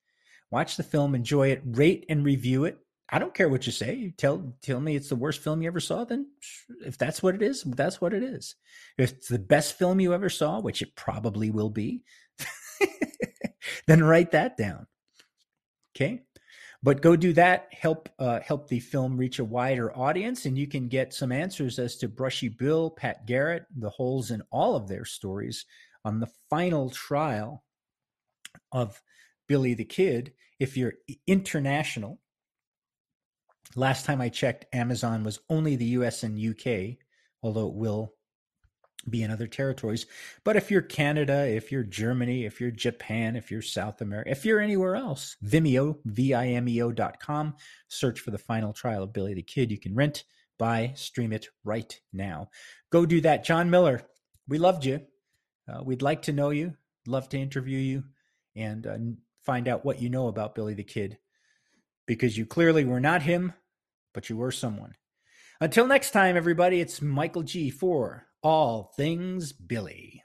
watch 0.50 0.76
the 0.76 0.82
film, 0.82 1.14
enjoy 1.14 1.48
it, 1.48 1.62
rate 1.64 2.06
and 2.08 2.24
review 2.24 2.64
it. 2.64 2.78
I 3.12 3.18
don't 3.18 3.34
care 3.34 3.48
what 3.48 3.66
you 3.66 3.72
say. 3.72 3.94
You 3.94 4.12
tell 4.12 4.54
tell 4.62 4.80
me 4.80 4.94
it's 4.94 5.08
the 5.08 5.16
worst 5.16 5.40
film 5.40 5.62
you 5.62 5.68
ever 5.68 5.80
saw. 5.80 6.04
Then, 6.04 6.28
if 6.84 6.96
that's 6.96 7.22
what 7.22 7.34
it 7.34 7.42
is, 7.42 7.64
that's 7.64 8.00
what 8.00 8.14
it 8.14 8.22
is. 8.22 8.54
If 8.98 9.12
it's 9.12 9.28
the 9.28 9.38
best 9.38 9.76
film 9.76 9.98
you 9.98 10.14
ever 10.14 10.28
saw, 10.28 10.60
which 10.60 10.80
it 10.80 10.94
probably 10.94 11.50
will 11.50 11.70
be, 11.70 12.04
then 13.88 14.04
write 14.04 14.30
that 14.30 14.56
down. 14.56 14.86
Okay, 15.96 16.22
but 16.84 17.02
go 17.02 17.16
do 17.16 17.32
that. 17.32 17.66
Help 17.72 18.08
uh, 18.20 18.38
help 18.46 18.68
the 18.68 18.78
film 18.78 19.16
reach 19.16 19.40
a 19.40 19.44
wider 19.44 19.96
audience, 19.98 20.46
and 20.46 20.56
you 20.56 20.68
can 20.68 20.86
get 20.86 21.12
some 21.12 21.32
answers 21.32 21.80
as 21.80 21.96
to 21.96 22.08
Brushy 22.08 22.48
Bill, 22.48 22.90
Pat 22.90 23.26
Garrett, 23.26 23.64
the 23.76 23.90
holes 23.90 24.30
in 24.30 24.40
all 24.52 24.76
of 24.76 24.86
their 24.86 25.04
stories 25.04 25.66
on 26.04 26.20
the 26.20 26.30
final 26.48 26.90
trial 26.90 27.64
of 28.72 29.00
Billy 29.48 29.74
the 29.74 29.84
Kid. 29.84 30.32
If 30.58 30.76
you're 30.76 30.94
international, 31.26 32.20
last 33.76 34.04
time 34.04 34.20
I 34.20 34.28
checked, 34.28 34.66
Amazon 34.74 35.24
was 35.24 35.40
only 35.48 35.76
the 35.76 35.86
US 35.86 36.22
and 36.22 36.38
UK, 36.38 36.98
although 37.42 37.68
it 37.68 37.74
will 37.74 38.14
be 39.08 39.22
in 39.22 39.30
other 39.30 39.46
territories. 39.46 40.06
But 40.44 40.56
if 40.56 40.70
you're 40.70 40.82
Canada, 40.82 41.46
if 41.48 41.72
you're 41.72 41.82
Germany, 41.82 42.44
if 42.44 42.60
you're 42.60 42.70
Japan, 42.70 43.34
if 43.34 43.50
you're 43.50 43.62
South 43.62 44.02
America, 44.02 44.30
if 44.30 44.44
you're 44.44 44.60
anywhere 44.60 44.96
else, 44.96 45.36
Vimeo, 45.44 45.98
V-I-M-E-O 46.04 46.92
dot 46.92 47.18
com, 47.18 47.54
search 47.88 48.20
for 48.20 48.30
the 48.30 48.38
final 48.38 48.72
trial 48.72 49.02
of 49.02 49.12
Billy 49.12 49.34
the 49.34 49.42
Kid. 49.42 49.70
You 49.70 49.78
can 49.78 49.94
rent, 49.94 50.24
buy, 50.58 50.92
stream 50.94 51.32
it 51.32 51.48
right 51.64 51.98
now. 52.12 52.50
Go 52.90 53.06
do 53.06 53.20
that. 53.22 53.44
John 53.44 53.70
Miller, 53.70 54.02
we 54.48 54.58
loved 54.58 54.84
you. 54.84 55.00
Uh, 55.70 55.82
we'd 55.82 56.02
like 56.02 56.22
to 56.22 56.32
know 56.32 56.50
you, 56.50 56.74
love 57.06 57.28
to 57.28 57.38
interview 57.38 57.78
you, 57.78 58.04
and 58.56 58.86
uh, 58.86 58.96
find 59.42 59.68
out 59.68 59.84
what 59.84 60.02
you 60.02 60.08
know 60.08 60.28
about 60.28 60.54
Billy 60.54 60.74
the 60.74 60.82
Kid 60.82 61.18
because 62.06 62.36
you 62.36 62.44
clearly 62.44 62.84
were 62.84 63.00
not 63.00 63.22
him, 63.22 63.52
but 64.12 64.28
you 64.28 64.36
were 64.36 64.50
someone. 64.50 64.94
Until 65.60 65.86
next 65.86 66.10
time, 66.10 66.36
everybody, 66.36 66.80
it's 66.80 67.00
Michael 67.00 67.42
G 67.42 67.70
for 67.70 68.26
All 68.42 68.92
Things 68.96 69.52
Billy. 69.52 70.24